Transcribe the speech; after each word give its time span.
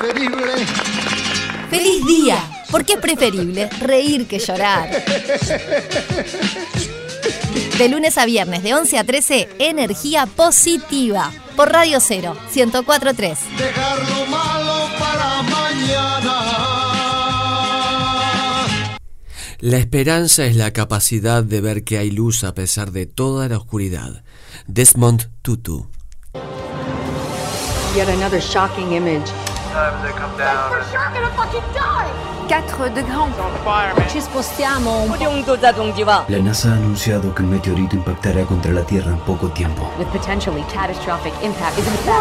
preferible. 0.00 0.66
¡Feliz 1.68 2.06
día! 2.06 2.38
Porque 2.70 2.94
es 2.94 2.98
preferible 3.00 3.68
reír 3.80 4.26
que 4.26 4.38
llorar. 4.38 4.90
De 7.78 7.88
lunes 7.88 8.16
a 8.18 8.26
viernes, 8.26 8.62
de 8.62 8.74
11 8.74 8.98
a 8.98 9.04
13, 9.04 9.48
energía 9.58 10.26
positiva. 10.26 11.32
Por 11.56 11.72
Radio 11.72 11.98
Cero, 12.00 12.36
1043. 12.54 13.38
Dejar 13.58 13.98
lo 13.98 14.26
malo 14.26 14.88
para 14.98 15.42
mañana. 15.42 16.46
La 19.58 19.76
esperanza 19.76 20.46
es 20.46 20.56
la 20.56 20.72
capacidad 20.72 21.42
de 21.44 21.60
ver 21.60 21.84
que 21.84 21.98
hay 21.98 22.10
luz 22.10 22.44
a 22.44 22.54
pesar 22.54 22.92
de 22.92 23.06
toda 23.06 23.48
la 23.48 23.58
oscuridad. 23.58 24.24
Desmond 24.66 25.30
Tutu. 25.42 25.90
Yet 27.94 28.08
another 28.08 28.40
shocking 28.40 28.92
image. 28.92 29.30
Quatre 32.48 32.90
de 32.90 33.02
grand. 33.02 33.32
Ci 34.08 34.20
spostiamo 34.20 35.02
un 35.02 35.16
La 36.26 36.38
NASA 36.38 36.70
ha 36.70 36.74
anunciado 36.74 37.32
que 37.32 37.42
un 37.42 37.50
meteorito 37.50 37.94
impactará 37.94 38.44
contra 38.44 38.72
la 38.72 38.82
Tierra 38.82 39.12
en 39.12 39.18
poco 39.20 39.48
tiempo. 39.48 39.88
With 39.98 40.08
potentially 40.08 40.64
catastrophic 40.72 41.32
impact 41.42 41.78
is 41.78 41.86
in 41.86 41.92
fact 42.04 42.20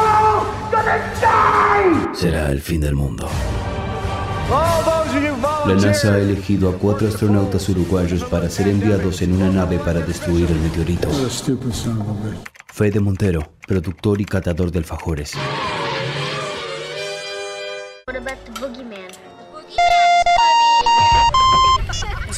Será 2.16 2.52
el 2.52 2.62
fin 2.62 2.82
del 2.82 2.94
mundo. 2.94 3.28
La 5.66 5.74
NASA 5.74 6.14
ha 6.14 6.18
elegido 6.18 6.70
a 6.70 6.74
cuatro 6.74 7.08
astronautas 7.08 7.68
uruguayos 7.70 8.24
para 8.26 8.50
ser 8.50 8.68
enviados 8.68 9.24
en 9.24 9.34
una 9.34 9.50
nave 9.50 9.80
para 9.80 10.02
destruir 10.02 10.50
el 10.52 10.60
meteorito. 10.60 11.10
Fede 12.68 13.00
Montero, 13.00 13.54
productor 13.68 14.22
y 14.22 14.26
catador 14.26 14.72
de 14.72 14.80
alfajores. 14.80 15.34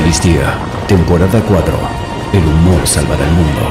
Feliz 0.00 0.22
día, 0.22 0.58
temporada 0.88 1.42
4. 1.46 1.78
El 2.32 2.38
humor 2.38 2.86
salvará 2.86 3.22
el 3.22 3.32
mundo. 3.32 3.70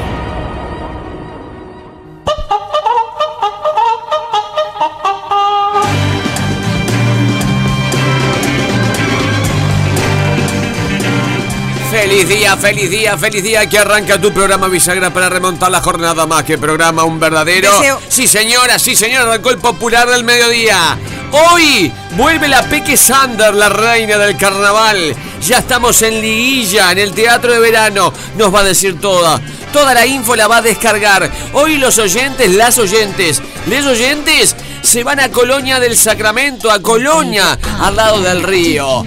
Feliz 11.90 12.28
día, 12.28 12.56
feliz 12.56 12.90
día, 12.90 13.18
feliz 13.18 13.42
día 13.42 13.68
que 13.68 13.78
arranca 13.80 14.20
tu 14.20 14.32
programa 14.32 14.68
bisagra 14.68 15.12
para 15.12 15.28
remontar 15.28 15.72
la 15.72 15.80
jornada 15.80 16.26
más 16.26 16.44
que 16.44 16.56
programa 16.58 17.02
un 17.02 17.18
verdadero. 17.18 17.72
Deseo. 17.72 18.00
Sí 18.08 18.28
señora, 18.28 18.78
sí 18.78 18.94
señora, 18.94 19.24
arrancó 19.24 19.50
el 19.50 19.58
popular 19.58 20.08
del 20.08 20.22
mediodía. 20.22 20.96
Hoy 21.32 21.92
vuelve 22.12 22.46
la 22.48 22.62
Peque 22.62 22.96
Sander, 22.96 23.52
la 23.52 23.68
reina 23.68 24.16
del 24.16 24.36
carnaval. 24.36 25.16
Ya 25.42 25.58
estamos 25.58 26.02
en 26.02 26.20
liguilla, 26.20 26.92
en 26.92 26.98
el 26.98 27.12
teatro 27.12 27.52
de 27.52 27.58
verano. 27.58 28.12
Nos 28.36 28.54
va 28.54 28.60
a 28.60 28.64
decir 28.64 29.00
toda. 29.00 29.40
Toda 29.72 29.94
la 29.94 30.06
info 30.06 30.36
la 30.36 30.48
va 30.48 30.58
a 30.58 30.62
descargar. 30.62 31.30
Hoy 31.52 31.76
los 31.76 31.98
oyentes, 31.98 32.54
las 32.54 32.78
oyentes, 32.78 33.40
les 33.66 33.86
oyentes 33.86 34.56
se 34.82 35.04
van 35.04 35.20
a 35.20 35.30
Colonia 35.30 35.78
del 35.80 35.96
Sacramento, 35.96 36.70
a 36.70 36.80
Colonia, 36.80 37.58
al 37.80 37.96
lado 37.96 38.20
del 38.20 38.42
río. 38.42 39.04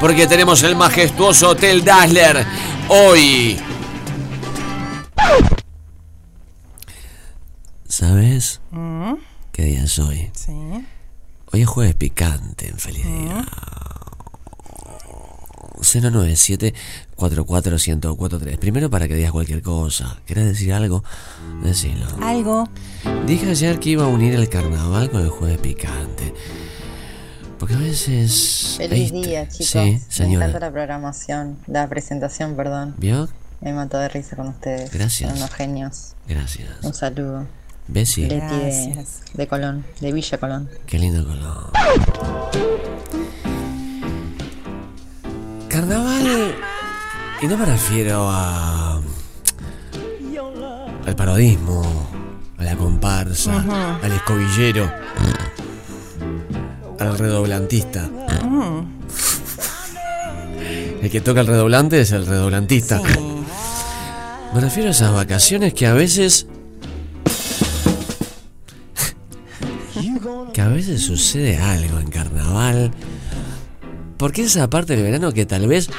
Porque 0.00 0.26
tenemos 0.26 0.62
el 0.62 0.76
majestuoso 0.76 1.50
Hotel 1.50 1.84
Dazzler. 1.84 2.46
Hoy. 2.88 3.58
¿Sabes 7.88 8.60
qué 9.52 9.62
día 9.62 9.84
es 9.84 9.98
hoy? 9.98 10.30
Sí. 10.34 10.52
Hoy 11.52 11.62
es 11.62 11.68
jueves 11.68 11.94
picante 11.94 12.68
en 12.68 12.78
Feliz 12.78 13.04
Día. 13.04 13.46
097 15.84 16.74
44143 17.16 18.58
Primero 18.58 18.90
para 18.90 19.06
que 19.08 19.14
digas 19.14 19.32
cualquier 19.32 19.62
cosa. 19.62 20.18
¿Querés 20.26 20.46
decir 20.46 20.72
algo? 20.72 21.04
Decilo. 21.62 22.06
Algo. 22.22 22.68
Dije 23.26 23.50
ayer 23.50 23.78
que 23.78 23.90
iba 23.90 24.04
a 24.04 24.08
unir 24.08 24.34
el 24.34 24.48
carnaval 24.48 25.10
con 25.10 25.22
el 25.22 25.28
jueves 25.28 25.58
picante. 25.58 26.34
Porque 27.58 27.74
a 27.74 27.78
veces. 27.78 28.74
Feliz 28.76 29.12
día, 29.12 29.48
chicos. 29.48 29.66
Sí, 29.68 29.78
Me 29.78 29.88
encanta 29.90 30.12
señora. 30.14 30.48
la 30.48 30.70
programación, 30.72 31.58
la 31.66 31.88
presentación, 31.88 32.56
perdón. 32.56 32.94
¿Vio? 32.98 33.28
Me 33.60 33.72
mató 33.72 33.98
de 33.98 34.08
risa 34.08 34.36
con 34.36 34.48
ustedes. 34.48 34.90
Gracias. 34.92 35.30
Son 35.30 35.38
unos 35.38 35.50
genios. 35.50 36.14
Gracias. 36.28 36.68
Un 36.82 36.92
saludo. 36.92 37.46
Bessie. 37.86 38.28
Leti 38.28 38.54
de, 38.56 39.06
de 39.34 39.46
Colón, 39.46 39.84
de 40.00 40.12
Villa 40.12 40.38
Colón. 40.38 40.68
Qué 40.86 40.98
lindo 40.98 41.24
color. 41.24 41.70
Carnaval. 45.74 46.54
Y 47.42 47.48
no 47.48 47.58
me 47.58 47.64
refiero 47.64 48.30
a. 48.30 49.02
al 51.04 51.16
parodismo, 51.16 51.82
a 52.58 52.62
la 52.62 52.76
comparsa, 52.76 53.98
al 54.00 54.12
escobillero, 54.12 54.88
al 57.00 57.18
redoblantista. 57.18 58.08
El 61.02 61.10
que 61.10 61.20
toca 61.20 61.40
el 61.40 61.48
redoblante 61.48 62.00
es 62.00 62.12
el 62.12 62.24
redoblantista. 62.24 63.02
Me 64.54 64.60
refiero 64.60 64.90
a 64.90 64.92
esas 64.92 65.12
vacaciones 65.12 65.74
que 65.74 65.88
a 65.88 65.92
veces. 65.92 66.46
que 70.52 70.60
a 70.60 70.68
veces 70.68 71.02
sucede 71.02 71.58
algo 71.58 71.98
en 71.98 72.10
carnaval. 72.10 72.92
Porque 74.24 74.40
es 74.40 74.56
esa 74.56 74.70
parte 74.70 74.94
del 74.96 75.02
verano 75.04 75.32
que 75.34 75.44
tal 75.44 75.66
vez 75.68 75.90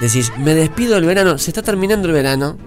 decís, 0.00 0.32
me 0.38 0.54
despido 0.56 0.96
del 0.96 1.04
verano, 1.04 1.38
se 1.38 1.50
está 1.52 1.62
terminando 1.62 2.08
el 2.08 2.12
verano. 2.12 2.58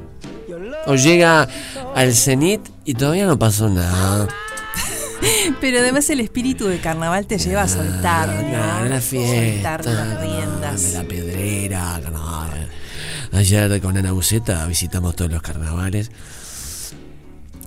O 0.85 0.95
llega 0.95 1.45
al 1.93 2.13
cenit 2.13 2.61
y 2.85 2.93
todavía 2.93 3.25
no 3.25 3.37
pasó 3.37 3.67
nada. 3.67 4.29
Pero 5.59 5.79
además 5.79 6.09
el 6.09 6.21
espíritu 6.21 6.67
de 6.69 6.79
carnaval 6.79 7.27
te 7.27 7.37
lleva 7.37 7.63
a 7.63 7.67
soltar, 7.67 8.29
¿no? 8.29 8.85
la 8.87 9.01
Soltar 9.01 9.01
fiesta. 9.01 9.77
las 9.83 10.21
riendas. 10.21 10.93
La 10.93 11.03
pedrera. 11.03 11.99
carnaval. 12.01 12.69
Ayer 13.33 13.81
con 13.81 13.97
Ana 13.97 14.13
Buceta 14.13 14.65
visitamos 14.67 15.17
todos 15.17 15.29
los 15.29 15.41
carnavales. 15.41 16.11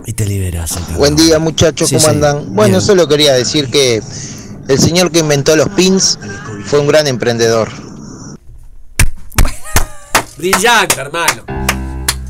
Y 0.07 0.13
te 0.13 0.25
liberas. 0.25 0.73
Buen 0.97 1.15
día 1.15 1.37
muchachos, 1.37 1.87
Sí, 1.87 1.97
¿cómo 1.97 2.07
sí, 2.07 2.15
andan? 2.15 2.55
Bueno, 2.55 2.81
solo 2.81 3.07
quería 3.07 3.33
decir 3.33 3.69
que 3.69 4.01
el 4.67 4.79
señor 4.79 5.11
que 5.11 5.19
inventó 5.19 5.55
los 5.55 5.69
pins 5.69 6.17
fue 6.65 6.79
un 6.79 6.87
gran 6.87 7.05
emprendedor. 7.07 7.69
Brillante, 10.37 10.99
hermano. 10.99 11.43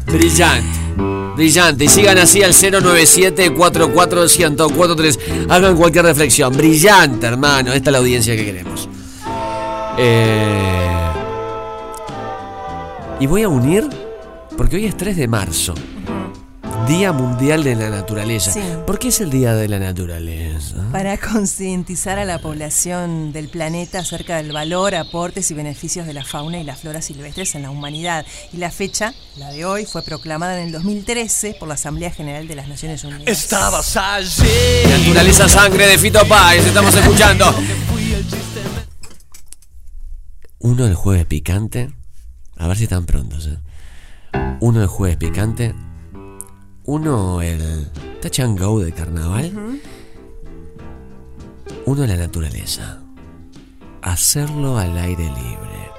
Brillante. 0.07 0.79
Brillante. 1.35 1.85
Y 1.85 1.87
sigan 1.87 2.17
así 2.17 2.43
al 2.43 2.51
097-44143. 2.53 5.47
Hagan 5.49 5.77
cualquier 5.77 6.03
reflexión. 6.05 6.55
Brillante, 6.55 7.25
hermano. 7.27 7.71
Esta 7.73 7.89
es 7.89 7.91
la 7.93 7.99
audiencia 7.99 8.35
que 8.35 8.45
queremos. 8.45 8.89
Eh, 9.97 10.71
Y 13.21 13.27
voy 13.27 13.43
a 13.43 13.49
unir, 13.49 13.87
porque 14.57 14.77
hoy 14.77 14.87
es 14.87 14.97
3 14.97 15.15
de 15.15 15.27
marzo. 15.27 15.75
Día 16.91 17.13
Mundial 17.13 17.63
de 17.63 17.73
la 17.75 17.89
Naturaleza. 17.89 18.51
Sí. 18.51 18.59
¿Por 18.85 18.99
qué 18.99 19.07
es 19.07 19.21
el 19.21 19.29
Día 19.29 19.55
de 19.55 19.69
la 19.69 19.79
Naturaleza? 19.79 20.75
Para 20.91 21.17
concientizar 21.17 22.19
a 22.19 22.25
la 22.25 22.39
población 22.39 23.31
del 23.31 23.47
planeta 23.47 23.99
acerca 23.99 24.35
del 24.35 24.51
valor, 24.51 24.93
aportes 24.95 25.49
y 25.51 25.53
beneficios 25.53 26.05
de 26.05 26.13
la 26.13 26.25
fauna 26.25 26.59
y 26.59 26.65
la 26.65 26.75
flora 26.75 27.01
silvestres 27.01 27.55
en 27.55 27.61
la 27.61 27.69
humanidad. 27.69 28.25
Y 28.51 28.57
la 28.57 28.71
fecha, 28.71 29.13
la 29.37 29.51
de 29.51 29.63
hoy, 29.63 29.85
fue 29.85 30.03
proclamada 30.03 30.59
en 30.59 30.65
el 30.65 30.73
2013 30.73 31.55
por 31.57 31.69
la 31.69 31.75
Asamblea 31.75 32.11
General 32.11 32.45
de 32.45 32.55
las 32.55 32.67
Naciones 32.67 33.05
Unidas. 33.05 33.23
Estabas 33.25 33.95
allí. 33.95 34.49
Naturaleza 34.89 35.47
Sangre 35.47 35.87
de 35.87 35.97
Fito 35.97 36.27
Páez, 36.27 36.65
estamos 36.65 36.93
escuchando. 36.93 37.55
Uno 40.59 40.85
el 40.85 40.95
jueves 40.95 41.25
picante. 41.25 41.93
A 42.57 42.67
ver 42.67 42.75
si 42.75 42.83
están 42.83 43.05
prontos, 43.05 43.47
¿eh? 43.47 43.57
Uno 44.59 44.81
el 44.81 44.87
jueves 44.87 45.15
picante. 45.15 45.73
Uno 46.85 47.41
el 47.41 47.89
touch 48.21 48.39
and 48.39 48.59
go 48.59 48.79
de 48.79 48.91
carnaval. 48.91 49.79
Uno 51.85 52.05
la 52.07 52.15
naturaleza. 52.15 52.99
Hacerlo 54.01 54.77
al 54.77 54.97
aire 54.97 55.25
libre. 55.25 55.91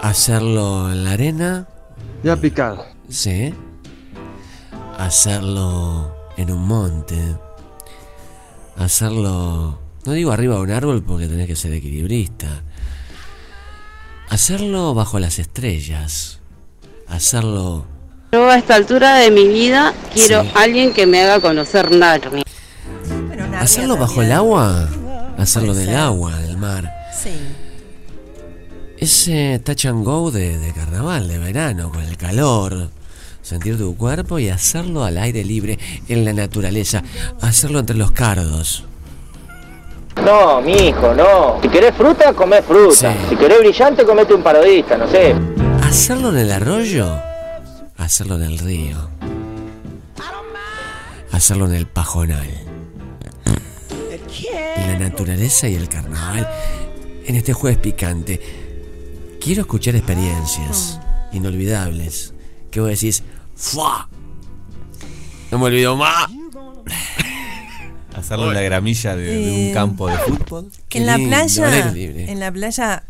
Hacerlo 0.00 0.92
en 0.92 1.04
la 1.04 1.12
arena. 1.12 1.68
Ya 2.22 2.36
picado. 2.36 2.84
Sí. 3.08 3.52
Hacerlo 4.96 6.14
en 6.36 6.52
un 6.52 6.66
monte. 6.66 7.36
Hacerlo. 8.76 9.80
No 10.04 10.12
digo 10.12 10.30
arriba 10.30 10.54
de 10.56 10.60
un 10.60 10.70
árbol 10.70 11.02
porque 11.02 11.26
tenés 11.26 11.46
que 11.46 11.56
ser 11.56 11.72
equilibrista. 11.72 12.62
Hacerlo 14.28 14.94
bajo 14.94 15.18
las 15.18 15.38
estrellas. 15.38 16.40
Hacerlo. 17.08 17.93
Yo 18.34 18.50
a 18.50 18.56
esta 18.56 18.74
altura 18.74 19.14
de 19.18 19.30
mi 19.30 19.46
vida 19.46 19.94
quiero 20.12 20.42
Sí. 20.42 20.50
alguien 20.56 20.92
que 20.92 21.06
me 21.06 21.22
haga 21.22 21.38
conocer 21.38 21.92
Narnia. 21.92 22.42
Hacerlo 23.60 23.96
bajo 23.96 24.22
el 24.22 24.32
agua. 24.32 24.88
Hacerlo 25.38 25.72
del 25.72 25.94
agua, 25.94 26.36
del 26.40 26.56
mar. 26.56 26.92
Sí. 27.16 27.30
Ese 28.98 29.60
touch 29.64 29.84
and 29.86 30.04
go 30.04 30.32
de, 30.32 30.58
de 30.58 30.72
carnaval, 30.72 31.28
de 31.28 31.38
verano, 31.38 31.92
con 31.92 32.02
el 32.02 32.16
calor. 32.16 32.88
Sentir 33.40 33.78
tu 33.78 33.96
cuerpo 33.96 34.40
y 34.40 34.48
hacerlo 34.48 35.04
al 35.04 35.16
aire 35.18 35.44
libre, 35.44 35.78
en 36.08 36.24
la 36.24 36.32
naturaleza. 36.32 37.04
Hacerlo 37.40 37.78
entre 37.78 37.94
los 37.94 38.10
cardos. 38.10 38.82
No, 40.26 40.60
mi 40.60 40.72
hijo, 40.88 41.14
no. 41.14 41.60
Si 41.62 41.68
querés 41.68 41.94
fruta, 41.94 42.32
comé 42.32 42.62
fruta. 42.62 43.12
Sí. 43.12 43.18
Si 43.28 43.36
querés 43.36 43.60
brillante, 43.60 44.04
comete 44.04 44.34
un 44.34 44.42
parodista, 44.42 44.96
no 44.98 45.08
sé. 45.08 45.36
Hacerlo 45.84 46.30
en 46.30 46.38
el 46.38 46.50
arroyo, 46.50 47.16
hacerlo 48.04 48.36
en 48.36 48.42
el 48.42 48.58
río. 48.58 49.08
Hacerlo 51.32 51.66
en 51.66 51.74
el 51.74 51.86
pajonal. 51.86 52.48
La 54.76 54.98
naturaleza 54.98 55.68
y 55.68 55.74
el 55.74 55.88
carnaval. 55.88 56.48
En 57.26 57.36
este 57.36 57.52
jueves 57.52 57.78
picante. 57.78 58.40
Quiero 59.40 59.62
escuchar 59.62 59.96
experiencias 59.96 61.00
inolvidables. 61.32 62.34
Que 62.70 62.80
vos 62.80 62.88
decís, 62.90 63.22
¡fua! 63.56 64.08
No 65.50 65.58
me 65.58 65.66
olvido 65.66 65.96
más. 65.96 66.28
Hacerlo 68.14 68.48
en 68.48 68.54
la 68.54 68.60
gramilla 68.62 69.16
de, 69.16 69.22
de 69.24 69.50
un 69.50 69.56
Eh, 69.56 69.70
campo 69.74 70.08
de 70.08 70.16
fútbol. 70.18 70.70
En 70.90 71.06
la 71.06 71.16
playa, 71.16 71.92
en 71.94 72.40
la 72.40 72.52
playa 72.52 73.04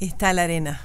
está 0.00 0.32
la 0.32 0.42
arena. 0.44 0.80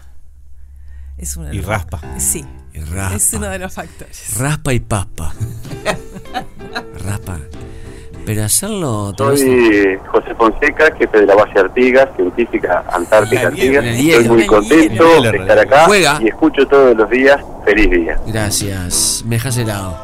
Es 1.18 1.36
una 1.38 1.54
Y 1.54 1.62
raspa. 1.62 2.00
Sí. 2.20 2.46
Y 2.74 2.80
raspa. 2.80 3.16
Es 3.16 3.34
uno 3.34 3.50
de 3.50 3.60
los 3.60 3.74
factores. 3.74 4.38
Raspa 4.40 4.74
y 4.74 4.80
paspa. 4.80 5.34
Raspa. 7.06 7.40
Pero 8.26 8.46
hacerlo. 8.46 9.14
Soy 9.18 10.00
José 10.08 10.34
Fonseca, 10.36 10.96
jefe 10.98 11.20
de 11.20 11.26
la 11.26 11.36
base 11.36 11.60
Artigas, 11.60 12.08
científica 12.16 12.84
Antártica 12.92 13.48
Artigas. 13.48 13.84
Estoy 13.86 14.30
muy 14.30 14.46
contento 14.46 15.22
de 15.22 15.38
estar 15.38 15.60
acá 15.60 15.86
Juega. 15.86 16.20
y 16.22 16.30
escucho 16.30 16.66
todos 16.68 16.96
los 16.96 17.10
días. 17.10 17.40
Feliz 17.66 17.92
día. 17.92 18.18
Gracias. 18.28 19.24
Me 19.26 19.36
dejas 19.36 19.58
helado. 19.58 19.98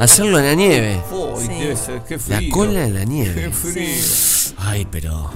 Hacerlo 0.00 0.38
en 0.38 0.46
la 0.46 0.54
nieve. 0.54 1.00
La 2.28 2.40
cola 2.50 2.84
en 2.86 2.94
la 2.94 3.04
nieve. 3.04 3.42
Qué 3.42 3.50
frío. 3.50 4.54
Ay, 4.58 4.86
pero. 4.90 5.30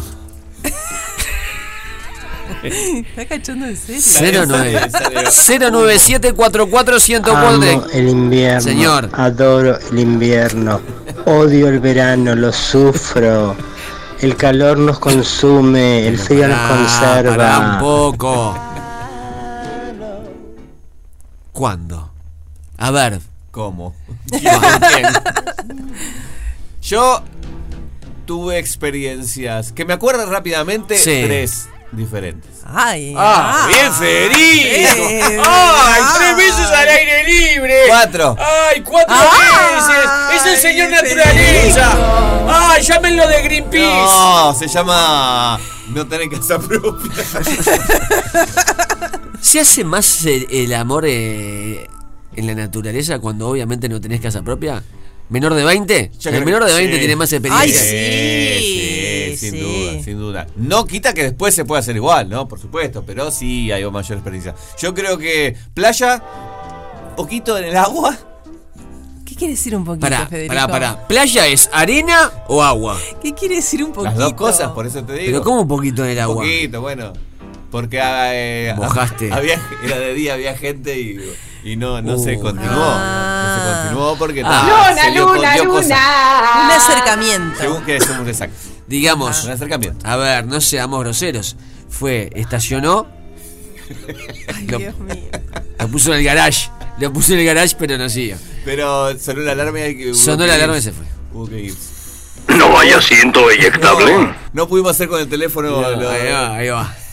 ¿Está 2.64 3.26
cachando 3.26 3.66
en 3.68 3.76
serio? 3.76 4.44
09 4.46 4.88
097 5.70 6.32
44 6.32 6.96
Amo 7.34 7.86
el 7.92 8.08
invierno. 8.08 8.60
Señor. 8.60 9.10
Adoro 9.12 9.78
el 9.90 9.98
invierno. 9.98 10.80
Odio 11.26 11.68
el 11.68 11.80
verano, 11.80 12.34
lo 12.34 12.52
sufro. 12.52 13.56
El 14.20 14.34
calor 14.36 14.78
nos 14.78 14.98
consume, 14.98 16.06
el 16.08 16.18
frío 16.18 16.48
nos 16.48 16.58
conserva. 16.70 17.36
pará 17.36 17.58
un 17.74 17.78
poco. 17.80 18.58
¿Cuándo? 21.52 22.10
A 22.76 22.90
ver. 22.90 23.20
¿Cómo? 23.50 23.94
Yo 26.82 27.22
tuve 28.26 28.58
experiencias 28.58 29.72
que 29.72 29.84
me 29.84 29.92
acuerdo 29.94 30.26
rápidamente 30.26 30.96
Sí. 30.96 31.22
tres 31.26 31.68
diferentes. 31.92 32.50
Ay, 32.64 33.14
¡Ah! 33.16 33.66
¡Bien, 33.68 33.92
Federico! 33.92 35.42
¡Ay! 35.44 36.02
¡Tres 36.16 36.36
veces 36.36 36.66
al 36.66 36.88
aire 36.88 37.24
libre! 37.24 37.74
Cuatro. 37.88 38.36
¡Ay! 38.38 38.82
¡Cuatro 38.82 39.16
veces! 39.16 40.10
¡Es 40.34 40.46
el 40.46 40.56
señor 40.58 40.90
naturaleza! 40.90 41.96
¡Ay! 42.48 42.82
¡Llámenlo 42.82 43.26
de 43.26 43.42
Greenpeace! 43.42 43.86
No, 43.86 44.54
se 44.54 44.68
llama 44.68 45.58
no 45.88 46.06
tener 46.06 46.28
casa 46.28 46.58
propia. 46.58 47.10
¿Se 49.40 49.60
hace 49.60 49.84
más 49.84 50.24
el, 50.26 50.46
el 50.50 50.74
amor 50.74 51.04
eh, 51.06 51.88
en 52.34 52.46
la 52.46 52.54
naturaleza 52.54 53.18
cuando 53.18 53.48
obviamente 53.48 53.88
no 53.88 54.00
tenés 54.00 54.20
casa 54.20 54.42
propia? 54.42 54.82
¿Menor 55.30 55.54
de 55.54 55.64
20? 55.64 56.12
Yo 56.18 56.30
el 56.30 56.44
menor 56.44 56.64
de 56.64 56.72
20 56.72 56.92
sí. 56.94 56.98
tiene 56.98 57.16
más 57.16 57.32
experiencia. 57.32 57.80
Sí, 57.80 58.58
sí, 58.58 58.87
sin 59.38 59.60
duda, 59.60 60.02
sin 60.02 60.18
duda. 60.18 60.46
No 60.56 60.84
quita 60.84 61.14
que 61.14 61.22
después 61.22 61.54
se 61.54 61.64
pueda 61.64 61.80
hacer 61.80 61.96
igual, 61.96 62.28
¿no? 62.28 62.46
Por 62.48 62.58
supuesto, 62.60 63.04
pero 63.06 63.30
sí 63.30 63.70
hay 63.72 63.88
mayor 63.90 64.18
experiencia. 64.18 64.54
Yo 64.78 64.92
creo 64.94 65.16
que 65.18 65.56
playa, 65.74 66.22
poquito 67.16 67.56
en 67.58 67.64
el 67.64 67.76
agua. 67.76 68.16
¿Qué 69.24 69.34
quiere 69.34 69.54
decir 69.54 69.76
un 69.76 69.84
poquito, 69.84 70.06
Pará, 70.06 70.26
Federico? 70.26 70.54
pará, 70.54 70.68
pará. 70.68 71.06
¿Playa 71.06 71.46
es 71.46 71.68
arena 71.72 72.30
o 72.48 72.62
agua? 72.62 72.96
¿Qué 73.22 73.34
quiere 73.34 73.56
decir 73.56 73.84
un 73.84 73.92
poquito? 73.92 74.10
Las 74.10 74.18
dos 74.18 74.32
cosas, 74.34 74.70
por 74.72 74.86
eso 74.86 75.04
te 75.04 75.12
digo. 75.12 75.26
Pero 75.26 75.42
¿cómo 75.42 75.62
un 75.62 75.68
poquito 75.68 76.02
en 76.04 76.10
el 76.10 76.20
agua? 76.20 76.36
poquito, 76.36 76.80
bueno. 76.80 77.12
Porque 77.70 78.00
eh, 78.02 78.74
Mojaste. 78.76 79.30
Había, 79.32 79.60
era 79.84 79.98
de 79.98 80.14
día, 80.14 80.32
había 80.32 80.56
gente 80.56 80.98
y, 80.98 81.18
y 81.62 81.76
no, 81.76 82.00
no 82.00 82.18
se 82.18 82.36
Uh. 82.38 82.40
continuó. 82.40 82.74
No 82.74 83.54
se 83.54 83.72
continuó 83.82 84.16
porque 84.18 84.42
Ah. 84.42 84.94
dio, 85.12 85.26
dio 85.34 85.68
cosas. 85.68 85.98
Un 86.64 86.70
acercamiento. 86.70 87.60
Según 87.60 87.84
que 87.84 88.00
somos 88.00 88.26
exactos. 88.26 88.58
Digamos, 88.88 89.44
Un 89.44 89.50
acercamiento. 89.52 90.06
a 90.06 90.16
ver, 90.16 90.46
no 90.46 90.60
seamos 90.60 91.00
groseros. 91.00 91.56
Fue, 91.88 92.30
estacionó, 92.34 93.06
lo, 94.68 94.78
Dios 94.78 94.98
mío. 94.98 95.14
lo 95.78 95.88
puso 95.88 96.12
en 96.12 96.18
el 96.18 96.24
garage. 96.24 96.70
Lo 96.98 97.12
puso 97.12 97.32
en 97.34 97.40
el 97.40 97.46
garage, 97.46 97.76
pero 97.78 97.96
no 97.98 98.08
siguió. 98.08 98.36
Pero 98.64 99.16
sonó 99.18 99.40
la 99.42 99.52
alarma 99.52 99.78
y 99.78 99.82
hay 99.82 99.96
que. 99.96 100.14
Sonó 100.14 100.46
la 100.46 100.54
alarma 100.54 100.78
y 100.78 100.82
se 100.82 100.92
fue. 100.92 101.04
Hubo 101.32 101.46
que 101.48 101.60
irse. 101.60 101.78
No 102.56 102.78
hay 102.78 102.90
asiento 102.90 103.50
eyectable. 103.50 104.12
No, 104.12 104.34
no 104.52 104.68
pudimos 104.68 104.92
hacer 104.92 105.08
con 105.08 105.20
el 105.20 105.28
teléfono. 105.28 105.70
No, 105.70 105.90
lo- 105.90 106.10
ahí 106.10 106.28
va, 106.32 106.54
ahí 106.56 106.68
va. 106.68 106.94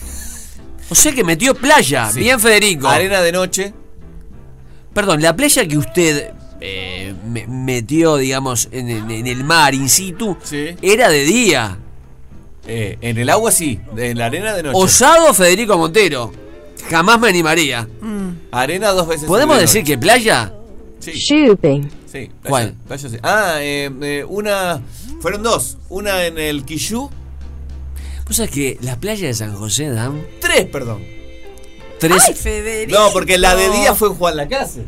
O 0.88 0.94
sea 0.94 1.12
que 1.12 1.24
metió 1.24 1.52
playa. 1.54 2.10
Sí. 2.12 2.20
Bien, 2.20 2.38
Federico. 2.38 2.86
Arena 2.88 3.20
de 3.20 3.32
noche. 3.32 3.74
Perdón, 4.94 5.20
la 5.20 5.34
playa 5.36 5.66
que 5.66 5.76
usted 5.76 6.30
eh, 6.60 7.14
me- 7.26 7.46
metió, 7.46 8.16
digamos, 8.16 8.68
en, 8.72 8.88
en- 8.90 9.10
en 9.10 9.26
el 9.26 9.44
mar 9.44 9.74
in 9.74 9.88
situ, 9.88 10.36
Sí. 10.42 10.76
era 10.82 11.08
de 11.08 11.24
día. 11.24 11.78
Eh, 12.66 12.98
en 13.00 13.18
el 13.18 13.28
agua 13.30 13.52
sí, 13.52 13.78
en 13.96 14.18
la 14.18 14.26
arena 14.26 14.52
de 14.54 14.62
noche. 14.64 14.76
Osado 14.78 15.32
Federico 15.34 15.76
Montero. 15.78 16.32
Jamás 16.90 17.18
me 17.20 17.28
animaría. 17.28 17.88
Arena 18.52 18.90
dos 18.90 19.06
veces. 19.08 19.26
¿Podemos 19.26 19.56
de 19.56 19.62
decir 19.62 19.82
noche. 19.82 19.92
que 19.94 19.98
playa? 19.98 20.52
Sí. 20.98 21.12
Shopping. 21.12 21.82
Sí. 22.10 22.28
playa- 22.42 22.48
¿Cuál? 22.48 22.74
playa 22.86 23.08
sí. 23.08 23.16
Ah, 23.22 23.56
eh, 23.60 23.90
eh, 24.02 24.24
una. 24.28 24.80
Fueron 25.20 25.42
dos. 25.42 25.78
Una 25.88 26.24
en 26.26 26.38
el 26.38 26.64
Quillú. 26.64 27.10
¿Vos 28.26 28.36
sabés 28.36 28.50
que 28.50 28.78
las 28.80 28.96
playas 28.96 29.20
de 29.20 29.34
San 29.34 29.54
José 29.54 29.88
dan 29.90 30.20
Tres, 30.40 30.64
perdón. 30.66 31.02
tres? 32.00 32.24
Ay, 32.28 32.34
Federico. 32.34 32.98
No, 32.98 33.10
porque 33.12 33.38
la 33.38 33.54
de 33.54 33.70
día 33.70 33.94
fue 33.94 34.08
en 34.08 34.14
Juan 34.14 34.36
Lacase. 34.36 34.84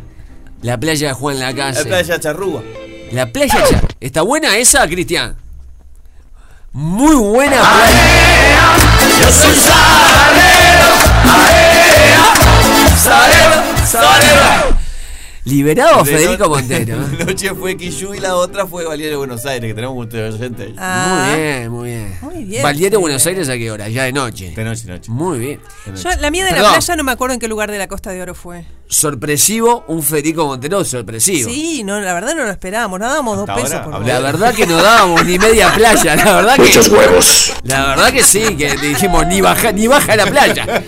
La 0.62 0.78
playa 0.78 1.08
de 1.08 1.14
Juan 1.14 1.38
Lacase. 1.38 1.80
La 1.80 1.86
playa 1.86 2.20
Charrúa. 2.20 2.62
La 3.12 3.26
playa 3.32 3.64
ya. 3.70 3.82
¿Está 4.00 4.22
buena 4.22 4.56
esa, 4.56 4.86
Cristian? 4.86 5.36
Muy 6.72 7.14
buena 7.16 7.56
playa. 7.56 8.76
Yo 9.20 9.32
soy 9.32 9.54
salero, 9.56 10.94
salero, 12.96 13.62
salero. 13.86 14.78
Liberado 15.44 16.02
De 16.04 16.12
Federico 16.12 16.44
no- 16.44 16.50
Montero. 16.50 16.96
Una 17.14 17.24
noche 17.24 17.54
fue 17.54 17.76
Quillú 17.76 18.14
y 18.14 18.20
la 18.20 18.36
otra 18.36 18.66
fue 18.66 18.84
Valiere 18.84 19.10
de 19.12 19.16
Buenos 19.16 19.44
Aires, 19.46 19.68
que 19.68 19.74
tenemos 19.74 19.94
muchos 19.96 20.34
oyentes. 20.34 20.70
Ah. 20.76 21.28
Muy 21.30 21.40
bien, 21.40 21.70
muy 21.70 21.88
bien. 21.88 22.18
Muy 22.20 22.44
bien, 22.44 22.62
Valdiero, 22.62 22.90
Fede. 22.92 23.00
Buenos 23.00 23.26
Aires, 23.26 23.48
¿a 23.48 23.56
qué 23.56 23.70
hora? 23.70 23.88
Ya 23.88 24.04
de 24.04 24.12
noche. 24.12 24.52
De 24.54 24.64
noche, 24.64 24.86
noche. 24.86 25.10
Muy 25.10 25.38
bien. 25.38 25.60
Yo, 25.86 26.10
la 26.20 26.30
mía 26.30 26.44
de 26.44 26.50
la 26.50 26.56
Perdón. 26.58 26.72
playa 26.74 26.96
no 26.96 27.04
me 27.04 27.12
acuerdo 27.12 27.34
en 27.34 27.40
qué 27.40 27.48
lugar 27.48 27.70
de 27.70 27.78
la 27.78 27.88
Costa 27.88 28.10
de 28.10 28.20
Oro 28.22 28.34
fue. 28.34 28.64
Sorpresivo, 28.90 29.84
un 29.88 30.02
Federico 30.02 30.46
Montero 30.46 30.82
sorpresivo. 30.84 31.50
Sí, 31.50 31.82
no, 31.84 32.00
la 32.00 32.14
verdad 32.14 32.34
no 32.34 32.44
lo 32.44 32.50
esperábamos, 32.50 32.98
nada 32.98 33.12
dábamos 33.12 33.36
dos 33.36 33.46
pesos 33.50 33.72
ahora, 33.74 33.98
por 33.98 34.06
La 34.06 34.18
verdad 34.20 34.54
que 34.54 34.66
no 34.66 34.76
dábamos 34.82 35.24
ni 35.26 35.38
media 35.38 35.72
playa, 35.74 36.16
la 36.16 36.36
verdad 36.36 36.56
que. 36.56 36.62
Muchos 36.62 36.88
huevos. 36.88 37.52
La 37.64 37.86
verdad 37.88 38.12
que 38.12 38.22
sí, 38.22 38.56
que 38.56 38.76
dijimos 38.76 39.26
ni 39.26 39.40
baja, 39.42 39.72
ni 39.72 39.86
baja 39.86 40.16
la 40.16 40.26
playa. 40.26 40.82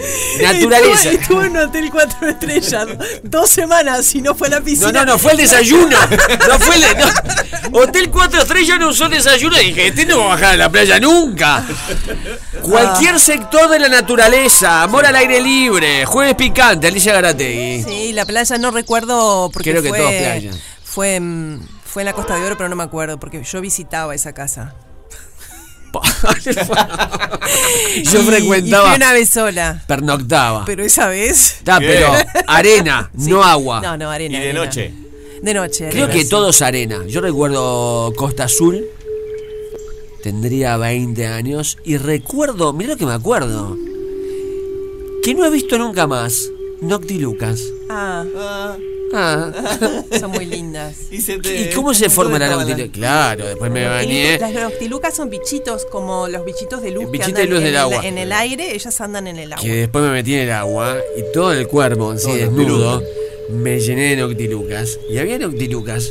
Naturaleza. 0.42 1.10
Estuve, 1.10 1.14
estuve 1.22 1.46
en 1.46 1.50
un 1.52 1.56
hotel 1.58 1.90
cuatro 1.90 2.28
estrellas 2.28 2.86
dos 3.22 3.50
semanas 3.50 4.14
y 4.14 4.22
no 4.22 4.34
fue 4.34 4.48
a 4.48 4.50
la 4.52 4.58
No, 4.60 4.64
piscina. 4.64 4.92
no, 4.92 5.04
no, 5.04 5.18
fue 5.18 5.32
el 5.32 5.38
desayuno. 5.38 5.96
No 6.48 6.58
fue 6.58 6.76
el. 6.76 6.82
no. 6.98 7.78
Hotel 7.80 8.10
4 8.10 8.42
estrellas 8.42 8.78
no 8.80 8.88
usó 8.88 9.08
desayuno. 9.08 9.60
Y 9.60 9.66
dije, 9.66 9.86
este 9.88 10.06
no 10.06 10.18
va 10.18 10.24
a 10.24 10.28
bajar 10.30 10.54
a 10.54 10.56
la 10.56 10.68
playa 10.70 10.98
nunca. 10.98 11.64
Cualquier 12.62 13.20
sector 13.20 13.68
de 13.70 13.78
la 13.78 13.88
naturaleza, 13.88 14.82
amor 14.82 15.06
al 15.06 15.14
aire 15.16 15.40
libre, 15.40 16.04
jueves 16.04 16.34
picante, 16.34 16.88
Alicia 16.88 17.12
Garategui. 17.12 17.82
Sí, 17.84 18.12
la 18.12 18.24
playa 18.24 18.58
no 18.58 18.70
recuerdo 18.70 19.50
porque 19.52 19.70
Creo 19.70 19.82
que 19.82 19.88
fue, 19.90 19.98
todos 19.98 20.12
playa. 20.12 20.50
Fue, 20.82 21.20
fue 21.84 22.02
en 22.02 22.06
la 22.06 22.12
Costa 22.12 22.34
de 22.36 22.44
Oro, 22.44 22.56
pero 22.56 22.68
no 22.68 22.76
me 22.76 22.82
acuerdo 22.84 23.18
porque 23.20 23.42
yo 23.44 23.60
visitaba 23.60 24.14
esa 24.14 24.32
casa. 24.32 24.74
Yo 28.04 28.20
Y- 28.20 28.24
frecuentaba. 28.24 28.84
Y 28.84 28.88
fui 28.88 28.96
una 28.96 29.12
vez 29.12 29.30
sola. 29.30 29.82
Pernoctaba. 29.86 30.64
Pero 30.64 30.84
esa 30.84 31.08
vez. 31.08 31.54
Está, 31.58 31.78
pero 31.78 32.12
arena, 32.46 33.10
Sí. 33.18 33.30
no 33.30 33.42
agua. 33.44 33.80
No, 33.80 33.96
no, 33.96 34.10
arena. 34.10 34.38
Y 34.38 34.40
de 34.40 34.48
arena. 34.50 34.64
noche. 34.64 34.92
De 35.42 35.54
noche. 35.54 35.88
Creo 35.90 36.04
arena, 36.04 36.18
que 36.18 36.24
sí. 36.24 36.28
todos 36.28 36.62
arena. 36.62 37.00
Yo 37.08 37.20
recuerdo 37.20 38.12
Costa 38.16 38.44
Azul. 38.44 38.84
Tendría 40.22 40.76
20 40.76 41.26
años. 41.26 41.78
Y 41.84 41.96
recuerdo, 41.96 42.72
mira 42.72 42.90
lo 42.92 42.96
que 42.98 43.06
me 43.06 43.14
acuerdo. 43.14 43.76
Que 45.22 45.34
no 45.34 45.44
he 45.46 45.50
visto 45.50 45.78
nunca 45.78 46.06
más. 46.06 46.50
Noctilucas. 46.82 47.60
Ah, 47.90 48.24
Ah. 48.36 48.76
son 50.20 50.30
muy 50.30 50.46
lindas. 50.46 50.94
Y, 51.10 51.20
se 51.20 51.38
te- 51.38 51.62
¿Y 51.62 51.74
cómo 51.74 51.92
se 51.94 52.08
forma 52.10 52.38
la 52.38 52.48
noctiluca? 52.48 52.92
Claro, 52.92 53.46
después 53.46 53.70
me 53.70 53.86
bañé. 53.86 54.38
Las 54.38 54.52
noctilucas 54.52 55.14
son 55.16 55.30
bichitos 55.30 55.84
como 55.86 56.28
los 56.28 56.44
bichitos 56.44 56.82
de 56.82 56.90
luz 56.92 57.10
que 57.10 57.22
andan 57.22 57.42
de 57.42 57.48
luz 57.48 57.58
en, 57.58 57.64
del 57.64 57.74
el, 57.74 57.76
agua. 57.80 58.00
en 58.06 58.18
el 58.18 58.32
aire, 58.32 58.74
ellas 58.74 59.00
andan 59.00 59.26
en 59.26 59.38
el 59.38 59.52
agua. 59.52 59.62
Que 59.64 59.72
después 59.74 60.04
me 60.04 60.10
metí 60.10 60.34
en 60.34 60.40
el 60.40 60.52
agua 60.52 60.96
y 61.18 61.32
todo 61.32 61.52
el 61.52 61.66
cuerpo, 61.66 62.12
así 62.12 62.32
desnudo, 62.32 63.02
me 63.50 63.80
llené 63.80 64.14
de 64.14 64.16
noctilucas. 64.22 64.98
Y 65.10 65.18
había 65.18 65.38
noctilucas 65.38 66.10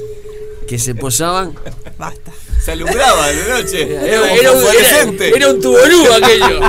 que 0.67 0.77
se 0.77 0.93
posaban. 0.95 1.53
Basta. 1.97 2.31
Se 2.63 2.73
alumbraba 2.73 3.27
de 3.29 3.49
noche. 3.49 3.83
Era, 3.83 4.03
Era, 4.33 4.33
era 4.35 4.51
un, 4.51 4.63
era- 4.63 5.27
era 5.37 5.47
un 5.53 5.61
tubolú 5.61 6.11
aquello. 6.11 6.59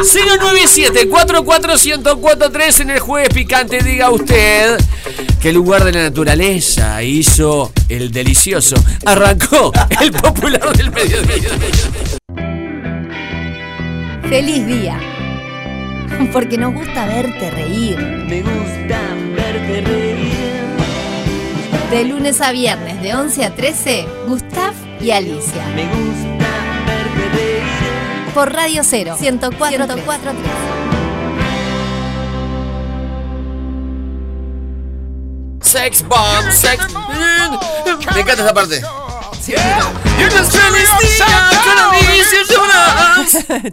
097 0.00 1.08
44143 1.08 2.80
en 2.80 2.90
el 2.90 3.00
jueves 3.00 3.30
picante. 3.34 3.82
Diga 3.82 4.10
usted 4.10 4.78
qué 5.40 5.52
lugar 5.52 5.84
de 5.84 5.92
la 5.92 6.02
naturaleza 6.02 7.02
hizo 7.02 7.72
el 7.88 8.12
delicioso. 8.12 8.76
Arrancó 9.06 9.72
el 10.00 10.12
popular 10.12 10.76
del 10.76 10.90
mediodía. 10.90 11.50
Feliz 14.28 14.66
día. 14.66 15.00
Porque 16.32 16.58
nos 16.58 16.74
gusta 16.74 17.06
verte 17.06 17.50
reír. 17.50 17.98
Me 17.98 18.42
gusta 18.42 19.00
verte 19.34 19.80
reír. 19.80 20.30
De 21.90 22.04
lunes 22.04 22.40
a 22.40 22.52
viernes, 22.52 23.02
de 23.02 23.14
11 23.14 23.44
a 23.44 23.54
13, 23.54 24.06
Gustav 24.28 24.74
y 25.00 25.10
Alicia. 25.10 25.66
Me 25.74 25.86
gusta 25.86 26.48
verte 26.86 27.36
reír. 27.36 28.34
Por 28.34 28.52
Radio 28.52 28.82
0, 28.84 29.16
104, 29.18 29.86
Sex 35.70 36.02
bomb, 36.02 36.50
sex 36.50 36.92
bomb. 36.92 37.60
Me 38.14 38.20
encanta 38.20 38.42
esta 38.42 38.54
parte. 38.54 38.80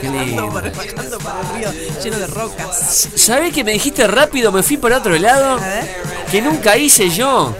Qué 0.00 0.08
lindo. 0.08 0.46
Bajando, 0.50 0.78
bajando 0.78 1.18
para 1.18 1.40
el 1.40 1.56
río 1.56 1.72
lleno 2.02 2.18
de 2.18 2.26
rocas. 2.26 3.08
¿Sabés 3.16 3.52
que 3.52 3.64
me 3.64 3.72
dijiste 3.72 4.06
rápido? 4.06 4.52
Me 4.52 4.62
fui 4.62 4.76
para 4.76 4.98
otro 4.98 5.16
lado. 5.18 5.54
A 5.54 5.66
ver. 5.66 5.96
Que 6.30 6.40
nunca 6.40 6.76
hice 6.76 7.10
yo. 7.10 7.54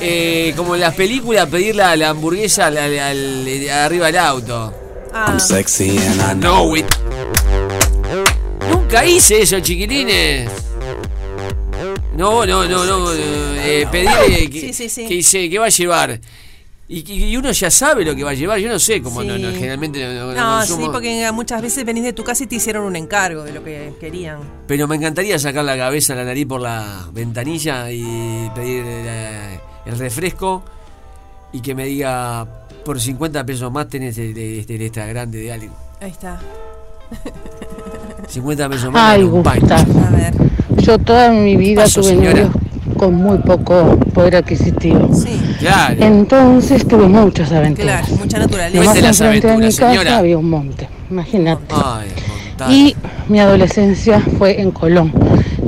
Eh, 0.00 0.54
como 0.56 0.74
en 0.74 0.80
las 0.80 0.94
películas, 0.94 1.48
pedir 1.48 1.74
la, 1.74 1.96
la 1.96 2.10
hamburguesa 2.10 2.66
arriba 2.66 4.06
del 4.06 4.18
auto. 4.18 4.72
Ah, 5.12 5.38
sexy 5.38 5.98
and 5.98 6.20
I 6.20 6.34
know 6.34 6.76
it. 6.76 6.86
Nunca 8.70 9.04
hice 9.04 9.42
eso, 9.42 9.58
chiquilines. 9.60 10.50
No, 12.18 12.44
no, 12.44 12.66
no, 12.66 12.84
no. 12.84 13.12
eh, 13.12 13.86
pedir 13.92 14.08
eh, 14.28 14.50
que, 14.50 14.60
Sí, 14.60 14.72
sí, 14.72 14.88
sí. 14.88 15.06
que 15.06 15.14
hice, 15.14 15.48
¿qué 15.48 15.58
va 15.58 15.66
a 15.66 15.68
llevar? 15.68 16.20
Y, 16.88 17.36
uno 17.36 17.52
ya 17.52 17.70
sabe 17.70 18.04
lo 18.04 18.16
que 18.16 18.24
va 18.24 18.30
a 18.30 18.34
llevar. 18.34 18.58
Yo 18.58 18.68
no 18.68 18.78
sé 18.80 19.00
cómo 19.00 19.22
no, 19.22 19.36
Sí. 19.36 19.42
no, 19.42 19.52
generalmente 19.52 20.02
no, 20.02 20.32
no 20.32 20.34
No, 20.34 20.66
sí, 20.66 20.88
porque 20.90 21.30
muchas 21.32 21.62
veces 21.62 21.84
venís 21.84 22.02
de 22.02 22.12
tu 22.12 22.24
casa 22.24 22.42
y 22.42 22.46
te 22.48 22.56
hicieron 22.56 22.84
un 22.84 22.96
encargo 22.96 23.44
de 23.44 23.52
lo 23.52 23.62
que 23.62 23.92
querían. 24.00 24.40
Pero 24.66 24.88
me 24.88 24.96
encantaría 24.96 25.38
sacar 25.38 25.64
la 25.64 25.76
cabeza, 25.76 26.14
la 26.16 26.24
nariz 26.24 26.46
por 26.46 26.60
la 26.60 27.06
ventanilla 27.12 27.90
y 27.92 28.50
pedir 28.54 28.84
eh, 28.86 29.60
el 29.86 29.98
refresco 29.98 30.64
y 31.52 31.60
que 31.60 31.74
me 31.74 31.84
diga 31.84 32.46
por 32.84 33.00
50 33.00 33.44
pesos 33.46 33.70
más 33.70 33.88
tenés 33.88 34.18
el, 34.18 34.36
este, 34.36 34.74
el 34.74 34.82
extra 34.82 35.06
grande 35.06 35.38
de 35.38 35.52
alguien. 35.52 35.72
Ahí 36.00 36.10
está. 36.10 36.40
50 38.26 38.68
pesos 38.70 38.90
más. 38.92 39.14
Ay, 39.14 39.22
un 39.22 39.42
pancho. 39.42 39.66
Gustav. 39.66 40.48
Yo 40.88 40.98
toda 40.98 41.30
mi 41.30 41.54
vida 41.54 41.82
pasó, 41.82 42.00
tuve 42.00 42.12
señora? 42.12 42.44
novios 42.44 42.68
con 42.96 43.14
muy 43.14 43.36
poco 43.38 43.98
poder 44.14 44.36
adquisitivo. 44.36 45.10
Claro. 45.58 46.02
Entonces 46.02 46.88
tuve 46.88 47.06
muchas 47.06 47.52
aventuras. 47.52 48.06
Claro, 48.06 48.22
mucha 48.22 48.38
naturaleza. 48.38 48.84
Más 48.84 49.02
las 49.02 49.20
enfrente 49.20 49.46
de 49.48 49.56
mi 49.58 49.64
casa 49.64 49.90
señora. 49.90 50.16
había 50.16 50.38
un 50.38 50.48
monte, 50.48 50.88
imagínate. 51.10 51.74
Ay. 51.74 52.08
Y 52.70 52.96
mi 53.28 53.38
adolescencia 53.38 54.24
fue 54.38 54.62
en 54.62 54.70
Colón, 54.70 55.12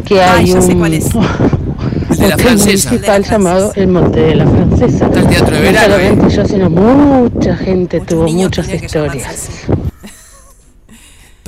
que 0.06 0.22
Ay, 0.22 0.40
hay 0.40 0.46
ya 0.46 0.62
sé 0.62 0.72
un 0.72 0.78
cuál 0.78 0.94
es. 0.94 1.10
El 1.14 1.20
de 2.16 2.28
la 2.28 2.34
hotel 2.34 2.46
francesa. 2.46 2.90
municipal 2.90 3.24
llamado 3.24 3.72
el 3.76 3.88
Monte 3.88 4.20
de 4.20 4.34
la 4.36 4.46
Francesa. 4.46 5.04
Está 5.06 5.20
el 5.20 5.26
teatro 5.26 5.56
de 5.56 5.62
no 5.62 5.72
verano, 5.72 5.94
solamente 5.94 6.26
¿eh? 6.26 6.30
yo, 6.36 6.44
sino 6.46 6.70
mucha 6.70 7.56
gente 7.56 8.00
tuvo 8.00 8.24
niños 8.24 8.44
muchas 8.44 8.82
historias. 8.82 9.66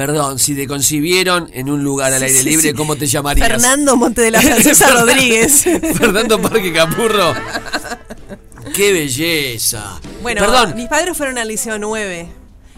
Perdón, 0.06 0.38
si 0.40 0.56
te 0.56 0.66
concibieron 0.66 1.49
en 1.52 1.71
un 1.71 1.85
lugar 1.85 2.12
al 2.12 2.18
Sí, 2.18 2.25
aire 2.26 2.38
sí, 2.40 2.49
libre, 2.50 2.71
sí. 2.71 2.75
¿cómo 2.75 2.97
te 2.97 3.06
llamarías? 3.06 3.47
Fernando 3.47 3.97
Monte 3.97 4.21
de 4.23 4.30
la 4.32 4.40
Francesa 4.42 4.90
Rodríguez. 4.90 5.62
Fernando 5.97 6.42
Parque 6.42 6.73
Capurro. 6.73 7.32
¡Qué 8.75 8.92
belleza! 8.92 10.00
Bueno, 10.23 10.40
Perdón, 10.40 10.75
mis 10.75 10.88
padres 10.88 11.16
fueron 11.16 11.38
al 11.38 11.47
Liceo 11.49 11.78
9. 11.78 12.26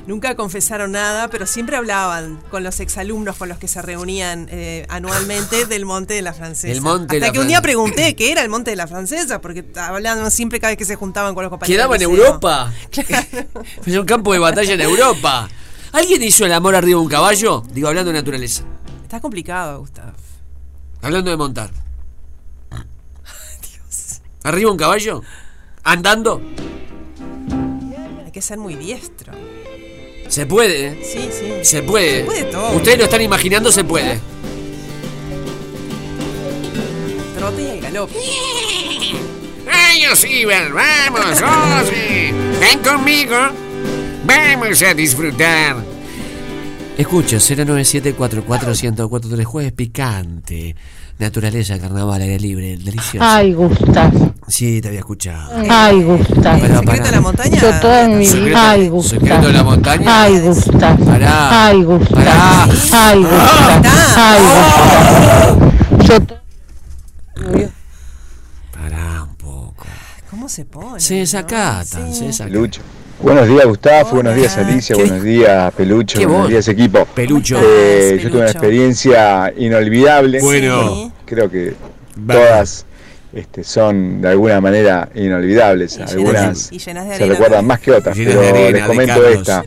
Nunca 0.07 0.35
confesaron 0.35 0.93
nada, 0.93 1.29
pero 1.29 1.47
siempre 1.47 1.77
hablaban 1.77 2.39
con 2.51 2.63
los 2.63 2.79
exalumnos 2.81 3.37
con 3.37 3.49
los 3.49 3.57
que 3.57 3.69
se 3.69 3.81
reunían 3.81 4.49
eh, 4.51 4.85
anualmente 4.91 5.65
del 5.65 5.87
Monte 5.87 6.13
de 6.13 6.21
la 6.21 6.35
Francesa. 6.35 6.71
El 6.71 6.83
Monte 6.83 7.15
de 7.15 7.25
Hasta 7.25 7.29
la 7.29 7.33
que 7.33 7.41
un 7.41 7.49
día 7.49 7.63
pregunté 7.63 8.15
qué 8.15 8.31
era 8.31 8.43
el 8.43 8.51
Monte 8.51 8.71
de 8.71 8.77
la 8.77 8.87
Francesa, 8.87 9.41
porque 9.41 9.65
hablaban 9.77 10.31
siempre 10.31 10.61
cada 10.61 10.73
vez 10.73 10.77
que 10.79 10.85
se 10.85 10.97
juntaban 10.97 11.35
con 11.35 11.43
los 11.43 11.49
compañeros. 11.51 11.79
quedaba 11.79 11.97
en. 11.97 12.03
Europa. 12.03 12.71
Fue 13.83 13.99
un 13.99 14.05
campo 14.05 14.35
de 14.35 14.41
batalla 14.41 14.75
en 14.75 14.81
Europa. 14.83 15.49
¿Alguien 15.95 16.25
hizo 16.25 16.45
el 16.45 16.53
amor 16.53 16.75
arriba 16.75 16.99
de 16.99 17.05
un 17.05 17.09
caballo? 17.09 17.63
Digo, 17.73 17.87
hablando 17.87 18.11
de 18.11 18.19
naturaleza. 18.19 18.65
Está 19.05 19.21
complicado, 19.21 19.79
Gustavo. 19.79 20.11
Hablando 21.01 21.31
de 21.31 21.37
montar. 21.37 21.71
¿Arriba 24.43 24.73
un 24.73 24.77
caballo? 24.77 25.23
¿Andando? 25.85 26.43
Hay 28.25 28.33
que 28.33 28.43
ser 28.43 28.59
muy 28.59 28.75
diestro. 28.75 29.33
Se 30.27 30.47
puede, 30.47 30.89
¿eh? 30.89 31.01
Sí, 31.05 31.29
sí. 31.31 31.53
Se 31.63 31.85
puede. 31.85 32.19
Se 32.19 32.25
puede 32.25 32.45
todo. 32.45 32.73
Ustedes 32.73 32.99
lo 32.99 33.05
están 33.05 33.23
imaginando, 33.23 33.71
se 33.71 33.85
puede. 33.85 34.19
Trote 37.37 37.63
y 37.63 37.67
el 37.67 37.81
galope. 37.81 38.15
Vamos, 40.75 41.41
Rosy. 41.41 42.33
Ven 42.59 42.81
conmigo. 42.81 43.64
Vamos 44.27 44.83
a 44.83 44.95
disfrutar. 44.95 45.77
Escucho, 46.97 47.37
097-44143, 47.39 49.45
jueves 49.45 49.73
picante. 49.73 50.75
Naturaleza, 51.19 51.79
carnaval, 51.79 52.23
aire 52.23 52.39
libre, 52.41 52.77
delicioso. 52.77 53.19
Ay, 53.21 53.53
Gustav. 53.53 54.13
Sí, 54.49 54.81
te 54.81 54.89
había 54.89 55.01
escuchado. 55.01 55.51
Ay, 55.69 56.03
Gustav. 56.03 56.61
Pero 56.61 56.83
pará. 56.83 57.11
Yo 57.51 57.81
toda 57.81 58.09
mi 58.09 58.25
Secreto- 58.27 58.45
vida. 58.47 58.71
Ay, 58.71 58.89
Gustav. 58.89 59.21
secreto 59.21 59.47
de 59.47 59.53
la 59.53 59.63
montaña. 59.65 60.23
Ay, 60.23 60.39
Gustav. 60.41 60.99
Pará. 61.05 61.67
Ay, 61.67 61.83
Gustav. 61.83 62.15
Pará. 62.15 62.65
Ay, 62.65 63.19
Gustav. 63.23 63.85
Ay, 64.17 64.43
Gustav. 64.43 65.73
Yo 66.09 66.21
to- 66.23 66.35
¿Cómo 70.31 70.49
se 70.49 70.65
pone? 70.65 71.01
Se 71.01 71.15
desacatan, 71.15 72.13
se 72.13 72.25
desacatan. 72.27 72.53
Pelucho. 72.53 72.81
Buenos 73.21 73.49
días, 73.49 73.65
Gustavo. 73.65 74.11
Buenos 74.11 74.35
días, 74.35 74.59
Alicia. 74.59 74.97
Buenos 74.97 75.23
días, 75.23 75.73
Pelucho. 75.75 76.19
¿Qué 76.19 76.27
Buenos 76.27 76.49
días, 76.49 76.69
equipo. 76.69 77.07
Pelucho. 77.07 77.57
Eh, 77.57 77.61
¿Cómo 77.63 77.73
estás, 77.73 78.23
yo 78.23 78.31
tuve 78.31 78.41
una 78.41 78.51
experiencia 78.51 79.53
inolvidable. 79.57 80.41
Bueno. 80.41 81.13
Creo 81.25 81.51
que 81.51 81.75
todas 82.27 82.87
este, 83.33 83.65
son 83.65 84.21
de 84.21 84.29
alguna 84.29 84.61
manera 84.61 85.09
inolvidables. 85.15 85.99
Algunas 85.99 86.71
y 86.73 86.79
llenas 86.79 87.09
de 87.09 87.17
se 87.17 87.27
recuerdan 87.27 87.67
más 87.67 87.81
que 87.81 87.93
otras. 87.93 88.17
Pero 88.17 88.41
arena, 88.41 88.71
les 88.71 88.87
comento 88.87 89.29
esta. 89.29 89.65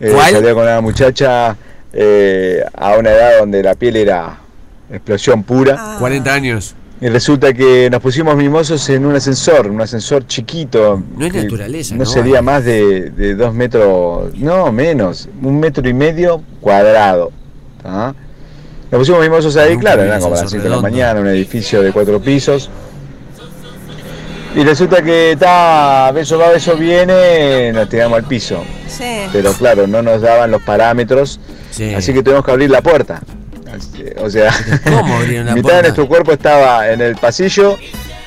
Eh, 0.00 0.10
¿Cuál? 0.12 0.30
salía 0.32 0.54
con 0.54 0.62
una 0.62 0.80
muchacha 0.80 1.56
eh, 1.92 2.62
a 2.74 2.96
una 2.96 3.10
edad 3.10 3.38
donde 3.40 3.62
la 3.62 3.74
piel 3.74 3.96
era 3.96 4.38
explosión 4.90 5.42
pura. 5.42 5.96
40 5.98 6.32
años. 6.32 6.74
Y 7.00 7.08
resulta 7.08 7.52
que 7.52 7.90
nos 7.90 8.00
pusimos 8.00 8.36
mimosos 8.36 8.88
en 8.88 9.04
un 9.04 9.14
ascensor, 9.14 9.68
un 9.70 9.80
ascensor 9.82 10.26
chiquito. 10.26 11.02
No 11.16 11.26
es 11.26 11.34
naturaleza, 11.34 11.94
No 11.94 12.04
¿no? 12.04 12.06
sería 12.06 12.40
más 12.40 12.64
de, 12.64 13.10
de 13.10 13.34
dos 13.34 13.52
metros, 13.52 14.34
no, 14.34 14.72
menos, 14.72 15.28
un 15.42 15.60
metro 15.60 15.86
y 15.86 15.92
medio 15.92 16.42
cuadrado. 16.60 17.32
¿tá? 17.82 18.14
Nos 18.90 18.98
pusimos 18.98 19.20
mimosos 19.20 19.56
ahí, 19.56 19.74
Nunca 19.74 19.80
claro, 19.80 20.02
eran 20.04 20.20
como 20.20 20.30
las 20.34 20.44
ascensor 20.44 20.60
7 20.62 20.68
de 20.70 20.74
la 20.74 20.80
mañana, 20.80 21.20
un 21.20 21.26
edificio 21.26 21.82
de 21.82 21.92
cuatro 21.92 22.18
pisos. 22.20 22.70
Y 24.54 24.64
resulta 24.64 25.02
que 25.02 25.32
está, 25.32 26.10
beso 26.14 26.38
va, 26.38 26.48
beso 26.48 26.76
viene, 26.76 27.74
nos 27.74 27.90
tiramos 27.90 28.16
al 28.16 28.24
piso. 28.24 28.64
Sí. 28.88 29.26
Pero 29.30 29.52
claro, 29.52 29.86
no 29.86 30.00
nos 30.00 30.22
daban 30.22 30.50
los 30.50 30.62
parámetros, 30.62 31.38
así 31.94 32.14
que 32.14 32.22
tuvimos 32.22 32.42
que 32.42 32.52
abrir 32.52 32.70
la 32.70 32.80
puerta. 32.80 33.20
Así- 33.76 34.04
O 34.18 34.30
sea, 34.30 34.52
¿Cómo 34.84 35.16
abrieron 35.16 35.46
la 35.46 35.52
mitad 35.54 35.62
puerta? 35.62 35.76
de 35.76 35.82
nuestro 35.82 36.08
cuerpo 36.08 36.32
estaba 36.32 36.90
en 36.90 37.00
el 37.00 37.16
pasillo 37.16 37.78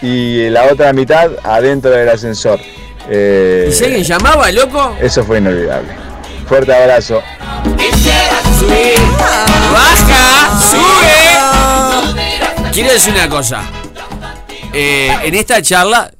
y 0.01 0.49
la 0.49 0.65
otra 0.71 0.93
mitad 0.93 1.31
adentro 1.43 1.91
del 1.91 2.09
ascensor. 2.09 2.59
Eh, 3.09 3.67
¿Y 3.69 3.73
si 3.73 3.83
alguien 3.85 4.03
llamaba, 4.03 4.51
loco? 4.51 4.95
Eso 5.01 5.23
fue 5.23 5.39
inolvidable. 5.39 5.89
Fuerte 6.47 6.73
abrazo. 6.73 7.21
Baja, 9.71 10.59
sube. 10.59 12.71
Quiero 12.71 12.91
decir 12.93 13.13
una 13.13 13.29
cosa. 13.29 13.63
Eh, 14.73 15.11
en 15.23 15.35
esta 15.35 15.61
charla, 15.61 16.11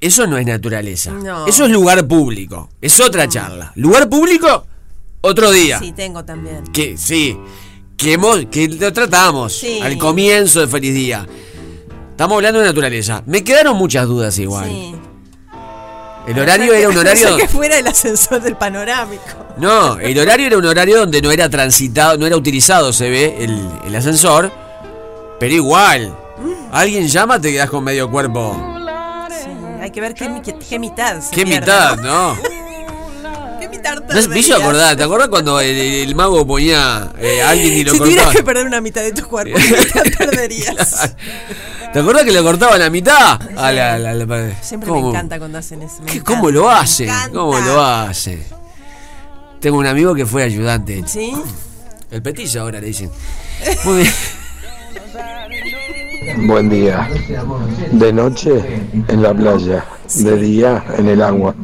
eso 0.00 0.26
no 0.26 0.38
es 0.38 0.46
naturaleza. 0.46 1.10
No. 1.12 1.46
Eso 1.46 1.64
es 1.64 1.70
lugar 1.70 2.06
público. 2.06 2.68
Es 2.80 2.98
otra 3.00 3.28
charla. 3.28 3.72
Lugar 3.76 4.08
público, 4.08 4.66
otro 5.20 5.50
día. 5.50 5.78
Sí, 5.78 5.92
tengo 5.92 6.24
también. 6.24 6.64
Que 6.72 6.96
sí, 6.96 7.38
que, 7.96 8.12
hemos, 8.14 8.44
que 8.46 8.68
lo 8.68 8.92
tratamos 8.92 9.52
Sí. 9.58 9.80
al 9.82 9.96
comienzo 9.98 10.60
de 10.60 10.66
Feliz 10.68 10.94
Día. 10.94 11.26
Estamos 12.10 12.36
hablando 12.36 12.60
de 12.60 12.66
naturaleza. 12.66 13.22
Me 13.26 13.42
quedaron 13.44 13.76
muchas 13.76 14.06
dudas 14.06 14.38
igual. 14.38 14.68
Sí. 14.70 14.94
El 16.28 16.38
horario 16.40 16.72
era 16.74 16.88
un 16.88 16.96
horario. 16.96 17.36
Que 17.36 17.46
fuera 17.46 17.78
el 17.78 17.86
ascensor 17.86 18.40
del 18.42 18.56
panorámico. 18.56 19.22
No, 19.58 19.98
el 19.98 20.18
horario 20.18 20.46
era 20.48 20.58
un 20.58 20.66
horario 20.66 20.98
donde 20.98 21.22
no 21.22 21.30
era 21.30 21.48
transitado, 21.48 22.18
no 22.18 22.26
era 22.26 22.36
utilizado, 22.36 22.92
se 22.92 23.08
ve, 23.10 23.36
el, 23.44 23.68
el 23.86 23.94
ascensor. 23.94 24.50
Pero 25.38 25.54
igual, 25.54 26.12
alguien 26.72 27.06
llama, 27.06 27.40
te 27.40 27.52
quedas 27.52 27.70
con 27.70 27.84
medio 27.84 28.10
cuerpo. 28.10 28.56
Sí, 29.30 29.50
hay 29.80 29.90
que 29.90 30.00
ver 30.00 30.14
qué, 30.14 30.28
mi- 30.28 30.40
qué- 30.42 30.56
qué 30.58 30.78
mitad. 30.80 31.20
se 31.20 31.30
¿Qué 31.30 31.44
pierde, 31.44 31.60
mitad, 31.60 31.96
no? 31.98 32.36
¿Qué 33.94 34.00
mitad 34.00 34.14
No 34.22 34.28
me 34.28 34.38
hizo 34.38 34.56
acordar, 34.56 34.96
¿te 34.96 35.02
acordás 35.02 35.28
cuando 35.28 35.60
el, 35.60 35.76
el 35.76 36.14
mago 36.14 36.46
ponía 36.46 37.12
eh, 37.18 37.42
a 37.42 37.50
alguien 37.50 37.72
y 37.74 37.84
lo 37.84 37.92
Si 37.92 37.98
tuvieras 37.98 38.24
cortaba? 38.26 38.32
que 38.40 38.44
perder 38.44 38.66
una 38.66 38.80
mitad 38.80 39.02
de 39.02 39.12
tu 39.12 39.26
cuerpo, 39.26 39.56
¿qué 39.56 39.76
mitad 39.76 40.02
perderías? 40.18 41.14
¿Te 41.92 41.98
acordás 42.00 42.24
que 42.24 42.32
lo 42.32 42.42
cortaba 42.42 42.76
la 42.78 42.90
mitad? 42.90 43.40
A 43.56 43.72
la- 43.72 43.98
la- 43.98 44.14
la- 44.14 44.62
Siempre 44.62 44.88
¿Cómo? 44.88 45.02
me 45.02 45.08
encanta 45.10 45.38
cuando 45.38 45.58
hacen 45.58 45.82
eso. 45.82 45.96
me 46.00 46.06
¿Qué- 46.06 46.18
encanta, 46.18 46.30
¿Cómo 46.40 46.50
lo 46.50 46.70
hace? 46.70 47.08
¿Cómo 47.32 47.58
lo 47.58 47.80
hace? 47.82 48.44
Tengo 49.60 49.78
un 49.78 49.86
amigo 49.86 50.14
que 50.14 50.26
fue 50.26 50.42
ayudante. 50.42 51.02
¿Sí? 51.06 51.32
El 52.10 52.22
petillo 52.22 52.60
ahora 52.62 52.80
le 52.80 52.88
dicen. 52.88 53.10
Muy 53.84 54.02
bien. 54.02 54.12
Buen 56.46 56.68
día. 56.68 57.08
De 57.92 58.12
noche 58.12 58.82
en 59.08 59.22
la 59.22 59.32
playa, 59.32 59.84
de 60.14 60.36
día 60.36 60.84
en 60.98 61.08
el 61.08 61.22
agua. 61.22 61.54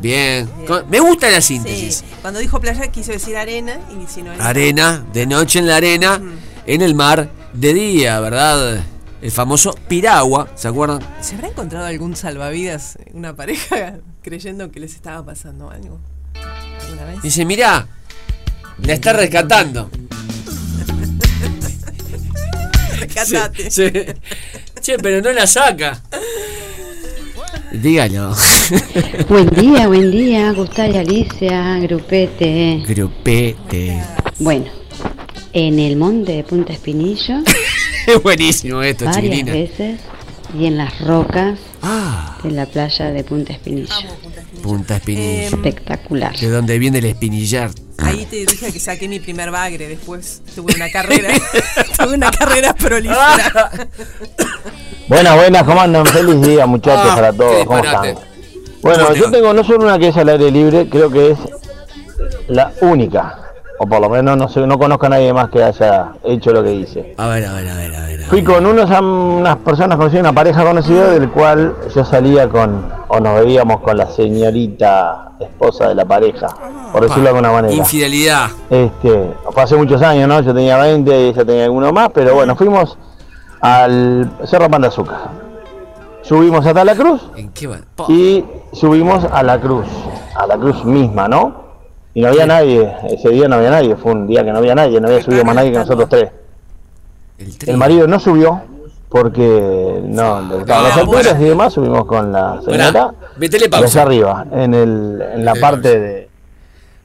Bien. 0.00 0.48
Me 0.88 0.98
gusta 1.00 1.28
la 1.30 1.40
síntesis. 1.40 1.96
Sí. 1.96 2.04
Cuando 2.22 2.40
dijo 2.40 2.60
playa 2.60 2.88
quiso 2.88 3.12
decir 3.12 3.36
arena 3.36 3.78
y 3.90 4.06
si 4.10 4.22
no 4.22 4.32
era- 4.32 4.46
Arena, 4.48 5.04
de 5.12 5.26
noche 5.26 5.58
en 5.58 5.66
la 5.66 5.76
arena, 5.76 6.20
en 6.66 6.82
el 6.82 6.94
mar, 6.94 7.30
de 7.52 7.74
día, 7.74 8.18
¿verdad? 8.20 8.82
El 9.20 9.30
famoso 9.30 9.74
piragua, 9.88 10.48
¿se 10.54 10.68
acuerdan? 10.68 11.00
¿Se 11.20 11.34
habrá 11.34 11.48
encontrado 11.48 11.84
algún 11.86 12.16
salvavidas, 12.16 12.96
una 13.12 13.34
pareja, 13.36 13.98
creyendo 14.22 14.70
que 14.70 14.80
les 14.80 14.94
estaba 14.94 15.24
pasando 15.24 15.70
algo? 15.70 16.00
¿Alguna 16.82 17.04
vez? 17.04 17.22
Dice, 17.22 17.44
mirá, 17.44 17.86
la 18.82 18.92
está 18.94 19.12
rescatando. 19.12 19.90
Rescatate. 22.98 23.70
Sí, 23.70 23.90
sí. 23.90 23.92
Che, 24.80 24.98
pero 24.98 25.20
no 25.20 25.32
la 25.32 25.46
saca. 25.46 26.00
Dígalo. 27.72 28.34
Buen 29.28 29.48
día, 29.50 29.86
buen 29.86 30.10
día, 30.10 30.52
Gustavo 30.52 30.92
y 30.92 30.96
Alicia, 30.96 31.78
grupete. 31.80 32.82
Grupete. 32.86 34.02
Bueno, 34.38 34.66
en 35.52 35.78
el 35.78 35.96
monte 35.96 36.32
de 36.32 36.44
Punta 36.44 36.72
Espinillo, 36.72 37.36
Es 38.06 38.22
buenísimo 38.22 38.82
esto, 38.82 39.04
varias 39.04 39.24
chiquilina. 39.24 39.52
veces, 39.52 40.00
y 40.58 40.66
en 40.66 40.76
las 40.78 41.00
rocas 41.00 41.58
Ah. 41.82 42.38
de 42.42 42.50
la 42.50 42.66
playa 42.66 43.10
de 43.10 43.24
Punta 43.24 43.52
Espinillo. 43.52 43.94
Punta 44.62 44.96
Espinilla. 44.96 45.44
Espectacular. 45.48 46.36
de 46.36 46.48
donde 46.50 46.78
viene 46.78 46.98
el 46.98 47.06
espinillar. 47.06 47.70
Ahí 47.98 48.26
te 48.26 48.36
dije 48.46 48.72
que 48.72 48.80
saqué 48.80 49.08
mi 49.08 49.20
primer 49.20 49.50
bagre, 49.50 49.86
después 49.88 50.42
tuve 50.54 50.74
una 50.74 50.90
carrera, 50.90 51.28
tuve 51.98 52.14
una 52.14 52.30
carrera 52.30 52.74
prolífera. 52.74 53.70
Buenas, 55.08 55.34
buenas, 55.36 55.62
¿cómo 55.64 55.80
andan? 55.80 56.06
Feliz 56.06 56.40
día, 56.40 56.66
muchachos, 56.66 57.08
Ah, 57.10 57.14
para 57.16 57.32
todos. 57.32 57.66
¿Cómo 57.66 57.78
están? 57.78 58.14
Bueno, 58.80 59.02
¿Cómo 59.04 59.12
te 59.14 59.18
yo 59.20 59.30
tengo 59.30 59.52
no 59.52 59.64
solo 59.64 59.84
una 59.84 59.98
que 59.98 60.08
es 60.08 60.16
al 60.16 60.28
aire 60.28 60.50
libre, 60.50 60.88
creo 60.88 61.10
que 61.10 61.32
es 61.32 61.38
la 62.48 62.72
única. 62.80 63.49
O 63.82 63.86
por 63.86 63.98
lo 63.98 64.10
menos 64.10 64.36
no 64.36 64.46
sé, 64.46 64.60
no 64.66 64.78
conozco 64.78 65.06
a 65.06 65.08
nadie 65.08 65.32
más 65.32 65.48
que 65.48 65.62
haya 65.64 66.12
hecho 66.22 66.52
lo 66.52 66.62
que 66.62 66.70
hice. 66.70 67.14
A 67.16 67.28
ver, 67.28 67.46
a 67.46 67.54
ver, 67.54 67.66
a 67.66 67.74
ver, 67.76 67.94
a 67.96 68.06
ver. 68.06 68.20
Fui 68.24 68.44
con 68.44 68.66
unos, 68.66 68.90
unas 68.90 69.56
personas 69.56 69.96
conocidas, 69.96 70.20
una 70.20 70.34
pareja 70.34 70.62
conocida, 70.62 71.08
del 71.08 71.30
cual 71.30 71.74
yo 71.94 72.04
salía 72.04 72.46
con, 72.50 72.92
o 73.08 73.20
nos 73.20 73.42
veíamos 73.42 73.80
con 73.80 73.96
la 73.96 74.06
señorita 74.10 75.32
esposa 75.40 75.88
de 75.88 75.94
la 75.94 76.04
pareja, 76.04 76.48
por 76.92 77.04
decirlo 77.04 77.22
de 77.22 77.28
alguna 77.30 77.52
manera. 77.52 77.74
Infidelidad. 77.74 78.48
Este, 78.68 79.32
fue 79.50 79.62
hace 79.62 79.76
muchos 79.76 80.02
años, 80.02 80.28
¿no? 80.28 80.42
Yo 80.42 80.52
tenía 80.52 80.76
20 80.76 81.10
y 81.10 81.28
ella 81.30 81.44
tenía 81.46 81.64
alguno 81.64 81.90
más, 81.90 82.10
pero 82.12 82.34
bueno, 82.34 82.54
fuimos 82.56 82.98
al 83.62 84.30
Cerro 84.44 84.68
Pan 84.68 84.82
de 84.82 84.88
Azúcar. 84.88 85.20
Subimos 86.20 86.66
hasta 86.66 86.84
la 86.84 86.94
cruz 86.94 87.22
¿En 87.34 87.48
qué 87.48 87.66
va? 87.66 87.78
y 88.08 88.44
subimos 88.74 89.24
a 89.24 89.42
la 89.42 89.58
cruz, 89.58 89.86
a 90.36 90.46
la 90.46 90.58
cruz 90.58 90.84
misma, 90.84 91.28
¿no? 91.28 91.69
Y 92.14 92.20
no 92.22 92.28
había 92.28 92.46
nadie, 92.46 92.92
ese 93.08 93.28
día 93.30 93.46
no 93.48 93.56
había 93.56 93.70
nadie, 93.70 93.94
fue 93.96 94.12
un 94.12 94.26
día 94.26 94.44
que 94.44 94.50
no 94.52 94.58
había 94.58 94.74
nadie, 94.74 95.00
no 95.00 95.08
había 95.08 95.22
subido 95.22 95.44
más 95.44 95.54
nadie 95.54 95.70
que 95.72 95.78
nosotros 95.78 96.08
tres. 96.08 96.30
El 97.66 97.76
marido 97.76 98.06
no 98.06 98.18
subió 98.20 98.62
porque 99.08 100.00
no 100.04 100.40
le 100.42 100.56
gustaban 100.56 100.84
las 100.84 100.96
Ah, 100.96 101.00
alturas 101.00 101.40
y 101.40 101.44
demás, 101.44 101.72
subimos 101.72 102.04
con 102.06 102.32
la 102.32 102.60
señora 102.64 103.14
metele 103.36 103.68
pausa. 103.68 104.02
arriba, 104.02 104.46
en, 104.52 104.74
el, 104.74 105.22
en 105.34 105.44
la 105.44 105.54
parte 105.54 105.98
de... 106.00 106.30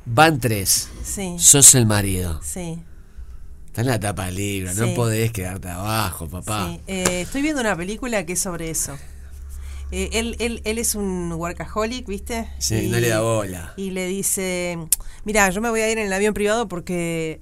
Van 0.06 0.39
tres. 0.39 0.89
Sí. 1.04 1.36
Sos 1.39 1.74
el 1.76 1.86
marido. 1.88 2.39
Sí. 2.44 2.84
Está 3.68 3.82
en 3.82 3.88
la 3.88 4.00
tapa 4.00 4.26
del 4.26 4.36
libro, 4.36 4.72
no 4.76 4.86
Sí. 4.86 4.94
podés 4.96 5.32
quedarte 5.32 5.70
abajo, 5.70 6.28
papá. 6.28 6.68
Sí, 6.70 6.82
eh, 6.88 7.22
estoy 7.22 7.41
viendo 7.41 7.62
una 7.62 7.76
película 7.76 8.26
que 8.26 8.34
es 8.34 8.39
sobre 8.39 8.70
eso. 8.70 8.94
Eh, 9.91 10.10
él, 10.13 10.36
él, 10.39 10.62
él 10.65 10.78
es 10.78 10.95
un 10.95 11.32
workaholic, 11.34 12.08
¿viste? 12.08 12.50
Sí, 12.58 12.88
no 12.89 13.00
le 13.00 13.10
da 13.10 13.21
bola. 13.21 13.74
Y 13.78 13.91
le 13.91 14.08
dice, 14.08 14.78
mira, 15.24 15.50
yo 15.52 15.62
me 15.62 15.69
voy 15.69 15.82
a 15.82 15.91
ir 15.91 15.98
en 15.98 16.08
el 16.08 16.13
avión 16.13 16.34
privado 16.34 16.67
porque... 16.67 17.39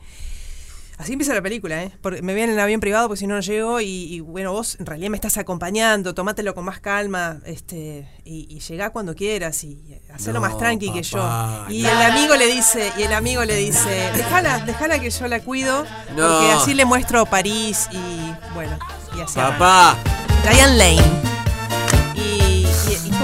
Así 0.95 1.13
empieza 1.13 1.33
la 1.33 1.41
película, 1.41 1.81
¿eh? 1.83 1.91
Porque 2.01 2.21
me 2.21 2.33
voy 2.33 2.43
en 2.43 2.51
el 2.51 2.59
avión 2.59 2.79
privado 2.79 3.07
porque 3.07 3.19
si 3.19 3.27
no 3.27 3.33
no 3.33 3.41
llego 3.41 3.81
y, 3.81 3.87
y, 3.87 4.19
bueno, 4.19 4.53
vos 4.53 4.77
en 4.79 4.85
realidad 4.85 5.09
me 5.09 5.17
estás 5.17 5.37
acompañando, 5.37 6.13
tomátelo 6.13 6.53
con 6.53 6.63
más 6.65 6.79
calma 6.79 7.39
este 7.45 8.07
y, 8.23 8.45
y 8.47 8.59
llegá 8.59 8.91
cuando 8.91 9.15
quieras 9.15 9.63
y 9.63 9.99
hacelo 10.13 10.35
No, 10.39 10.41
más 10.41 10.57
tranqui 10.59 10.93
que 10.93 11.01
yo. 11.01 11.17
Y 11.69 11.81
no. 11.81 11.89
el 11.89 12.01
amigo 12.11 12.35
le 12.35 12.45
dice, 12.45 12.91
y 12.97 13.01
el 13.01 13.11
amigo 13.13 13.43
le 13.43 13.55
dice, 13.55 14.11
déjala, 14.15 14.59
déjala 14.59 14.99
que 14.99 15.09
yo 15.09 15.27
la 15.27 15.39
cuido, 15.41 15.83
No. 16.15 16.27
porque 16.29 16.51
así 16.51 16.73
le 16.75 16.85
muestro 16.85 17.25
París 17.25 17.89
y 17.91 18.53
bueno, 18.53 18.77
y 19.17 19.21
así. 19.21 19.35
Papá. 19.35 19.97
Diane 20.43 20.77
Lane. 20.77 21.32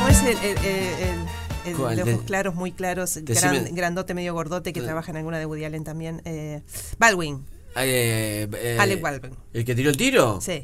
Es 0.09 0.23
el, 0.23 0.37
el- 0.37 0.57
el- 0.57 1.25
el 1.65 1.75
¿Cuál? 1.75 1.95
de 1.97 2.03
ojos 2.13 2.23
claros, 2.25 2.55
muy 2.55 2.71
claros, 2.71 3.19
gran- 3.23 3.75
grandote, 3.75 4.13
medio 4.13 4.33
gordote, 4.33 4.73
que 4.73 4.81
trabaja 4.81 5.11
en 5.11 5.17
alguna 5.17 5.37
de 5.39 5.45
Woody 5.45 5.65
Allen 5.65 5.83
también. 5.83 6.21
Eh, 6.25 6.61
Baldwin. 6.97 7.45
Eh, 7.75 8.47
eh, 8.53 8.77
Alec 8.79 9.01
Baldwin. 9.01 9.33
¿El 9.53 9.65
que 9.65 9.75
tiró 9.75 9.89
el 9.89 9.97
tiro? 9.97 10.39
Sí. 10.41 10.63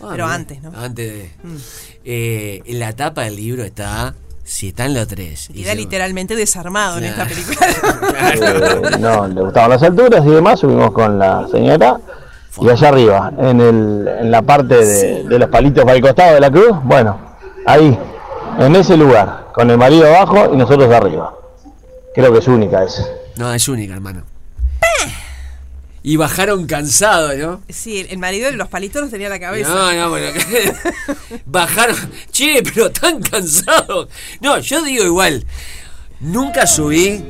Ah, 0.00 0.08
Pero 0.12 0.24
mira, 0.26 0.34
antes, 0.34 0.62
¿no? 0.62 0.72
Antes 0.76 1.12
de. 1.12 1.30
Mm. 1.42 1.56
Eh, 2.04 2.62
en 2.66 2.78
la 2.78 2.92
tapa 2.94 3.22
del 3.22 3.36
libro 3.36 3.64
está. 3.64 4.14
Si 4.46 4.68
están 4.68 4.92
los 4.92 5.08
tres. 5.08 5.48
y 5.50 5.62
Queda 5.62 5.70
se- 5.72 5.76
literalmente 5.76 6.36
desarmado 6.36 6.98
en 6.98 7.04
esta 7.04 7.26
película. 7.26 7.56
Eh, 8.34 8.96
no, 9.00 9.26
le 9.26 9.40
gustaban 9.40 9.70
las 9.70 9.82
alturas 9.82 10.24
y 10.24 10.30
demás, 10.30 10.60
subimos 10.60 10.92
con 10.92 11.18
la 11.18 11.48
señora 11.50 11.98
y 12.60 12.68
allá 12.68 12.88
arriba, 12.88 13.32
en, 13.38 13.60
el, 13.60 14.08
en 14.20 14.30
la 14.30 14.42
parte 14.42 14.84
de, 14.84 15.24
de 15.24 15.38
los 15.38 15.48
palitos 15.48 15.82
para 15.84 15.96
el 15.96 16.02
costado 16.02 16.34
de 16.34 16.40
la 16.40 16.50
cruz, 16.50 16.76
bueno, 16.84 17.18
ahí, 17.66 17.98
en 18.58 18.76
ese 18.76 18.96
lugar, 18.96 19.48
con 19.54 19.70
el 19.70 19.78
marido 19.78 20.06
abajo 20.06 20.50
y 20.52 20.56
nosotros 20.56 20.92
arriba. 20.92 21.34
Creo 22.14 22.32
que 22.32 22.38
es 22.38 22.48
única 22.48 22.84
esa. 22.84 23.06
No, 23.36 23.52
es 23.52 23.66
única, 23.68 23.94
hermano. 23.94 24.22
Y 26.06 26.16
bajaron 26.18 26.66
cansados, 26.66 27.34
¿no? 27.36 27.62
Sí, 27.70 28.06
el- 28.10 28.18
marido 28.18 28.50
de 28.50 28.56
los 28.58 28.68
palitos 28.68 29.00
los 29.00 29.10
tenía 29.10 29.28
en 29.28 29.32
la 29.32 29.40
cabeza. 29.40 29.70
No, 29.70 29.90
no, 29.92 30.10
bueno. 30.10 30.26
bajaron. 31.46 31.96
Che, 32.30 32.62
pero 32.62 32.90
tan 32.92 33.20
cansados. 33.22 34.08
No, 34.42 34.58
yo 34.58 34.82
digo 34.82 35.02
igual. 35.04 35.46
Nunca 36.20 36.66
subí. 36.66 37.24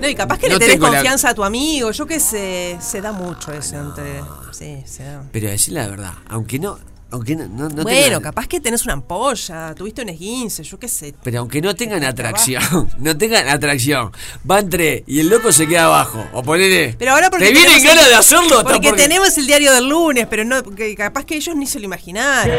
No, 0.00 0.08
y 0.08 0.14
capaz 0.14 0.38
que 0.38 0.48
No 0.48 0.54
le 0.54 0.60
tenés 0.60 0.78
la- 0.80 0.88
confianza 0.90 1.30
a 1.30 1.34
tu 1.34 1.42
amigo, 1.42 1.90
yo 1.90 2.06
qué 2.06 2.20
sé, 2.20 2.78
se 2.80 3.00
da 3.02 3.10
mucho 3.12 3.52
eso 3.52 3.76
entre... 3.80 4.22
Sí, 4.52 4.80
se 4.86 5.02
da. 5.04 5.22
Pero 5.32 5.48
decir 5.48 5.74
la 5.74 5.88
verdad, 5.88 6.12
aunque 6.28 6.58
no. 6.60 6.78
Aunque 7.12 7.34
no, 7.34 7.46
no, 7.48 7.68
no 7.68 7.82
bueno, 7.82 8.18
tengan- 8.18 8.22
capaz 8.22 8.46
que 8.46 8.60
tenés 8.60 8.84
una 8.84 8.92
ampolla, 8.92 9.74
tuviste 9.74 10.02
un 10.02 10.10
esguince, 10.10 10.62
yo 10.62 10.78
qué 10.78 10.86
sé. 10.88 11.14
Pero 11.22 11.40
aunque 11.40 11.60
no 11.60 11.74
tengan 11.74 12.04
atracción, 12.04 12.88
no 12.98 13.16
tengan 13.18 13.48
atracción, 13.48 14.12
van 14.44 14.68
tres 14.70 15.02
y 15.06 15.20
el 15.20 15.28
loco 15.28 15.50
se 15.52 15.66
queda 15.66 15.86
abajo. 15.86 16.24
O 16.32 16.42
ponele. 16.42 16.94
Pero 16.98 17.12
ahora 17.12 17.30
porque 17.30 17.46
¿Te 17.46 17.52
vienen 17.52 17.82
ganas 17.82 18.06
de 18.08 18.14
hacerlo? 18.14 18.58
hasta 18.60 18.72
Porque, 18.74 18.92
tenemos 18.92 19.36
el 19.38 19.46
diario 19.46 19.72
del 19.72 19.88
lunes, 19.88 20.26
pero 20.30 20.44
no, 20.44 20.62
que 20.62 20.94
capaz 20.94 21.24
que 21.24 21.36
ellos 21.36 21.56
ni 21.56 21.66
se 21.66 21.78
lo 21.80 21.86
imaginaron. 21.86 22.54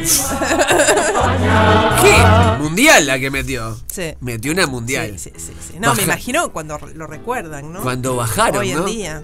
¿Qué? 2.02 2.62
Mundial 2.62 3.06
la 3.06 3.18
que 3.18 3.30
metió. 3.30 3.78
Sí. 3.86 4.14
Metió 4.20 4.52
una 4.52 4.66
mundial. 4.66 5.18
Sí, 5.18 5.30
sí, 5.36 5.52
sí. 5.60 5.74
No, 5.78 5.88
Baja- 5.88 5.96
me 5.96 6.02
imagino 6.04 6.52
cuando 6.52 6.78
lo 6.94 7.06
recuerdan, 7.06 7.72
¿no? 7.72 7.82
Cuando 7.82 8.16
bajaron, 8.16 8.60
Hoy 8.60 8.70
en 8.70 8.78
¿no? 8.78 8.84
día. 8.84 9.22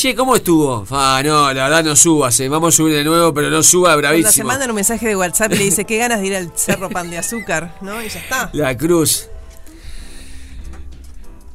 Che, 0.00 0.14
¿cómo 0.14 0.34
estuvo? 0.34 0.86
Ah, 0.92 1.20
no, 1.22 1.52
la 1.52 1.64
verdad 1.64 1.84
no 1.84 1.94
subas. 1.94 2.40
eh. 2.40 2.48
Vamos 2.48 2.72
a 2.72 2.76
subir 2.78 2.94
de 2.94 3.04
nuevo, 3.04 3.34
pero 3.34 3.50
no 3.50 3.62
suba, 3.62 3.90
Cuando 3.90 4.00
se 4.00 4.08
bravísimo. 4.08 4.48
mandan 4.48 4.70
un 4.70 4.76
mensaje 4.76 5.06
de 5.08 5.14
WhatsApp 5.14 5.52
y 5.52 5.58
le 5.58 5.64
dice, 5.64 5.84
qué 5.84 5.98
ganas 5.98 6.22
de 6.22 6.26
ir 6.26 6.36
al 6.36 6.50
Cerro 6.54 6.88
Pan 6.88 7.10
de 7.10 7.18
Azúcar, 7.18 7.74
¿no? 7.82 8.02
Y 8.02 8.08
ya 8.08 8.18
está. 8.18 8.48
La 8.54 8.74
cruz. 8.74 9.28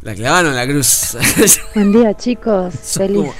La 0.03 0.13
clavaron 0.13 0.53
la 0.53 0.67
cruz. 0.67 1.17
Buen 1.73 1.91
día, 1.91 2.15
chicos. 2.15 2.75
Feliz 2.83 3.31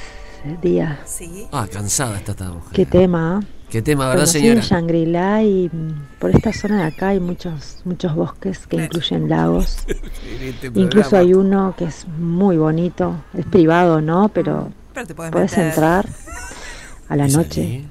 día. 0.63 0.99
Sí. 1.05 1.45
ah, 1.51 1.67
cansada 1.71 2.17
está 2.17 2.31
esta 2.31 2.45
mujer. 2.45 2.73
Qué 2.73 2.87
tema. 2.87 3.41
¿eh? 3.43 3.47
¿Qué 3.69 3.83
tema, 3.83 4.05
verdad, 4.05 4.23
Conocí 4.23 4.39
señora? 4.39 4.61
Shangri-La 4.61 5.43
y 5.43 5.69
mm, 5.71 6.17
por 6.17 6.31
esta 6.31 6.51
zona 6.51 6.77
de 6.77 6.83
acá 6.85 7.09
hay 7.09 7.19
muchos 7.19 7.77
muchos 7.85 8.15
bosques 8.15 8.65
que 8.65 8.77
incluyen 8.77 9.29
lagos. 9.29 9.77
Este 10.41 10.71
Incluso 10.73 11.15
hay 11.15 11.35
uno 11.35 11.75
que 11.77 11.85
es 11.85 12.07
muy 12.17 12.57
bonito. 12.57 13.23
Es 13.37 13.45
privado, 13.45 14.01
¿no? 14.01 14.29
Pero, 14.29 14.71
Pero 14.95 15.07
te 15.07 15.13
podés 15.13 15.31
puedes 15.31 15.51
meter. 15.51 15.67
entrar 15.67 16.09
a 17.09 17.15
la 17.15 17.27
noche. 17.27 17.83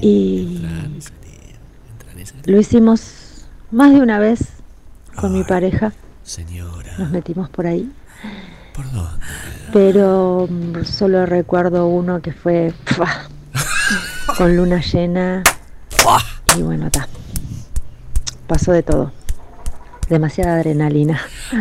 Y 0.00 0.64
lo 2.44 2.58
hicimos 2.58 3.46
más 3.70 3.92
de 3.92 4.00
una 4.00 4.18
vez 4.18 4.40
con 5.16 5.32
mi 5.32 5.44
pareja. 5.44 5.92
Señora. 6.22 6.94
Nos 6.98 7.10
metimos 7.10 7.50
por 7.50 7.66
ahí. 7.66 7.92
¿Por 8.74 8.90
dónde? 8.90 9.26
Pero 9.72 10.48
mm, 10.48 10.84
solo 10.84 11.26
recuerdo 11.26 11.88
uno 11.88 12.22
que 12.22 12.32
fue 12.32 12.72
¡fua! 12.86 13.28
con 14.38 14.56
luna 14.56 14.80
llena. 14.80 15.42
Y 16.56 16.62
bueno, 16.62 16.86
está. 16.86 17.08
Pasó 18.46 18.72
de 18.72 18.82
todo. 18.82 19.12
Demasiada 20.08 20.56
adrenalina. 20.56 21.20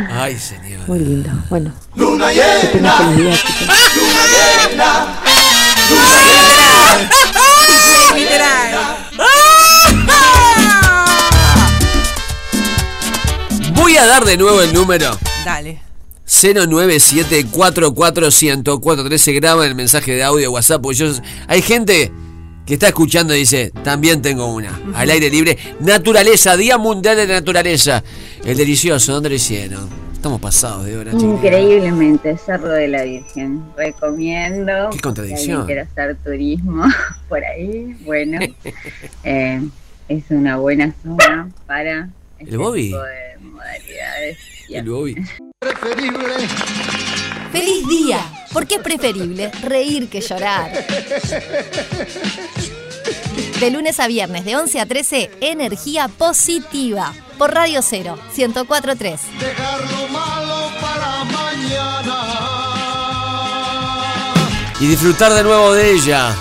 Ay, 0.09 0.37
señora. 0.37 0.83
Muy 0.87 0.99
lindo. 0.99 1.29
Bueno. 1.49 1.71
Luna 1.95 2.27
que 2.31 2.79
literal. 8.15 8.97
Voy 13.73 13.97
a 13.97 14.05
dar 14.05 14.23
de 14.25 14.37
nuevo 14.37 14.61
el 14.61 14.71
número. 14.73 15.17
Dale. 15.45 15.81
097-44104 16.27 19.17
se 19.17 19.31
graba 19.33 19.65
el 19.65 19.73
mensaje 19.75 20.13
de 20.13 20.23
audio 20.23 20.51
WhatsApp. 20.51 20.81
Porque 20.81 20.97
yo, 20.97 21.11
hay 21.47 21.61
gente 21.61 22.11
que 22.65 22.75
está 22.75 22.87
escuchando 22.87 23.35
y 23.35 23.39
dice, 23.39 23.73
también 23.83 24.21
tengo 24.21 24.45
una. 24.45 24.79
Al 24.93 25.09
aire 25.09 25.29
libre. 25.29 25.57
Naturaleza, 25.81 26.55
Día 26.55 26.77
Mundial 26.77 27.17
de 27.17 27.27
la 27.27 27.33
Naturaleza. 27.35 28.01
El 28.45 28.55
delicioso, 28.57 29.11
¿dónde 29.13 29.29
lo 29.29 29.35
hicieron? 29.35 30.10
Estamos 30.21 30.39
pasados 30.39 30.85
de 30.85 30.95
hora. 30.95 31.11
Increíblemente, 31.13 32.37
Cerro 32.37 32.69
de 32.69 32.87
la 32.87 33.01
Virgen. 33.01 33.63
Recomiendo. 33.75 34.91
Qué 34.91 34.99
contradicción. 34.99 35.61
Si 35.61 35.65
quiere 35.65 35.81
hacer 35.81 36.15
turismo 36.23 36.85
por 37.27 37.43
ahí, 37.43 37.97
bueno. 38.05 38.37
eh, 39.23 39.67
es 40.07 40.23
una 40.29 40.57
buena 40.57 40.93
zona 41.01 41.49
para 41.65 42.07
¿El 42.37 42.55
Bobby? 42.55 42.89
tipo 42.89 43.01
de 43.01 43.37
modalidades. 43.41 44.37
El 44.69 44.87
Bobby. 44.87 45.15
¡Feliz 47.51 47.87
día! 47.89 48.19
Porque 48.53 48.75
es 48.75 48.81
preferible 48.81 49.49
reír 49.63 50.07
que 50.07 50.21
llorar. 50.21 50.71
De 53.61 53.69
lunes 53.69 53.99
a 53.99 54.07
viernes, 54.07 54.43
de 54.43 54.55
11 54.55 54.79
a 54.79 54.87
13, 54.87 55.29
energía 55.39 56.07
positiva. 56.07 57.13
Por 57.37 57.53
Radio 57.53 57.83
0, 57.83 58.17
1043. 58.35 59.21
Dejar 59.39 59.81
lo 59.81 60.07
malo 60.07 60.71
para 60.81 61.23
mañana. 61.25 62.15
Y 64.79 64.87
disfrutar 64.87 65.31
de 65.35 65.43
nuevo 65.43 65.73
de 65.73 65.91
ella. 65.91 66.35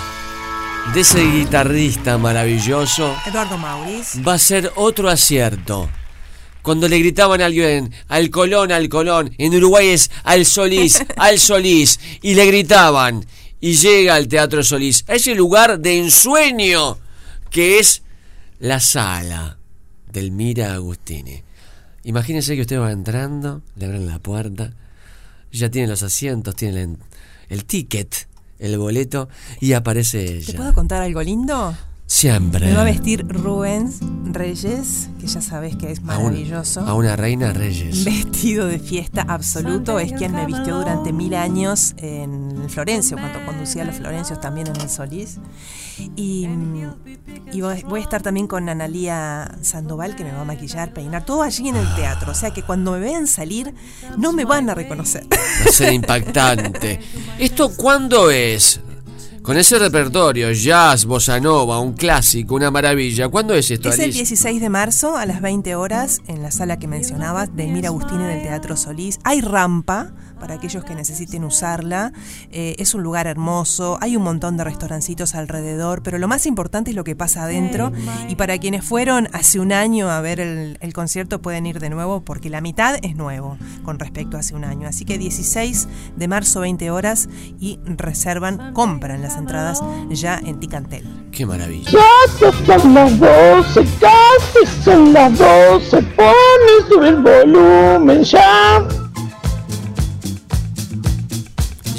De 0.95 1.01
ese 1.01 1.23
guitarrista 1.23 2.17
maravilloso. 2.17 3.15
Eduardo 3.27 3.55
Mauriz. 3.59 4.13
Va 4.27 4.33
a 4.33 4.39
ser 4.39 4.71
otro 4.75 5.07
acierto. 5.07 5.91
Cuando 6.63 6.87
le 6.87 6.97
gritaban 6.97 7.39
a 7.43 7.45
alguien, 7.45 7.93
al 8.07 8.31
Colón, 8.31 8.71
al 8.71 8.89
Colón, 8.89 9.31
en 9.37 9.53
Uruguay 9.53 9.89
es 9.89 10.09
al 10.23 10.47
Solís, 10.47 11.05
al 11.17 11.37
Solís, 11.37 11.99
y 12.23 12.33
le 12.33 12.47
gritaban, 12.47 13.23
y 13.59 13.75
llega 13.75 14.15
al 14.15 14.27
Teatro 14.27 14.63
Solís, 14.63 15.05
a 15.07 15.13
ese 15.13 15.35
lugar 15.35 15.79
de 15.79 15.99
ensueño 15.99 16.97
que 17.51 17.77
es 17.77 18.01
la 18.59 18.79
sala 18.79 19.59
del 20.11 20.31
Mira 20.31 20.73
Agustini. 20.73 21.43
Imagínense 22.03 22.55
que 22.55 22.61
usted 22.61 22.79
va 22.79 22.91
entrando, 22.91 23.61
le 23.75 23.85
abren 23.85 24.07
la 24.07 24.17
puerta, 24.17 24.73
ya 25.51 25.69
tiene 25.69 25.87
los 25.87 26.01
asientos, 26.01 26.55
tiene 26.55 26.81
el, 26.81 26.97
el 27.49 27.65
ticket, 27.65 28.27
el 28.57 28.77
boleto, 28.79 29.29
y 29.59 29.73
aparece 29.73 30.23
¿Te 30.25 30.37
ella. 30.37 30.57
puedo 30.57 30.73
contar 30.73 31.03
algo 31.03 31.21
lindo? 31.21 31.75
Siempre. 32.13 32.65
Me 32.67 32.73
va 32.73 32.81
a 32.81 32.83
vestir 32.83 33.25
Rubens 33.25 33.99
Reyes, 34.25 35.07
que 35.17 35.27
ya 35.27 35.39
sabes 35.39 35.77
que 35.77 35.91
es 35.93 35.99
A 35.99 36.17
un- 36.17 36.25
maravilloso. 36.25 36.81
a 36.81 36.93
una 36.93 37.15
reina 37.15 37.53
Reyes. 37.53 38.03
Vestido 38.05 38.67
de 38.67 38.79
fiesta 38.79 39.21
absoluto, 39.29 39.97
es 39.97 40.11
quien 40.11 40.33
me 40.33 40.45
vistió 40.45 40.75
durante 40.77 41.13
mil 41.13 41.33
años 41.35 41.93
en 41.97 42.69
Florencio, 42.69 43.15
cuando 43.17 43.39
conducía 43.45 43.83
a 43.83 43.85
los 43.85 43.95
Florencios 43.95 44.41
también 44.41 44.67
en 44.67 44.75
el 44.81 44.89
Solís. 44.89 45.37
Y, 46.17 46.47
y 47.53 47.61
voy 47.61 47.99
a 47.99 48.03
estar 48.03 48.21
también 48.21 48.45
con 48.47 48.67
Analía 48.67 49.49
Sandoval, 49.61 50.17
que 50.17 50.25
me 50.25 50.33
va 50.33 50.41
a 50.41 50.45
maquillar, 50.45 50.91
peinar, 50.93 51.23
todo 51.23 51.43
allí 51.43 51.69
en 51.69 51.77
el 51.77 51.95
teatro. 51.95 52.33
O 52.33 52.35
sea 52.35 52.51
que 52.51 52.61
cuando 52.61 52.91
me 52.91 52.99
vean 52.99 53.25
salir, 53.25 53.73
no 54.17 54.33
me 54.33 54.43
van 54.43 54.69
a 54.69 54.75
reconocer. 54.75 55.23
Va 55.31 55.69
a 55.69 55.71
ser 55.71 55.93
impactante. 55.93 56.99
¿Esto 57.39 57.71
cuándo 57.73 58.29
es? 58.29 58.81
Con 59.43 59.57
ese 59.57 59.79
repertorio, 59.79 60.51
jazz, 60.51 61.05
bossa 61.05 61.39
nova, 61.39 61.79
un 61.79 61.93
clásico, 61.93 62.53
una 62.53 62.69
maravilla. 62.69 63.27
¿Cuándo 63.27 63.55
es 63.55 63.71
esto, 63.71 63.89
Es 63.89 63.95
el 63.95 64.03
Alice? 64.03 64.19
16 64.19 64.61
de 64.61 64.69
marzo 64.69 65.17
a 65.17 65.25
las 65.25 65.41
20 65.41 65.73
horas 65.73 66.21
en 66.27 66.43
la 66.43 66.51
sala 66.51 66.77
que 66.77 66.87
mencionabas 66.87 67.55
de 67.55 67.65
Mira 67.65 67.87
Agustini 67.89 68.23
del 68.23 68.43
Teatro 68.43 68.77
Solís. 68.77 69.19
Hay 69.23 69.41
rampa 69.41 70.13
para 70.41 70.55
aquellos 70.55 70.83
que 70.83 70.95
necesiten 70.95 71.45
usarla. 71.45 72.11
Eh, 72.51 72.75
es 72.79 72.95
un 72.95 73.03
lugar 73.03 73.27
hermoso, 73.27 73.99
hay 74.01 74.17
un 74.17 74.23
montón 74.23 74.57
de 74.57 74.63
restaurancitos 74.63 75.35
alrededor, 75.35 76.01
pero 76.01 76.17
lo 76.17 76.27
más 76.27 76.47
importante 76.47 76.89
es 76.89 76.95
lo 76.95 77.03
que 77.03 77.15
pasa 77.15 77.43
adentro. 77.43 77.91
Y 78.27 78.35
para 78.35 78.57
quienes 78.57 78.83
fueron 78.83 79.29
hace 79.33 79.59
un 79.59 79.71
año 79.71 80.09
a 80.09 80.19
ver 80.19 80.39
el, 80.39 80.79
el 80.81 80.93
concierto 80.93 81.41
pueden 81.41 81.67
ir 81.67 81.79
de 81.79 81.91
nuevo 81.91 82.21
porque 82.21 82.49
la 82.49 82.59
mitad 82.59 82.95
es 83.03 83.15
nuevo 83.15 83.57
con 83.83 83.99
respecto 83.99 84.35
a 84.35 84.39
hace 84.39 84.55
un 84.55 84.63
año. 84.63 84.87
Así 84.87 85.05
que 85.05 85.19
16 85.19 85.87
de 86.17 86.27
marzo 86.27 86.61
20 86.61 86.89
horas 86.89 87.29
y 87.59 87.79
reservan, 87.85 88.73
compran 88.73 89.21
las 89.21 89.37
entradas 89.37 89.79
ya 90.09 90.39
en 90.43 90.59
Ticantel. 90.59 91.07
Qué 91.31 91.45
maravilla. 91.45 91.91
Casi 91.91 92.65
son 92.65 92.93
las 92.95 93.19
12, 93.19 93.85
casi 93.99 94.83
son 94.83 95.13
las 95.13 95.37
12. 95.37 96.01
Pone 96.01 96.89
sobre 96.89 97.09
el 97.09 97.21
volumen 97.21 98.23
ya. 98.23 99.00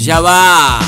Ya 0.03 0.19
va. 0.19 0.79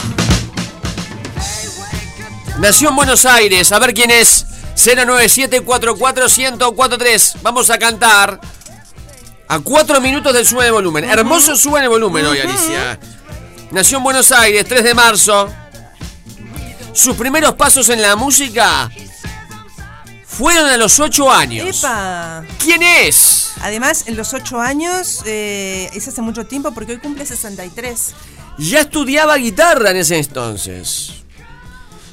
Nació 2.60 2.90
en 2.90 2.98
Buenos 2.98 3.24
Aires. 3.24 3.72
A 3.72 3.80
ver 3.80 3.94
quién 3.94 4.12
es. 4.12 4.46
097441043. 4.76 7.38
Vamos 7.42 7.70
a 7.70 7.78
cantar. 7.78 8.42
A 9.48 9.60
4 9.60 10.02
minutos 10.02 10.34
del 10.34 10.46
sube 10.46 10.66
de 10.66 10.72
volumen. 10.72 11.06
Hermoso 11.06 11.56
sube 11.56 11.80
de 11.80 11.88
volumen 11.88 12.26
hoy, 12.26 12.42
Alicia. 12.42 13.00
Nació 13.72 14.00
en 14.00 14.04
Buenos 14.04 14.34
Aires, 14.34 14.66
3 14.68 14.84
de 14.84 14.94
marzo. 14.94 15.48
Sus 16.92 17.16
primeros 17.16 17.54
pasos 17.54 17.88
en 17.88 18.02
la 18.02 18.18
música 18.18 18.92
fueron 20.26 20.66
a 20.66 20.76
los 20.76 21.00
8 21.00 21.32
años. 21.32 21.78
¡Epa! 21.78 22.44
¿Quién 22.62 22.84
es? 22.84 23.54
Además, 23.62 24.08
en 24.08 24.18
los 24.18 24.34
8 24.34 24.60
años, 24.60 25.22
eh, 25.26 25.90
es 25.94 26.06
hace 26.06 26.22
mucho 26.22 26.46
tiempo 26.46 26.74
porque 26.74 26.92
hoy 26.92 27.00
cumple 27.00 27.26
63. 27.26 28.14
Ya 28.58 28.82
estudiaba 28.82 29.36
guitarra 29.38 29.92
en 29.92 29.98
ese 29.98 30.18
entonces. 30.18 31.14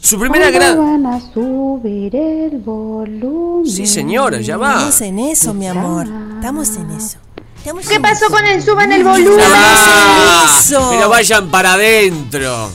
Su 0.01 0.19
primera 0.19 0.51
gran... 0.51 0.77
van 0.77 1.07
a 1.07 1.21
subir 1.33 2.17
el 2.17 2.59
volumen. 2.59 3.71
Sí, 3.71 3.87
señora, 3.87 4.41
ya 4.41 4.57
va. 4.57 4.73
Estamos 4.75 5.01
en 5.03 5.19
eso, 5.21 5.55
mi 5.55 5.69
amor. 5.69 6.09
Estamos 6.35 6.69
en 6.71 6.91
eso. 6.91 7.19
¿Qué 7.63 8.01
pasó 8.01 8.29
con 8.29 8.45
el 8.45 8.61
suban 8.61 8.91
el 8.91 9.05
volumen? 9.05 9.45
Ah, 9.47 10.89
pero 10.91 11.09
vayan 11.09 11.49
para 11.49 11.75
adentro. 11.75 12.71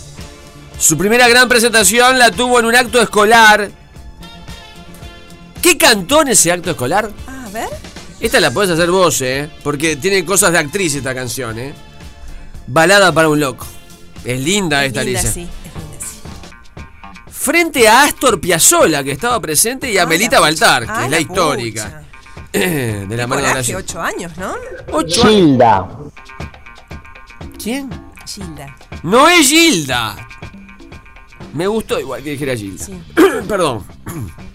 Su 0.80 0.98
primera 0.98 1.28
gran 1.28 1.50
presentación 1.50 2.18
la 2.18 2.32
tuvo 2.32 2.60
en 2.60 2.66
un 2.66 2.76
acto 2.76 3.02
escolar. 3.02 3.70
¿Qué 5.62 5.78
cantó 5.78 6.22
en 6.22 6.30
ese 6.30 6.54
acto 6.54 6.72
escolar? 6.72 7.12
A 7.28 7.50
ver. 7.50 7.68
Esta 8.22 8.40
la 8.40 8.52
podés 8.52 8.70
hacer 8.70 8.90
vos, 8.90 9.22
¿eh? 9.22 9.50
Porque 9.64 9.98
tiene 9.98 10.24
cosas 10.24 10.54
de 10.54 10.60
actriz 10.60 10.96
esta 10.96 11.14
canción, 11.14 11.60
¿eh? 11.60 11.74
Balada 12.68 13.12
para 13.12 13.30
un 13.30 13.40
loco. 13.40 13.66
Es 14.26 14.40
linda 14.40 14.84
esta 14.86 15.04
Linda, 15.04 15.20
Alicia. 15.22 15.32
sí, 15.32 15.42
es 15.66 15.74
linda, 15.74 16.06
sí. 16.06 17.32
Frente 17.32 17.88
a 17.88 18.04
Astor 18.04 18.40
Piazzolla, 18.42 19.04
que 19.04 19.12
estaba 19.12 19.40
presente, 19.40 19.92
y 19.92 19.98
a 19.98 20.04
Ah, 20.04 20.06
Melita 20.06 20.40
Baltar, 20.40 20.84
que 20.86 20.92
Ah, 20.92 21.06
es 21.06 21.12
la 21.12 21.18
la 21.18 21.20
histórica. 21.22 22.04
de 22.52 23.08
la 23.16 23.28
mano 23.28 23.42
de 23.42 23.54
la 23.74 23.78
8 23.78 24.02
años, 24.02 24.38
¿no? 24.38 24.54
Ocho 24.92 25.22
años. 25.24 25.34
Gilda. 25.36 25.88
¿Quién? 27.62 27.90
Gilda. 28.26 28.76
No 29.04 29.30
es 29.30 29.48
Gilda. 29.48 30.16
Me 31.54 31.68
gustó 31.68 32.00
igual 32.00 32.22
que 32.24 32.32
dijera 32.32 32.56
Gilda. 32.56 32.86
Perdón. 33.48 33.86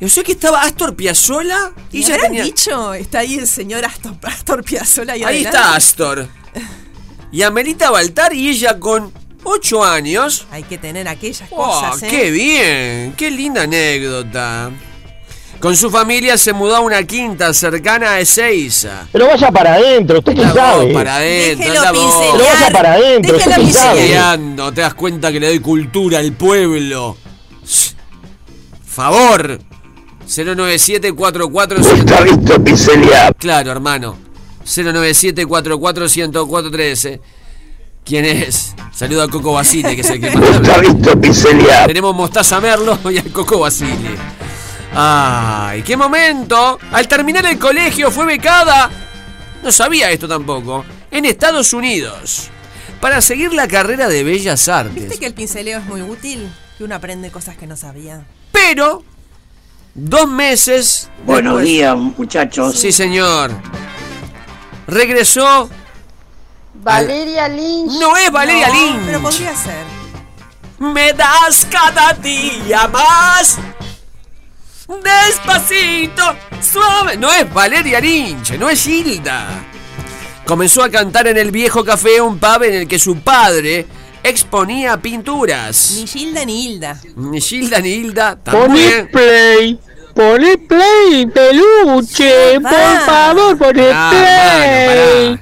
Yo 0.00 0.08
sé 0.08 0.22
que 0.22 0.32
estaba 0.32 0.62
Astor 0.62 0.94
Piazzolla 0.94 1.72
y 1.90 1.98
¿Y 1.98 2.04
ella 2.04 2.14
habrán 2.14 2.28
tenía... 2.30 2.44
dicho? 2.44 2.94
Está 2.94 3.18
ahí 3.20 3.34
el 3.38 3.48
señor 3.48 3.84
Astor, 3.84 4.14
Astor 4.22 4.62
Piazzolla 4.64 5.14
ahí, 5.14 5.24
Ahí 5.24 5.44
adelante. 5.44 5.58
está 5.58 5.74
Astor. 5.74 6.28
Y 7.32 7.42
Amelita 7.42 7.90
Baltar 7.90 8.32
y 8.32 8.48
ella 8.48 8.78
con 8.78 9.12
8 9.44 9.84
años. 9.84 10.46
Hay 10.52 10.62
que 10.62 10.78
tener 10.78 11.08
aquellas 11.08 11.48
Oh, 11.50 11.56
cosas, 11.56 12.02
¿eh? 12.04 12.08
¡Qué 12.08 12.30
bien! 12.30 13.14
¡Qué 13.16 13.30
linda 13.30 13.62
anécdota! 13.62 14.70
Con 15.58 15.76
su 15.76 15.90
familia 15.90 16.38
se 16.38 16.52
mudó 16.52 16.76
a 16.76 16.80
una 16.80 17.02
quinta 17.02 17.52
cercana 17.52 18.12
a 18.12 18.20
Ezeiza. 18.20 19.08
Pero 19.10 19.26
vaya 19.26 19.50
para 19.50 19.74
adentro, 19.74 20.20
usted 20.20 20.36
qué 20.36 20.42
sabe. 20.42 20.84
vos 20.84 20.94
para 20.94 21.16
adentro, 21.16 21.68
anda 21.68 21.90
vos. 21.92 22.14
Pero 22.32 22.44
vaya 22.44 22.70
para 22.70 22.92
adentro, 22.92 23.36
usted 23.36 23.56
qué 23.56 23.72
sabe. 23.72 24.72
Te 24.74 24.80
das 24.80 24.94
cuenta 24.94 25.32
que 25.32 25.40
le 25.40 25.48
doy 25.48 25.58
cultura 25.58 26.20
al 26.20 26.32
pueblo. 26.34 27.16
Favor. 28.86 29.58
09744 30.28 31.80
Está 31.80 32.20
visto 32.20 32.62
pincelear. 32.62 33.34
Claro, 33.36 33.72
hermano. 33.72 34.16
097441043. 34.64 37.20
¿Quién 38.04 38.24
es? 38.26 38.74
Saludo 38.92 39.22
a 39.22 39.28
Coco 39.28 39.52
Basile, 39.54 39.94
que 39.94 40.00
es 40.02 40.10
el 40.10 40.20
que 40.20 40.30
más 40.30 40.56
Está 40.56 40.78
visto 40.78 41.18
pincelear. 41.20 41.86
Tenemos 41.86 42.14
Mostaza 42.14 42.60
Merlo 42.60 42.98
y 43.10 43.18
al 43.18 43.30
Coco 43.32 43.58
Basile. 43.60 44.16
¡Ay, 44.94 45.82
qué 45.82 45.96
momento! 45.96 46.78
Al 46.92 47.08
terminar 47.08 47.46
el 47.46 47.58
colegio 47.58 48.10
fue 48.10 48.26
becada. 48.26 48.90
No 49.62 49.72
sabía 49.72 50.10
esto 50.10 50.28
tampoco. 50.28 50.84
En 51.10 51.24
Estados 51.24 51.72
Unidos. 51.72 52.50
Para 53.00 53.20
seguir 53.20 53.52
la 53.52 53.68
carrera 53.68 54.08
de 54.08 54.24
Bellas 54.24 54.58
¿Viste 54.60 54.72
Artes. 54.72 55.18
que 55.18 55.26
el 55.26 55.34
pinceleo 55.34 55.78
es 55.78 55.84
muy 55.86 56.02
útil? 56.02 56.48
Que 56.76 56.84
uno 56.84 56.94
aprende 56.96 57.30
cosas 57.30 57.56
que 57.56 57.66
no 57.66 57.76
sabía. 57.76 58.24
Pero, 58.52 59.04
dos 59.94 60.28
meses. 60.28 61.10
Buenos 61.24 61.54
después- 61.54 61.64
días, 61.66 61.96
muchachos. 61.96 62.78
Sí, 62.78 62.92
señor. 62.92 63.50
Regresó. 64.86 65.68
Valeria 66.74 67.48
Lynch. 67.48 67.92
No 68.00 68.16
es 68.16 68.30
Valeria 68.30 68.68
No, 68.68 68.74
Lynch. 68.74 69.06
Pero 69.06 69.20
podría 69.20 69.56
ser. 69.56 69.84
Me 70.78 71.12
das 71.12 71.66
cada 71.70 72.12
día 72.14 72.86
más. 72.88 73.58
Despacito, 74.86 76.22
suave. 76.62 77.16
No 77.16 77.30
es 77.32 77.52
Valeria 77.52 78.00
Lynch, 78.00 78.52
no 78.58 78.70
es 78.70 78.86
Hilda. 78.86 79.64
Comenzó 80.46 80.82
a 80.82 80.88
cantar 80.88 81.26
en 81.26 81.36
el 81.36 81.50
viejo 81.50 81.84
café, 81.84 82.20
un 82.22 82.38
pub 82.38 82.62
en 82.62 82.74
el 82.74 82.88
que 82.88 82.98
su 82.98 83.18
padre 83.20 83.86
exponía 84.22 84.96
pinturas. 84.96 85.92
Ni 85.96 86.06
Gilda 86.06 86.44
ni 86.44 86.64
Hilda. 86.66 87.00
Ni 87.16 87.40
Gilda 87.40 87.80
ni 87.80 87.88
Hilda 87.90 88.36
Poné 88.36 88.60
también. 88.66 89.08
play. 89.10 89.80
Poné 90.14 90.58
play, 90.58 91.26
peluche. 91.26 92.58
Va. 92.58 92.70
Por 92.70 93.00
favor, 93.06 93.58
poné 93.58 93.90
Ah, 93.92 94.10
play. 94.10 95.28
mano, 95.30 95.40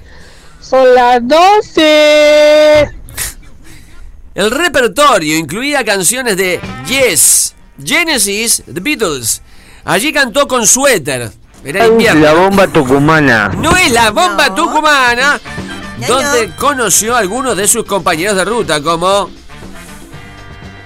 Son 0.61 0.95
las 0.95 1.21
12. 1.27 2.91
El 4.35 4.51
repertorio 4.51 5.37
incluía 5.39 5.83
canciones 5.85 6.37
de 6.37 6.61
Yes, 6.87 7.55
Genesis, 7.83 8.63
The 8.73 8.81
Beatles. 8.81 9.41
Allí 9.85 10.13
cantó 10.13 10.47
con 10.47 10.67
suéter. 10.67 11.31
Era 11.65 11.87
invierno. 11.87 12.21
La 12.23 12.35
bomba 12.35 12.67
tucumana. 12.67 13.49
No 13.49 13.75
es 13.77 13.91
la 13.93 14.11
bomba 14.11 14.55
tucumana, 14.55 15.41
Donde 15.97 16.51
conoció 16.57 17.17
a 17.17 17.21
algunos 17.21 17.57
de 17.57 17.67
sus 17.67 17.85
compañeros 17.85 18.37
de 18.37 18.45
ruta, 18.45 18.83
como 18.83 19.31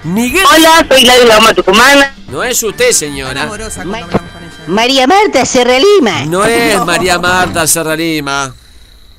Miguel. 0.03 0.45
Hola, 0.55 0.85
soy 0.89 1.05
la 1.05 1.17
de 1.17 1.25
la 1.25 1.53
tucumana. 1.53 2.13
No 2.29 2.43
es 2.43 2.63
usted, 2.63 2.91
señora. 2.91 3.43
Amorosa 3.43 3.83
cuando 3.83 3.97
hablamos 3.97 4.31
con 4.31 4.43
ella. 4.43 4.51
María 4.67 5.07
Marta 5.07 5.45
Serra 5.45 5.77
Lima. 5.77 6.25
No 6.25 6.45
es 6.45 6.85
María 6.85 7.19
Marta 7.19 7.67
Serralima. 7.67 8.53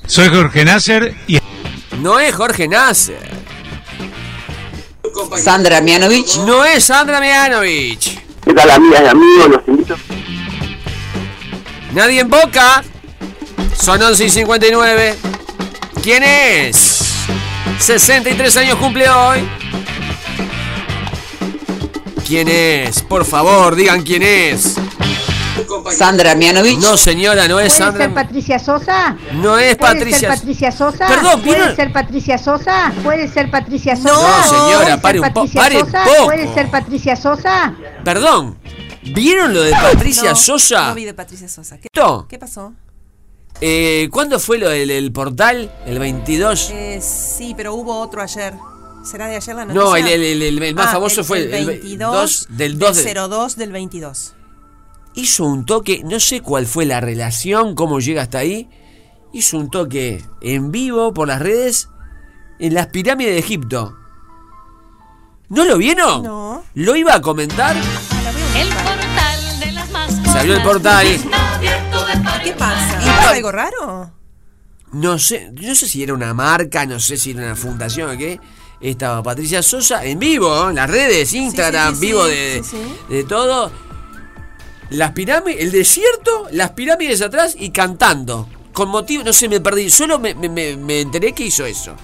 Soy 0.07 0.29
Jorge 0.29 0.65
Nasser 0.65 1.15
y 1.27 1.39
No 1.99 2.19
es 2.19 2.35
Jorge 2.35 2.67
Nasser. 2.67 3.31
Sandra 5.41 5.79
Mianovich. 5.81 6.37
No 6.39 6.65
es 6.65 6.85
Sandra 6.85 7.19
Mianovich. 7.19 8.19
¿Qué 8.43 8.53
tal, 8.53 8.69
amigas 8.71 9.01
y 9.03 9.07
amigos? 9.07 9.49
Los 9.49 9.67
invito. 9.67 9.95
Nadie 11.93 12.19
en 12.21 12.29
boca. 12.29 12.83
Son 13.79 14.01
11 14.01 14.25
y 14.25 14.29
59. 14.29 15.15
¿Quién 16.03 16.21
es? 16.23 16.99
63 17.79 18.57
años 18.57 18.75
cumple 18.77 19.09
hoy. 19.09 19.39
¿Quién 22.27 22.47
es? 22.49 23.01
Por 23.03 23.25
favor, 23.25 23.75
digan 23.75 24.01
quién 24.03 24.21
es. 24.23 24.75
Sandra 25.97 26.35
Mianovich. 26.35 26.79
No, 26.79 26.97
señora, 26.97 27.47
no 27.47 27.59
es 27.59 27.73
¿Puede 27.73 27.85
Sandra. 27.85 28.05
ser 28.05 28.13
Patricia 28.13 28.59
Sosa? 28.59 29.17
No 29.33 29.57
es 29.57 29.75
¿Puede 29.77 29.93
Patricia. 29.95 30.19
ser 30.19 30.29
Patricia 30.29 30.71
Sosa? 30.71 31.07
Perdón, 31.07 31.41
¿Puede 31.41 31.55
¿vieron? 31.57 31.75
ser 31.75 31.93
Patricia 31.93 32.37
Sosa? 32.37 32.93
¿Puede 33.03 33.27
ser 33.29 33.51
Patricia 33.51 33.95
Sosa? 33.95 34.09
No, 34.13 34.43
señora, 34.43 34.77
¿Puede 34.77 34.91
ser 34.91 35.01
pare 35.01 35.19
un 35.21 35.33
poco. 35.33 36.25
¿Puede 36.25 36.53
ser 36.53 36.69
Patricia 36.71 37.15
Sosa? 37.15 37.73
Perdón. 38.03 38.57
¿Vieron 39.03 39.53
lo 39.53 39.61
de 39.61 39.71
Patricia 39.71 40.29
No, 40.31 40.35
Sosa? 40.35 40.87
No 40.87 40.95
vi 40.95 41.05
de 41.05 41.13
Patricia 41.13 41.47
Sosa. 41.49 41.77
¿Qué, 41.77 41.87
¿Esto? 41.93 42.25
qué 42.29 42.39
pasó? 42.39 42.73
Eh, 43.61 44.09
¿Cuándo 44.11 44.39
fue 44.39 44.57
lo 44.57 44.69
del 44.69 44.91
el 44.91 45.11
portal? 45.11 45.71
¿El 45.85 45.99
22? 45.99 46.69
Eh, 46.71 46.99
sí, 47.01 47.53
pero 47.55 47.73
hubo 47.75 47.99
otro 48.01 48.21
ayer. 48.21 48.53
¿Será 49.05 49.27
de 49.27 49.35
ayer 49.35 49.55
la 49.55 49.65
noticia? 49.65 49.83
No, 49.83 49.95
el, 49.95 50.07
el- 50.07 50.23
el- 50.23 50.41
el- 50.41 50.63
el 50.63 50.75
más 50.75 50.87
Ah, 50.87 50.91
famoso 50.93 51.23
fue 51.23 51.39
el 51.43 51.53
el 51.53 51.65
22 51.65 52.47
del 52.49 52.79
2 52.79 52.95
de- 53.03 53.13
02 53.13 53.55
del 53.57 53.71
22. 53.71 54.33
hizo 55.15 55.43
un 55.45 55.65
toque, 55.65 56.01
no 56.03 56.19
sé 56.19 56.41
cuál 56.41 56.65
fue 56.65 56.85
la 56.85 56.99
relación, 57.01 57.75
cómo 57.75 57.99
llega 57.99 58.21
hasta 58.23 58.39
ahí. 58.39 58.69
Hizo 59.33 59.57
un 59.57 59.69
toque 59.69 60.23
en 60.41 60.71
vivo 60.71 61.13
por 61.13 61.27
las 61.27 61.41
redes 61.41 61.89
en 62.59 62.73
las 62.73 62.87
pirámides 62.87 63.33
de 63.33 63.39
Egipto. 63.39 63.95
¿No 65.49 65.65
lo 65.65 65.77
vieron? 65.77 66.23
No. 66.23 66.63
¿Lo 66.73 66.95
iba 66.95 67.13
a 67.15 67.21
comentar? 67.21 67.75
El 67.75 68.69
portal 68.69 69.59
de 69.59 69.71
las 69.73 69.89
mascotas. 69.91 70.31
Se 70.33 70.39
abrió 70.39 70.55
el 70.55 70.63
portal. 70.63 71.07
¿Qué 72.43 72.51
pasa? 72.53 72.99
Par. 73.23 73.37
¿Iba 73.37 73.37
algo 73.37 73.51
raro? 73.51 74.11
No 74.93 75.17
sé, 75.17 75.51
no 75.51 75.73
sé 75.75 75.87
si 75.87 76.03
era 76.03 76.13
una 76.13 76.33
marca, 76.33 76.85
no 76.85 76.99
sé 76.99 77.17
si 77.17 77.31
era 77.31 77.43
una 77.45 77.55
fundación 77.55 78.11
o 78.11 78.17
qué. 78.17 78.39
Estaba 78.79 79.23
Patricia 79.23 79.63
Sosa 79.63 80.03
en 80.05 80.19
vivo, 80.19 80.69
en 80.69 80.75
las 80.75 80.89
redes, 80.89 81.33
Instagram, 81.33 81.93
sí, 81.95 81.99
sí, 81.99 82.05
vivo 82.05 82.25
de, 82.25 82.63
de 83.09 83.23
todo. 83.23 83.71
Las 84.89 85.11
pirámides, 85.13 85.61
el 85.61 85.71
desierto, 85.71 86.47
las 86.51 86.71
pirámides 86.71 87.21
atrás 87.21 87.55
y 87.57 87.71
cantando. 87.71 88.47
Con 88.73 88.89
motivo, 88.89 89.23
no 89.23 89.33
sé, 89.33 89.47
me 89.49 89.61
perdí. 89.61 89.89
Solo 89.89 90.19
me, 90.19 90.33
me- 90.35 90.49
me- 90.77 91.01
enteré 91.01 91.33
que 91.33 91.45
hizo 91.45 91.65
eso. 91.65 91.95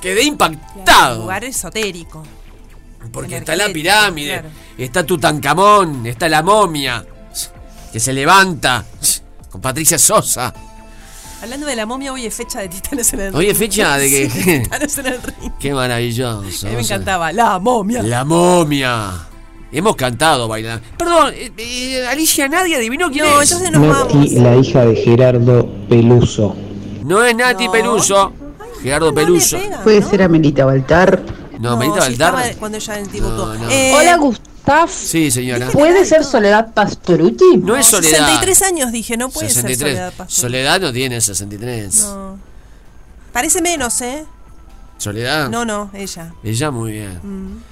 Quedé 0.00 0.22
impactado. 0.24 1.22
Lugar 1.22 1.44
esotérico. 1.44 2.22
Porque 3.12 3.38
está 3.38 3.56
la 3.56 3.68
pirámide, 3.70 4.32
claro. 4.40 4.48
está 4.78 5.04
Tutankamón, 5.04 6.06
está 6.06 6.28
la 6.28 6.42
momia. 6.42 7.04
Que 7.92 7.98
se 7.98 8.12
levanta. 8.12 8.84
Con 9.50 9.60
Patricia 9.60 9.98
Sosa. 9.98 10.52
Hablando 11.42 11.66
de 11.66 11.74
la 11.74 11.86
momia, 11.86 12.12
hoy 12.12 12.26
es 12.26 12.34
fecha 12.34 12.60
de 12.60 12.68
Titanes 12.68 13.12
en 13.14 13.20
el 13.20 13.34
Hoy 13.34 13.46
es 13.48 13.56
fecha 13.56 13.96
de 13.96 14.08
que- 14.10 14.30
Sí, 14.30 14.60
Titanes 14.62 14.98
en 14.98 15.06
el 15.06 15.22
Ring. 15.22 15.52
Qué 15.58 15.72
maravilloso. 15.72 16.66
A 16.66 16.70
mí 16.70 16.76
me 16.76 16.82
encantaba. 16.82 17.32
La 17.32 17.58
momia. 17.58 18.02
La 18.02 18.24
momia. 18.24 19.10
Hemos 19.72 19.96
cantado 19.96 20.48
bailando. 20.48 20.84
Perdón, 20.98 21.32
eh, 21.34 21.52
eh, 21.56 22.06
Alicia, 22.06 22.48
nadie 22.48 22.76
adivinó 22.76 23.08
quién 23.10 23.24
No, 23.24 23.40
es. 23.40 23.50
entonces 23.52 23.70
nos 23.78 23.88
vamos. 23.88 24.14
Nati, 24.14 24.30
la 24.40 24.56
hija 24.56 24.84
de 24.84 24.96
Gerardo 24.96 25.68
Peluso. 25.88 26.56
No 27.04 27.24
es 27.24 27.34
Nati 27.36 27.68
Peluso. 27.68 28.32
Gerardo 28.82 29.14
Peluso. 29.14 29.56
Puede 29.84 30.02
ser 30.02 30.22
Amelita 30.22 30.64
Baltar. 30.64 31.22
No, 31.60 31.76
Melita 31.76 32.02
sí, 32.02 32.16
Baltar. 32.18 32.56
cuando 32.56 32.78
ella 32.78 32.94
debutó. 33.12 33.54
No, 33.54 33.64
no. 33.64 33.70
Eh, 33.70 33.92
Hola, 33.94 34.18
Sí, 34.88 35.30
señora. 35.30 35.68
¿Puede 35.70 36.04
ser 36.04 36.24
Soledad 36.24 36.72
Pastoruti? 36.74 37.56
No 37.58 37.76
es 37.76 37.86
Soledad. 37.86 38.26
63 38.26 38.62
años 38.62 38.92
dije, 38.92 39.16
no 39.16 39.28
puede 39.30 39.48
63. 39.48 39.78
ser 39.78 39.88
Soledad. 39.88 40.28
Soledad 40.28 40.80
no 40.80 40.92
tiene 40.92 41.20
63. 41.20 42.00
No. 42.00 42.38
Parece 43.32 43.62
menos, 43.62 44.00
¿eh? 44.00 44.24
Soledad. 44.98 45.48
No, 45.48 45.64
no, 45.64 45.90
ella. 45.94 46.34
Ella 46.42 46.70
muy 46.70 46.92
bien. 46.92 47.20
Mm. 47.22 47.62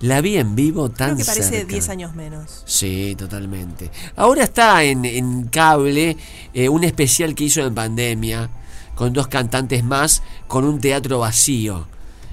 La 0.00 0.20
vi 0.20 0.36
en 0.36 0.54
vivo 0.54 0.90
tan 0.90 1.14
Creo 1.14 1.18
que 1.18 1.24
parece 1.24 1.50
cerca. 1.50 1.72
10 1.72 1.88
años 1.88 2.14
menos. 2.14 2.62
Sí, 2.66 3.14
totalmente. 3.16 3.90
Ahora 4.14 4.44
está 4.44 4.82
en, 4.82 5.04
en 5.04 5.48
cable 5.48 6.16
eh, 6.52 6.68
un 6.68 6.84
especial 6.84 7.34
que 7.34 7.44
hizo 7.44 7.60
en 7.62 7.74
pandemia 7.74 8.50
con 8.94 9.12
dos 9.12 9.28
cantantes 9.28 9.84
más 9.84 10.22
con 10.46 10.64
un 10.64 10.80
teatro 10.80 11.20
vacío. 11.20 11.86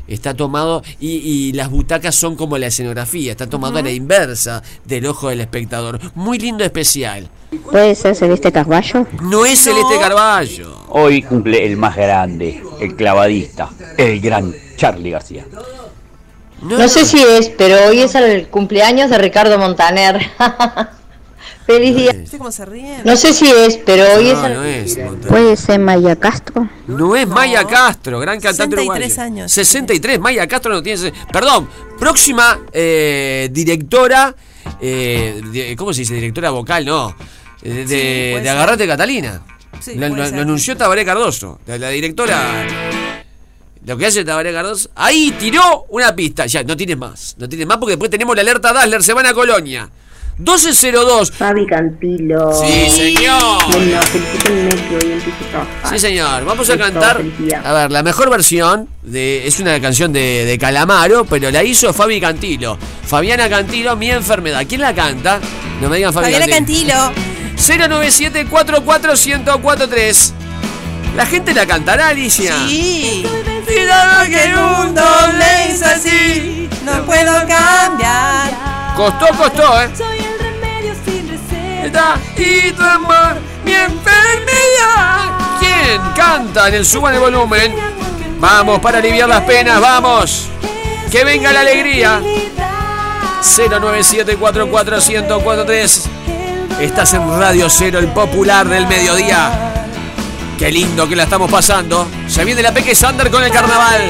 Está 0.08 0.34
tomado 0.34 0.84
y, 1.00 1.18
y 1.18 1.54
las 1.54 1.70
butacas 1.70 2.16
son 2.16 2.36
como 2.36 2.58
la 2.58 2.68
escenografía, 2.68 3.32
está 3.32 3.50
tomado 3.50 3.80
a 3.80 3.82
la 3.82 3.92
inversa 3.92 4.62
del 4.86 5.06
ojo 5.06 5.30
del 5.30 5.42
espectador. 5.42 6.00
Muy 6.16 6.39
lindo 6.39 6.63
especial. 6.63 7.30
¿Puede 7.72 7.96
ser 7.96 8.16
Celeste 8.16 8.52
Carballo? 8.52 9.08
No 9.22 9.46
es 9.46 9.63
Celeste 9.63 10.00
Carballo. 10.00 10.84
Hoy 10.89 11.22
cumple 11.22 11.66
el 11.66 11.78
más 11.78 11.96
grande, 11.96 12.62
el 12.80 12.96
clavadista, 12.96 13.70
el 13.98 14.20
gran 14.20 14.54
Charlie 14.76 15.12
García. 15.12 15.46
No 16.62 16.88
sé 16.88 17.06
si 17.06 17.22
es, 17.22 17.50
pero 17.50 17.89
hoy 17.89 18.00
es 18.00 18.16
el 18.16 18.48
cumpleaños 18.48 19.10
de 19.10 19.18
Ricardo 19.18 19.58
Montaner. 19.58 20.22
Feliz 21.65 21.95
día. 21.95 22.12
¿Viste 22.13 22.38
cómo 22.38 22.52
se 22.52 22.65
ríe? 22.65 22.97
No 23.06 23.15
sé 23.15 23.34
si 23.34 23.49
es, 23.49 23.78
pero 23.86 24.04
hoy 24.17 24.26
No, 24.34 24.47
es 24.47 24.97
no 24.97 25.06
es. 25.15 25.28
¿Puede 25.28 25.56
ser 25.56 25.80
Maya 25.80 26.15
Castro? 26.17 26.69
No 26.88 27.15
es 27.15 27.26
Maya 27.28 27.63
Castro, 27.65 28.19
gran 28.19 28.39
cantante 28.41 28.76
63 28.76 28.89
uruguaya. 29.12 29.23
años. 29.23 29.52
63, 29.52 30.19
Maya 30.19 30.47
Castro 30.47 30.73
no 30.73 30.84
tiene... 30.84 31.13
Perdón, 31.32 31.69
próxima 31.97 32.60
eh, 32.73 33.47
directora... 33.52 34.36
eh, 34.82 35.76
¿Cómo 35.78 35.93
se 35.93 36.02
dice? 36.02 36.15
Directora 36.15 36.49
vocal, 36.52 36.86
no. 36.86 37.15
Eh, 37.62 37.69
De, 37.69 37.86
de, 37.86 38.30
puede 38.34 38.43
de. 38.43 38.49
Agarrate 38.49 38.86
Catalina. 38.88 39.41
Sí, 39.80 39.95
lo, 39.95 40.06
anunció 40.06 40.76
Tabaré 40.76 41.06
Cardoso. 41.06 41.60
La, 41.65 41.78
la 41.78 41.89
directora... 41.89 42.67
Lo 43.86 43.97
que 43.97 44.06
hace 44.06 44.23
Tabaré 44.26 44.52
Cardoso... 44.54 44.89
Ahí 44.95 45.34
tiró 45.39 45.86
una 45.89 46.13
pista. 46.15 46.45
Ya, 46.45 46.63
no 46.63 46.76
tienes 46.76 46.97
más. 46.97 47.36
No 47.38 47.47
tienes 47.47 47.67
más 47.67 47.78
porque 47.78 47.91
después 47.91 48.12
tenemos 48.12 48.36
la 48.36 48.41
alerta 48.41 48.71
Dazzler, 48.73 49.02
se 49.04 49.13
van 49.13 49.26
a 49.26 49.34
Colonia. 49.34 49.89
1202. 50.38 51.32
Fabi 51.32 51.65
Cantilo. 51.67 52.52
Sí, 52.54 52.89
señor. 52.89 53.63
Bueno, 53.72 54.02
felicítenme 54.02 54.69
que 54.69 54.96
hoy 54.96 55.12
empiezo 55.12 55.46
a 55.46 55.50
trabajar. 55.50 55.89
Sí, 55.89 56.00
señor. 56.00 56.46
Vamos 56.46 56.69
a 56.69 56.78
cantar. 56.78 57.17
felicidad. 57.17 57.65
A 57.65 57.74
ver, 57.74 57.91
la 57.91 58.04
mejor 58.04 58.30
versión 58.30 58.89
de, 59.04 59.48
es 59.48 59.60
una 59.60 59.80
canción 59.80 60.12
de, 60.12 60.46
de 60.46 60.58
Calamaro, 60.58 61.26
pero 61.26 61.52
la 61.52 61.63
hizo 61.63 61.93
Fabi 61.93 62.19
Cantilo. 62.19 62.78
Fabiana 63.06 63.48
Cantilo, 63.50 63.96
mi 63.96 64.10
enfermedad. 64.10 64.63
¿Quién 64.67 64.82
la 64.82 64.93
canta? 64.93 65.39
No 65.82 65.90
me 65.90 65.98
digan 65.98 66.13
Fabi 66.13 66.25
Fabiana 66.31 66.48
Cantilo. 66.48 66.94
Cantilo. 66.94 67.34
097-44143. 67.58 70.31
La 71.15 71.25
gente 71.25 71.54
la 71.54 71.65
cantará, 71.65 72.10
Alicia. 72.10 72.54
Sí. 72.67 73.25
Cuidado 73.65 74.25
que 74.25 74.44
el 74.46 74.56
mundo 74.56 75.04
le 75.38 75.71
hizo 75.71 75.86
así. 75.86 76.67
No 76.86 77.06
puedo 77.06 77.34
cambiar. 77.48 78.63
Costó, 78.96 79.27
costó, 79.37 79.81
¿eh? 79.81 79.89
Soy 79.98 80.19
el 80.19 80.39
remedio 80.39 80.94
sin 81.06 81.27
receta. 81.27 82.15
Y 82.37 82.71
tu 82.71 82.83
amor, 82.83 83.35
mi 83.65 83.73
enfermedad. 83.73 85.31
¿Quién 85.60 86.00
canta 86.15 86.67
en 86.67 86.75
el 86.75 86.85
suban 86.85 87.15
el 87.15 87.19
volumen? 87.19 87.75
Vamos 88.39 88.79
para 88.79 89.00
aliviar 89.00 89.27
las 89.27 89.41
penas, 89.41 89.81
vamos. 89.81 90.48
Que 91.12 91.23
venga 91.23 91.52
la 91.52 91.62
alegría. 91.62 92.21
097-44143. 93.41 96.02
Estás 96.79 97.13
en 97.13 97.39
Radio 97.39 97.67
Cero, 97.69 98.00
el 98.00 98.10
popular 98.10 98.67
del 98.67 98.85
mediodía. 98.87 99.73
Qué 100.58 100.71
lindo 100.71 101.08
que 101.08 101.15
la 101.15 101.23
estamos 101.23 101.50
pasando. 101.52 102.08
Se 102.27 102.44
viene 102.46 102.62
la 102.62 102.71
Peque 102.73 102.94
Sander 102.96 103.31
con 103.31 103.44
el 103.44 103.52
carnaval. 103.52 104.02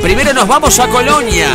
Primero 0.00 0.32
nos 0.32 0.48
vamos 0.48 0.78
a 0.78 0.88
Colonia. 0.88 1.48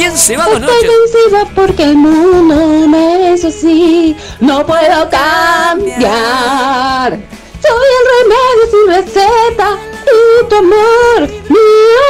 ¿Quién 0.00 0.16
se 0.16 0.32
va 0.34 0.46
dos 0.46 0.62
Estoy 0.62 0.88
vencida 0.88 1.44
porque 1.54 1.82
el 1.82 1.94
mundo 1.94 2.88
me 2.88 3.34
hizo 3.34 3.48
así. 3.48 4.16
No 4.40 4.64
puedo 4.64 5.10
cambiar. 5.10 7.18
Soy 7.60 7.88
el 7.98 8.04
remedio 8.16 8.64
sin 8.70 8.86
receta 8.96 9.76
y 10.06 10.08
tu 10.48 10.56
amor, 10.56 11.28
mi 11.50 11.66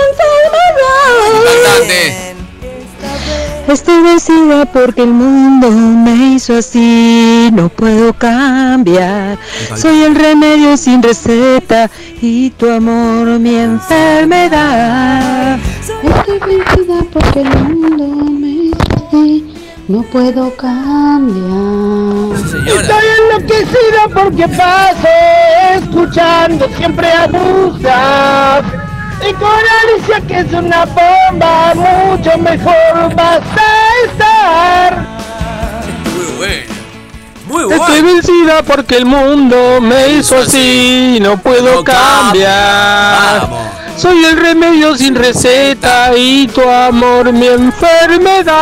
enfermedad. 0.07 1.35
Estoy 3.67 4.01
vencida 4.03 4.67
porque 4.67 5.03
el 5.03 5.11
mundo 5.11 5.73
me 5.73 6.35
hizo 6.35 6.59
así. 6.59 7.51
No 7.53 7.71
puedo 7.71 8.13
cambiar. 8.13 9.37
Soy 9.75 10.05
el 10.05 10.15
remedio 10.15 10.77
sin 10.77 11.03
receta 11.03 11.91
y 12.23 12.51
tu 12.51 12.71
amor, 12.71 13.27
mi 13.41 13.57
enfermedad. 13.57 15.59
Estoy 16.03 16.39
vencida 16.39 17.05
porque 17.13 17.41
el 17.41 17.51
mundo 17.57 18.05
me 18.33 18.49
hizo 18.49 18.77
así. 19.07 19.55
No 19.89 20.03
puedo 20.03 20.55
cambiar. 20.57 22.39
Estoy 22.67 23.05
enloquecida 23.19 24.09
porque 24.15 24.49
paso 24.49 25.09
escuchando 25.75 26.69
siempre 26.77 27.13
abusa. 27.13 28.63
Y 29.29 29.33
con 29.35 29.51
Alicia 29.83 30.21
que 30.27 30.39
es 30.39 30.53
una 30.53 30.87
bomba, 30.87 31.75
mucho 31.75 32.39
mejor 32.39 33.15
vas 33.15 33.43
a 33.57 34.07
estar. 34.07 35.07
Muy 36.15 36.37
bueno. 36.39 36.71
Muy 37.49 37.75
Estoy 37.75 38.03
vencida 38.03 38.63
porque 38.63 38.97
el 38.97 39.07
mundo 39.07 39.81
me 39.81 40.09
hizo 40.11 40.39
así, 40.39 41.19
no 41.21 41.37
puedo 41.37 41.77
No 41.77 41.85
cambiar. 41.85 43.41
Vamos. 43.41 43.80
Soy 44.01 44.25
el 44.25 44.39
remedio 44.39 44.97
sin 44.97 45.15
receta 45.15 46.17
y 46.17 46.49
tu 46.49 46.63
amor 46.63 47.35
mi 47.35 47.49
enfermedad. 47.49 48.57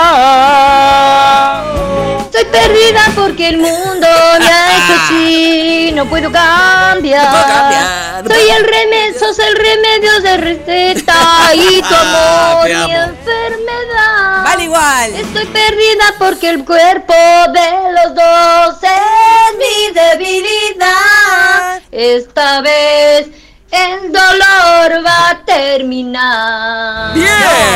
Estoy 2.24 2.44
perdida 2.46 3.12
porque 3.14 3.50
el 3.50 3.58
mundo 3.58 4.08
me 4.40 4.48
ha 4.48 4.76
hecho 4.76 4.94
así, 5.04 5.92
no 5.94 6.06
puedo 6.06 6.32
cambiar. 6.32 8.24
Soy 8.26 8.50
el 8.50 8.64
remedio, 8.64 9.16
sos 9.16 9.38
el 9.38 9.54
remedio 9.54 10.20
de 10.22 10.36
receta 10.38 11.54
y 11.54 11.82
tu 11.88 11.94
amor, 11.94 12.64
Te 12.64 12.74
mi 12.74 12.94
enfermedad. 12.94 14.42
Vale 14.42 14.64
igual. 14.64 15.14
Estoy 15.14 15.46
perdida 15.46 16.14
porque 16.18 16.50
el 16.50 16.64
cuerpo 16.64 17.14
de 17.52 17.92
los 17.92 18.12
dos 18.12 18.82
es 18.82 19.56
mi 19.56 19.92
debilidad. 19.94 21.80
Esta 21.92 22.60
vez 22.60 23.28
el 23.70 24.12
dolor 24.12 25.04
va 25.06 25.30
a 25.30 25.44
terminar. 25.44 27.14
Bien, 27.14 27.28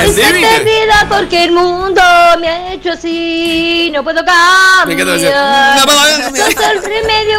Estoy 0.04 0.40
perdida 0.42 1.06
porque 1.08 1.44
el 1.44 1.52
mundo 1.52 2.02
me 2.40 2.48
ha 2.48 2.72
hecho 2.72 2.92
así, 2.92 3.90
no 3.92 4.02
puedo 4.02 4.22
Me 4.86 4.92
encanta 4.94 5.12
decir, 5.12 5.30
cambiar. 5.30 5.78
"No 5.78 5.84
puedo 5.84 5.98
cambiar". 6.22 6.52
Sos 6.52 6.64
el 6.64 6.82
remedio 6.82 7.38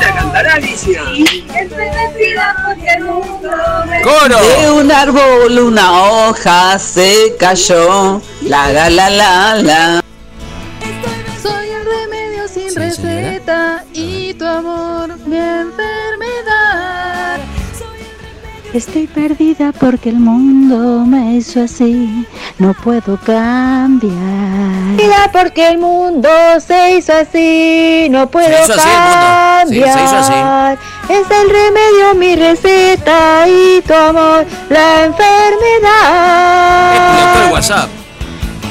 cantar 0.00 0.46
Alicia. 0.46 1.02
Estoy 1.02 1.66
perdida 1.76 2.56
porque 2.66 2.88
el 2.96 3.04
mundo 3.04 3.50
me 3.88 4.02
Coro. 4.02 4.38
De 4.40 4.70
un 4.70 4.92
árbol 4.92 5.58
una 5.58 6.02
hoja 6.02 6.78
se 6.78 7.34
cayó. 7.38 8.20
La 8.42 8.70
la 8.72 8.90
la 8.90 9.10
la 9.10 9.54
la. 9.56 10.02
Soy 11.42 11.68
el 11.70 11.84
remedio 11.84 12.48
sin 12.48 12.74
receta 12.74 13.84
y 13.92 14.34
tu 14.34 14.46
amor 14.46 15.16
mi 15.26 15.36
enfermedad. 15.36 15.95
Estoy 18.76 19.06
perdida 19.06 19.72
porque 19.72 20.10
el 20.10 20.16
mundo 20.16 21.06
me 21.06 21.36
hizo 21.36 21.62
así, 21.62 22.26
no 22.58 22.74
puedo 22.74 23.18
cambiar. 23.24 24.12
Perdida 24.98 25.30
porque 25.32 25.70
el 25.70 25.78
mundo 25.78 26.28
se 26.60 26.98
hizo 26.98 27.14
así, 27.14 28.08
no 28.10 28.30
puedo 28.30 28.50
hizo 28.50 28.74
así 28.74 28.86
el 28.86 29.00
mundo. 29.00 29.26
Sí, 29.68 29.76
se 29.80 30.04
hizo 30.04 30.16
así. 30.16 30.30
cambiar. 30.30 30.78
Es 31.08 31.26
el 31.30 31.48
remedio, 31.48 32.14
mi 32.16 32.36
receta 32.36 33.48
y 33.48 33.80
tu 33.80 33.94
amor, 33.94 34.44
la 34.68 35.06
enfermedad. 35.06 36.96
Explotó 36.96 37.46
el 37.46 37.52
WhatsApp. 37.52 37.88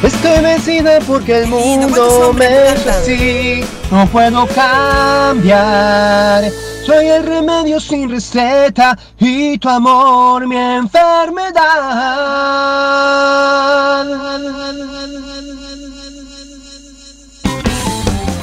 Estoy 0.03 0.39
vencida 0.43 0.99
porque 1.07 1.39
el 1.39 1.47
mundo 1.47 2.31
me 2.37 2.45
hizo 2.45 2.91
así. 2.91 3.65
No 3.89 4.05
puedo 4.05 4.45
cambiar. 4.49 6.43
Soy 6.85 7.07
el 7.07 7.23
remedio 7.23 7.79
sin 7.79 8.07
receta 8.11 8.95
y 9.17 9.57
tu 9.57 9.67
amor 9.67 10.45
mi 10.45 10.55
enfermedad. 10.55 11.55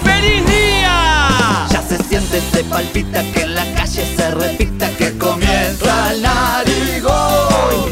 ¡Feliz 0.02 0.44
día! 0.46 1.68
Ya 1.70 1.82
se 1.82 1.98
siente, 2.02 2.40
se 2.52 2.64
palpita 2.64 3.22
que 3.32 3.42
en 3.42 3.54
la 3.54 3.64
calle 3.74 4.04
se 4.16 4.30
repita 4.32 4.90
que 4.96 5.16
comienza 5.16 6.12
el 6.12 6.22
narigón. 6.22 7.91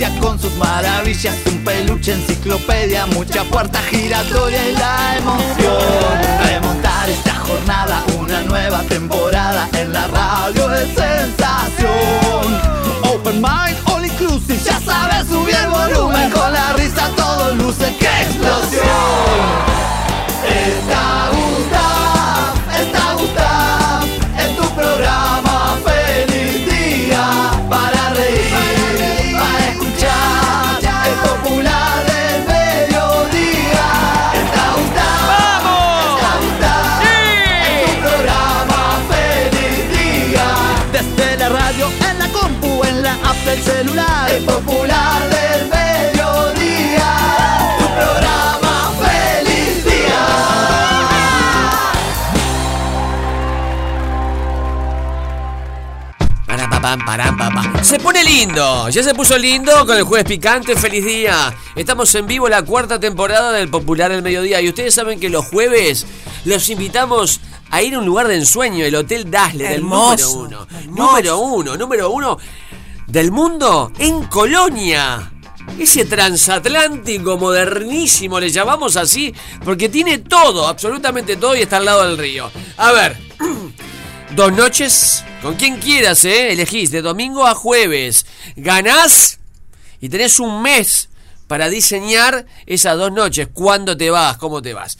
Con 0.00 0.40
sus 0.40 0.54
maravillas, 0.56 1.36
un 1.44 1.62
peluche, 1.62 2.12
enciclopedia, 2.12 3.04
mucha 3.06 3.44
puerta 3.44 3.80
giratoria 3.82 4.68
y 4.68 4.72
la 4.72 5.16
emoción. 5.18 5.76
Remontar 6.42 7.10
esta 7.10 7.34
jornada, 7.34 8.02
una 8.18 8.40
nueva 8.42 8.80
temporada 8.84 9.68
en 9.74 9.92
la 9.92 10.06
radio 10.06 10.74
es 10.74 10.88
sensación. 10.88 12.60
Open 13.12 13.42
mind, 13.42 13.76
all 13.86 14.04
inclusive, 14.06 14.58
ya 14.64 14.80
sabes 14.80 15.26
subir 15.28 15.54
el 15.54 15.68
volumen 15.68 16.30
con 16.30 16.50
la 16.50 16.72
risa 16.72 17.10
todo 17.14 17.54
luce, 17.54 17.94
¡qué 17.98 18.22
explosión! 18.22 18.84
Está 20.48 21.28
Gustav, 21.30 21.89
del 43.50 43.62
celular, 43.64 44.30
el 44.30 44.44
popular 44.44 45.22
del 45.28 45.68
mediodía. 45.68 47.10
Tu 47.78 47.84
programa 47.84 48.92
feliz 49.02 49.84
día. 49.84 50.26
Para, 56.46 56.70
pa, 56.70 56.80
pam, 56.80 57.04
param, 57.04 57.36
pa, 57.36 57.50
pa. 57.50 57.82
Se 57.82 57.98
pone 57.98 58.22
lindo, 58.22 58.88
ya 58.88 59.02
se 59.02 59.14
puso 59.14 59.36
lindo 59.36 59.84
con 59.84 59.96
el 59.96 60.04
jueves 60.04 60.26
picante, 60.26 60.76
feliz 60.76 61.04
día. 61.04 61.52
Estamos 61.74 62.14
en 62.14 62.28
vivo 62.28 62.48
la 62.48 62.62
cuarta 62.62 63.00
temporada 63.00 63.50
del 63.52 63.68
Popular 63.68 64.12
del 64.12 64.22
Mediodía 64.22 64.60
y 64.60 64.68
ustedes 64.68 64.94
saben 64.94 65.18
que 65.18 65.28
los 65.28 65.44
jueves 65.46 66.06
los 66.44 66.68
invitamos 66.68 67.40
a 67.72 67.82
ir 67.82 67.94
a 67.94 67.98
un 67.98 68.06
lugar 68.06 68.28
de 68.28 68.36
ensueño, 68.36 68.84
el 68.84 68.94
Hotel 68.94 69.28
Dazzle 69.28 69.68
del 69.68 69.82
número 69.82 70.12
Hermoso, 70.12 70.38
uno. 70.40 70.66
Número 70.86 71.38
uno, 71.38 71.76
número 71.76 72.10
uno 72.10 72.38
del 73.10 73.30
mundo 73.32 73.92
en 73.98 74.24
Colonia. 74.24 75.32
Ese 75.78 76.04
transatlántico 76.04 77.36
modernísimo, 77.38 78.40
le 78.40 78.50
llamamos 78.50 78.96
así, 78.96 79.32
porque 79.64 79.88
tiene 79.88 80.18
todo, 80.18 80.66
absolutamente 80.66 81.36
todo 81.36 81.54
y 81.56 81.62
está 81.62 81.76
al 81.76 81.84
lado 81.84 82.08
del 82.08 82.18
río. 82.18 82.50
A 82.76 82.92
ver, 82.92 83.16
Dos 84.36 84.52
noches, 84.52 85.24
con 85.42 85.56
quien 85.56 85.78
quieras, 85.78 86.24
¿eh? 86.24 86.52
Elegís 86.52 86.92
de 86.92 87.02
domingo 87.02 87.48
a 87.48 87.54
jueves. 87.56 88.24
Ganás 88.54 89.40
y 90.00 90.08
tenés 90.08 90.38
un 90.38 90.62
mes 90.62 91.08
para 91.48 91.68
diseñar 91.68 92.46
esas 92.64 92.96
dos 92.96 93.10
noches. 93.10 93.48
¿Cuándo 93.52 93.96
te 93.96 94.08
vas? 94.08 94.36
¿Cómo 94.36 94.62
te 94.62 94.72
vas? 94.72 94.98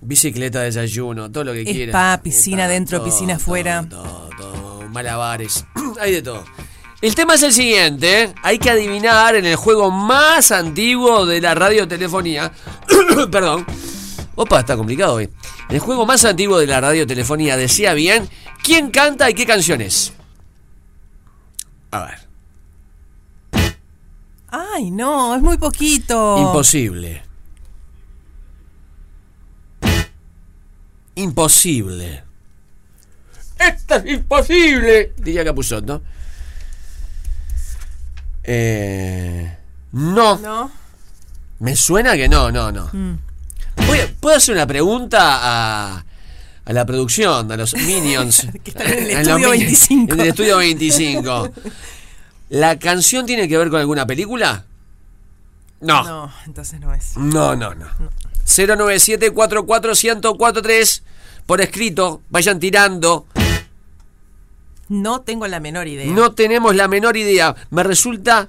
Bicicleta, 0.00 0.62
desayuno, 0.62 1.30
todo 1.30 1.44
lo 1.44 1.52
que 1.52 1.64
quieras. 1.64 1.92
Spa, 1.92 2.22
piscina 2.22 2.64
Spa, 2.64 2.72
dentro, 2.72 2.98
todo, 2.98 3.06
piscina 3.08 3.34
todo, 3.34 3.42
afuera. 3.42 3.86
todo, 3.86 4.30
todo, 4.38 4.88
malabares. 4.88 5.66
Hay 6.00 6.12
de 6.12 6.22
todo. 6.22 6.44
El 7.00 7.14
tema 7.14 7.34
es 7.34 7.42
el 7.44 7.52
siguiente, 7.52 8.22
¿eh? 8.22 8.34
hay 8.42 8.58
que 8.58 8.70
adivinar 8.70 9.36
en 9.36 9.46
el 9.46 9.54
juego 9.54 9.88
más 9.88 10.50
antiguo 10.50 11.26
de 11.26 11.40
la 11.40 11.54
radiotelefonía. 11.54 12.50
Perdón. 13.30 13.64
Opa, 14.34 14.60
está 14.60 14.76
complicado 14.76 15.14
hoy. 15.14 15.30
En 15.68 15.76
el 15.76 15.80
juego 15.80 16.06
más 16.06 16.24
antiguo 16.24 16.58
de 16.58 16.66
la 16.66 16.80
radiotelefonía, 16.80 17.56
decía 17.56 17.94
bien, 17.94 18.28
¿quién 18.64 18.90
canta 18.90 19.30
y 19.30 19.34
qué 19.34 19.46
canciones? 19.46 20.12
A 21.92 22.04
ver. 22.04 22.28
Ay, 24.48 24.90
no, 24.90 25.36
es 25.36 25.42
muy 25.42 25.56
poquito. 25.56 26.38
Imposible. 26.38 27.22
Imposible. 31.14 32.24
¡Esto 33.56 33.96
es 33.96 34.06
imposible! 34.06 35.12
Diría 35.16 35.44
Capuzot, 35.44 35.84
¿no? 35.84 36.00
Eh, 38.50 39.54
no. 39.92 40.38
¿No? 40.38 40.70
Me 41.58 41.76
suena 41.76 42.16
que 42.16 42.28
no, 42.30 42.50
no, 42.50 42.72
no. 42.72 42.88
Mm. 42.92 43.18
Voy 43.86 43.98
a- 44.00 44.08
¿Puedo 44.20 44.34
hacer 44.36 44.54
una 44.54 44.66
pregunta 44.66 45.18
a, 45.20 46.02
a 46.64 46.72
la 46.72 46.86
producción, 46.86 47.52
a 47.52 47.56
los 47.58 47.74
Minions? 47.74 48.46
Que 48.64 48.70
están 48.70 48.86
en 48.86 49.10
el 49.10 49.16
A 49.16 49.18
los 49.22 49.28
estudio 49.28 49.50
Minions, 49.50 49.88
25. 49.88 50.14
En 50.14 50.20
el 50.20 50.28
estudio 50.28 50.56
25. 50.58 51.50
¿La 52.50 52.78
canción 52.78 53.26
tiene 53.26 53.46
que 53.48 53.58
ver 53.58 53.68
con 53.68 53.80
alguna 53.80 54.06
película? 54.06 54.64
No. 55.80 56.02
No, 56.04 56.32
entonces 56.46 56.80
no 56.80 56.94
es. 56.94 57.16
No, 57.18 57.54
no, 57.54 57.74
no. 57.74 57.86
097-44-1043 58.46 61.02
por 61.46 61.60
escrito. 61.60 62.22
Vayan 62.30 62.58
tirando. 62.58 63.26
No 64.88 65.20
tengo 65.20 65.46
la 65.46 65.60
menor 65.60 65.86
idea. 65.86 66.10
No 66.12 66.32
tenemos 66.32 66.74
la 66.74 66.88
menor 66.88 67.16
idea. 67.16 67.54
Me 67.70 67.82
resulta 67.82 68.48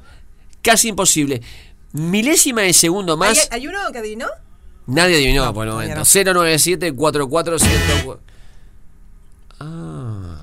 casi 0.61 0.89
imposible. 0.89 1.41
Milésima 1.93 2.61
de 2.61 2.73
segundo 2.73 3.13
¿Hay, 3.13 3.19
más. 3.19 3.47
hay 3.51 3.67
uno 3.67 3.79
que 3.91 3.97
adivinó? 3.99 4.27
Nadie 4.87 5.15
adivinó 5.15 5.53
por 5.53 5.67
el 5.67 5.73
momento. 5.73 5.95
no. 5.95 6.03
097 6.33 6.93
44 6.93 7.57
Ah. 9.61 10.35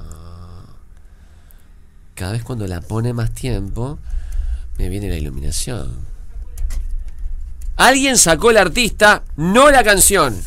Cada 2.14 2.32
vez 2.32 2.42
cuando 2.44 2.66
la 2.66 2.80
pone 2.80 3.12
más 3.12 3.32
tiempo, 3.32 3.98
me 4.78 4.88
viene 4.88 5.08
la 5.08 5.16
iluminación. 5.16 5.96
Alguien 7.76 8.16
sacó 8.16 8.50
el 8.50 8.56
artista, 8.58 9.22
no 9.36 9.70
la 9.70 9.84
canción. 9.84 10.40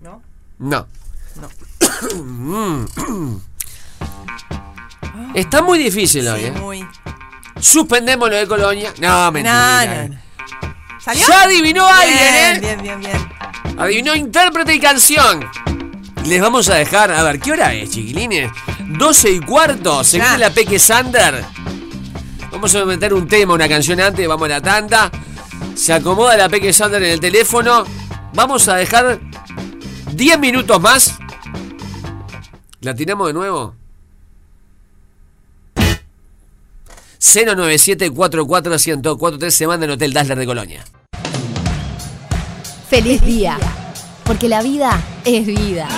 ¿No? 0.00 0.22
No. 0.58 0.86
Está 5.34 5.62
muy 5.62 5.78
difícil 5.78 6.26
hoy, 6.28 6.40
Sí, 6.40 6.46
¿eh? 6.46 6.52
muy. 6.52 6.86
Suspendemos 7.60 8.30
lo 8.30 8.36
de 8.36 8.46
Colonia. 8.46 8.92
No, 9.00 9.32
mentira. 9.32 9.86
No, 9.86 10.02
no, 10.02 10.08
no. 10.14 10.20
¿Salió? 11.00 11.26
Ya 11.26 11.42
adivinó 11.42 11.86
alguien, 11.86 12.18
¿eh? 12.18 12.58
Bien, 12.60 12.80
bien, 12.80 13.00
bien, 13.00 13.00
bien. 13.00 13.78
Adivinó 13.78 14.14
intérprete 14.14 14.74
y 14.74 14.80
canción. 14.80 15.44
Les 16.24 16.40
vamos 16.40 16.68
a 16.68 16.76
dejar, 16.76 17.10
a 17.10 17.22
ver, 17.22 17.40
¿qué 17.40 17.52
hora 17.52 17.74
es, 17.74 17.90
chiquilines? 17.90 18.50
12 18.78 19.30
y 19.30 19.40
cuarto, 19.40 20.02
se 20.04 20.18
viene 20.18 20.38
la 20.38 20.50
Peque 20.50 20.78
Sander. 20.78 21.44
Vamos 22.50 22.74
a 22.74 22.84
meter 22.84 23.12
un 23.12 23.28
tema, 23.28 23.54
una 23.54 23.68
canción 23.68 24.00
antes, 24.00 24.26
vamos 24.26 24.46
a 24.46 24.48
la 24.48 24.60
tanda. 24.60 25.10
Se 25.74 25.92
acomoda 25.92 26.36
la 26.36 26.48
Peque 26.48 26.72
Sander 26.72 27.02
en 27.02 27.10
el 27.10 27.20
teléfono. 27.20 27.84
Vamos 28.32 28.68
a 28.68 28.76
dejar 28.76 29.20
10 30.12 30.38
minutos 30.38 30.80
más. 30.80 31.14
¿La 32.84 32.94
tiramos 32.94 33.28
de 33.28 33.32
nuevo? 33.32 33.74
097 37.18 38.10
44 38.10 38.72
1043 38.72 39.54
se 39.54 39.66
manda 39.66 39.86
en 39.86 39.92
Hotel 39.92 40.12
Dazzler 40.12 40.38
de 40.38 40.44
Colonia. 40.44 40.84
Feliz 42.90 43.22
día, 43.22 43.58
porque 44.24 44.50
la 44.50 44.62
vida 44.62 45.02
es 45.24 45.46
vida. 45.46 45.88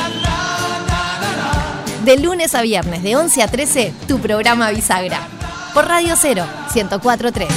De 2.04 2.20
lunes 2.20 2.54
a 2.54 2.62
viernes, 2.62 3.02
de 3.02 3.16
11 3.16 3.42
a 3.42 3.48
13, 3.48 3.92
tu 4.06 4.20
programa 4.20 4.70
Bisagra. 4.70 5.26
Por 5.74 5.88
Radio 5.88 6.14
0, 6.16 6.46
1043. 6.72 7.48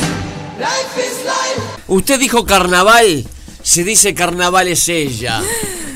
Usted 1.87 2.19
dijo 2.19 2.45
carnaval, 2.45 3.27
se 3.61 3.83
dice 3.83 4.15
carnaval 4.15 4.69
es 4.69 4.89
ella, 4.89 5.39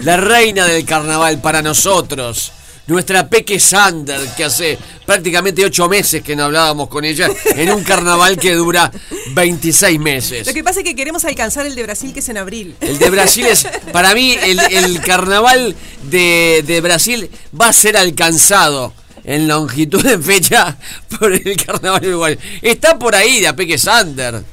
la 0.03 0.17
reina 0.17 0.67
del 0.67 0.86
carnaval 0.86 1.41
para 1.41 1.63
nosotros, 1.63 2.51
nuestra 2.88 3.27
Peque 3.29 3.59
Sander, 3.59 4.19
que 4.36 4.43
hace 4.43 4.77
prácticamente 5.05 5.63
ocho 5.63 5.88
meses 5.88 6.21
que 6.21 6.36
no 6.36 6.45
hablábamos 6.45 6.89
con 6.89 7.05
ella, 7.05 7.29
en 7.55 7.71
un 7.71 7.84
carnaval 7.84 8.38
que 8.38 8.53
dura 8.53 8.91
26 9.34 9.99
meses. 9.99 10.47
Lo 10.47 10.53
que 10.53 10.63
pasa 10.63 10.79
es 10.79 10.86
que 10.86 10.95
queremos 10.95 11.23
alcanzar 11.25 11.65
el 11.65 11.75
de 11.75 11.84
Brasil, 11.84 12.13
que 12.13 12.19
es 12.19 12.29
en 12.29 12.38
abril. 12.38 12.75
El 12.81 12.99
de 12.99 13.09
Brasil 13.09 13.45
es, 13.45 13.67
para 13.91 14.13
mí, 14.13 14.34
el, 14.41 14.59
el 14.59 15.01
carnaval 15.01 15.75
de, 16.03 16.63
de 16.65 16.81
Brasil 16.81 17.29
va 17.59 17.69
a 17.69 17.73
ser 17.73 17.97
alcanzado 17.97 18.93
en 19.23 19.47
longitud 19.47 20.03
de 20.03 20.19
fecha 20.19 20.77
por 21.19 21.31
el 21.34 21.55
carnaval 21.65 22.05
uruguayo. 22.05 22.38
Está 22.61 22.99
por 22.99 23.15
ahí 23.15 23.41
la 23.41 23.55
Peque 23.55 23.77
Sander. 23.77 24.43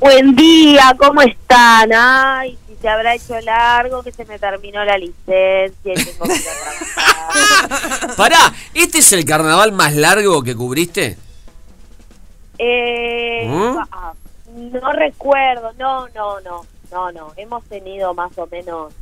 Buen 0.00 0.34
día, 0.34 0.96
¿cómo 0.98 1.22
están? 1.22 1.90
Ay, 1.94 2.58
se 2.82 2.88
habrá 2.88 3.14
hecho 3.14 3.40
largo, 3.40 4.02
que 4.02 4.10
se 4.10 4.24
me 4.24 4.40
terminó 4.40 4.84
la 4.84 4.98
licencia 4.98 5.92
y 5.92 6.04
tengo 6.04 6.24
que 6.24 6.34
ir 6.34 6.48
a 6.48 6.96
trabajar. 6.96 8.16
Pará, 8.16 8.52
¿este 8.74 8.98
es 8.98 9.12
el 9.12 9.24
carnaval 9.24 9.70
más 9.70 9.94
largo 9.94 10.42
que 10.42 10.56
cubriste? 10.56 11.16
Eh, 12.58 13.46
¿Mm? 13.46 13.78
ah, 13.92 14.14
no 14.50 14.92
recuerdo, 14.92 15.72
no, 15.78 16.08
no, 16.08 16.40
no, 16.40 16.66
no, 16.90 17.12
no. 17.12 17.32
Hemos 17.36 17.64
tenido 17.66 18.14
más 18.14 18.36
o 18.36 18.48
menos 18.48 18.92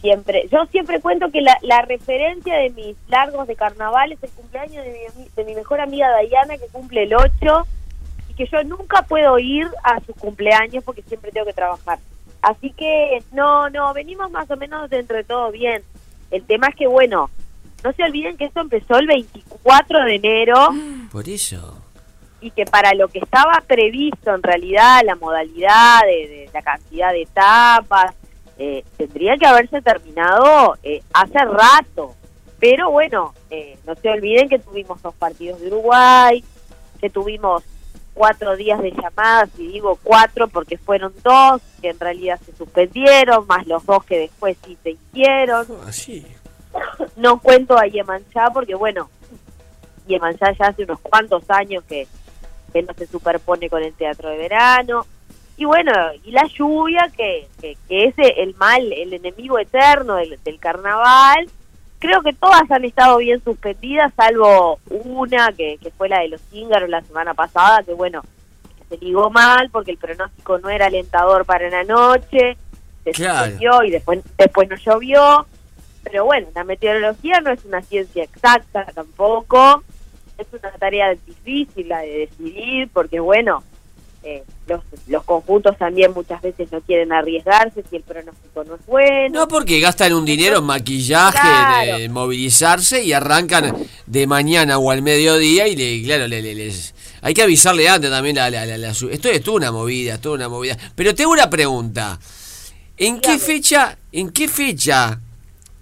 siempre. 0.00 0.48
Yo 0.50 0.64
siempre 0.70 1.02
cuento 1.02 1.30
que 1.30 1.42
la, 1.42 1.58
la 1.60 1.82
referencia 1.82 2.56
de 2.56 2.70
mis 2.70 2.96
largos 3.08 3.46
de 3.46 3.54
carnaval 3.54 4.12
es 4.12 4.22
el 4.22 4.30
cumpleaños 4.30 4.82
de 4.82 5.10
mi, 5.14 5.28
de 5.28 5.44
mi 5.44 5.54
mejor 5.54 5.82
amiga 5.82 6.10
Dayana, 6.10 6.56
que 6.56 6.68
cumple 6.72 7.02
el 7.02 7.14
8, 7.14 7.66
y 8.30 8.34
que 8.34 8.46
yo 8.46 8.64
nunca 8.64 9.02
puedo 9.02 9.38
ir 9.38 9.68
a 9.82 10.00
sus 10.00 10.16
cumpleaños 10.16 10.82
porque 10.84 11.02
siempre 11.02 11.30
tengo 11.32 11.44
que 11.44 11.52
trabajar. 11.52 11.98
Así 12.44 12.70
que, 12.72 13.22
no, 13.32 13.70
no, 13.70 13.94
venimos 13.94 14.30
más 14.30 14.50
o 14.50 14.56
menos 14.56 14.90
dentro 14.90 15.16
de 15.16 15.24
todo 15.24 15.50
bien. 15.50 15.82
El 16.30 16.44
tema 16.44 16.68
es 16.68 16.76
que, 16.76 16.86
bueno, 16.86 17.30
no 17.82 17.92
se 17.92 18.02
olviden 18.02 18.36
que 18.36 18.44
esto 18.44 18.60
empezó 18.60 18.98
el 18.98 19.06
24 19.06 20.04
de 20.04 20.14
enero 20.16 20.68
Por 21.10 21.28
eso. 21.28 21.82
y 22.40 22.50
que 22.50 22.66
para 22.66 22.92
lo 22.94 23.08
que 23.08 23.18
estaba 23.20 23.62
previsto 23.66 24.34
en 24.34 24.42
realidad, 24.42 25.00
la 25.04 25.14
modalidad 25.14 26.02
de, 26.02 26.28
de 26.28 26.50
la 26.52 26.60
cantidad 26.60 27.12
de 27.12 27.22
etapas, 27.22 28.14
eh, 28.58 28.84
tendría 28.96 29.36
que 29.36 29.46
haberse 29.46 29.80
terminado 29.82 30.76
eh, 30.82 31.02
hace 31.12 31.38
rato. 31.38 32.14
Pero 32.60 32.90
bueno, 32.90 33.34
eh, 33.50 33.78
no 33.86 33.94
se 33.94 34.10
olviden 34.10 34.48
que 34.48 34.58
tuvimos 34.58 35.02
dos 35.02 35.14
partidos 35.14 35.60
de 35.60 35.68
Uruguay, 35.68 36.44
que 37.00 37.10
tuvimos 37.10 37.62
cuatro 38.14 38.56
días 38.56 38.80
de 38.80 38.92
llamadas, 38.92 39.50
y 39.58 39.66
digo 39.66 39.98
cuatro 40.02 40.48
porque 40.48 40.78
fueron 40.78 41.12
dos 41.22 41.60
que 41.82 41.90
en 41.90 42.00
realidad 42.00 42.40
se 42.44 42.56
suspendieron, 42.56 43.46
más 43.46 43.66
los 43.66 43.84
dos 43.84 44.04
que 44.04 44.20
después 44.20 44.56
sí 44.64 44.78
se 44.82 44.92
hicieron. 44.92 45.66
Así. 45.86 46.24
No 47.16 47.40
cuento 47.40 47.76
a 47.76 47.86
Yemanchá 47.86 48.46
porque, 48.52 48.74
bueno, 48.74 49.10
Yemanchá 50.06 50.52
ya 50.58 50.66
hace 50.66 50.84
unos 50.84 51.00
cuantos 51.00 51.48
años 51.50 51.84
que, 51.84 52.06
que 52.72 52.82
no 52.82 52.94
se 52.94 53.06
superpone 53.06 53.68
con 53.68 53.82
el 53.82 53.92
teatro 53.94 54.30
de 54.30 54.38
verano. 54.38 55.06
Y 55.56 55.66
bueno, 55.66 55.92
y 56.24 56.32
la 56.32 56.46
lluvia, 56.46 57.12
que, 57.16 57.46
que, 57.60 57.76
que 57.88 58.06
es 58.06 58.14
el 58.18 58.54
mal, 58.56 58.92
el 58.92 59.12
enemigo 59.12 59.58
eterno 59.58 60.16
del, 60.16 60.38
del 60.42 60.58
carnaval. 60.58 61.48
Creo 61.98 62.20
que 62.22 62.32
todas 62.34 62.70
han 62.70 62.84
estado 62.84 63.18
bien 63.18 63.42
suspendidas, 63.42 64.12
salvo 64.14 64.78
una 64.90 65.52
que, 65.52 65.78
que 65.82 65.90
fue 65.90 66.08
la 66.08 66.20
de 66.20 66.28
los 66.28 66.40
cíngaros 66.50 66.88
la 66.90 67.00
semana 67.02 67.32
pasada, 67.34 67.82
que 67.82 67.94
bueno, 67.94 68.22
se 68.88 68.98
ligó 68.98 69.30
mal 69.30 69.70
porque 69.70 69.92
el 69.92 69.96
pronóstico 69.98 70.58
no 70.58 70.68
era 70.68 70.86
alentador 70.86 71.46
para 71.46 71.70
la 71.70 71.84
noche, 71.84 72.56
se 73.04 73.10
Claro. 73.12 73.38
suspendió 73.44 73.82
y 73.84 73.90
después, 73.90 74.20
después 74.36 74.68
no 74.68 74.76
llovió. 74.76 75.46
Pero 76.02 76.26
bueno, 76.26 76.48
la 76.54 76.64
meteorología 76.64 77.40
no 77.40 77.50
es 77.50 77.64
una 77.64 77.80
ciencia 77.80 78.24
exacta 78.24 78.84
tampoco, 78.94 79.82
es 80.36 80.46
una 80.52 80.70
tarea 80.72 81.14
difícil 81.26 81.88
la 81.88 82.00
de 82.00 82.28
decidir 82.28 82.90
porque 82.92 83.20
bueno, 83.20 83.62
eh, 84.24 84.42
los, 84.66 84.82
los 85.06 85.22
conjuntos 85.24 85.76
también 85.76 86.12
muchas 86.14 86.40
veces 86.40 86.72
no 86.72 86.80
quieren 86.80 87.12
arriesgarse 87.12 87.84
si 87.90 87.96
el 87.96 88.02
pronóstico 88.02 88.64
no 88.64 88.76
es 88.76 88.86
bueno. 88.86 89.40
No, 89.40 89.48
porque 89.48 89.80
gastan 89.80 90.14
un 90.14 90.24
dinero 90.24 90.58
en 90.58 90.64
maquillaje, 90.64 91.38
Claro. 91.38 91.96
en 91.98 92.10
movilizarse 92.12 93.02
y 93.04 93.12
arrancan 93.12 93.76
de 94.06 94.26
mañana 94.26 94.78
o 94.78 94.90
al 94.90 95.02
mediodía 95.02 95.68
y 95.68 95.76
le, 95.76 96.02
claro, 96.04 96.26
le- 96.26 96.40
le- 96.40 96.54
les, 96.54 96.94
hay 97.20 97.34
que 97.34 97.42
avisarle 97.42 97.88
antes 97.88 98.10
también 98.10 98.36
la, 98.36 98.48
la- 98.50 98.64
la- 98.66 98.78
la 98.78 98.90
esto 98.90 99.08
es 99.28 99.42
toda 99.42 99.56
una 99.58 99.72
movida, 99.72 100.14
es 100.14 100.20
toda 100.20 100.36
una 100.36 100.48
movida. 100.48 100.76
Pero 100.94 101.14
tengo 101.14 101.30
una 101.32 101.50
pregunta. 101.50 102.18
¿En 102.96 103.20
qué 103.20 103.38
fecha, 103.38 103.98
en 104.12 104.30
qué 104.30 104.48
fecha, 104.48 105.20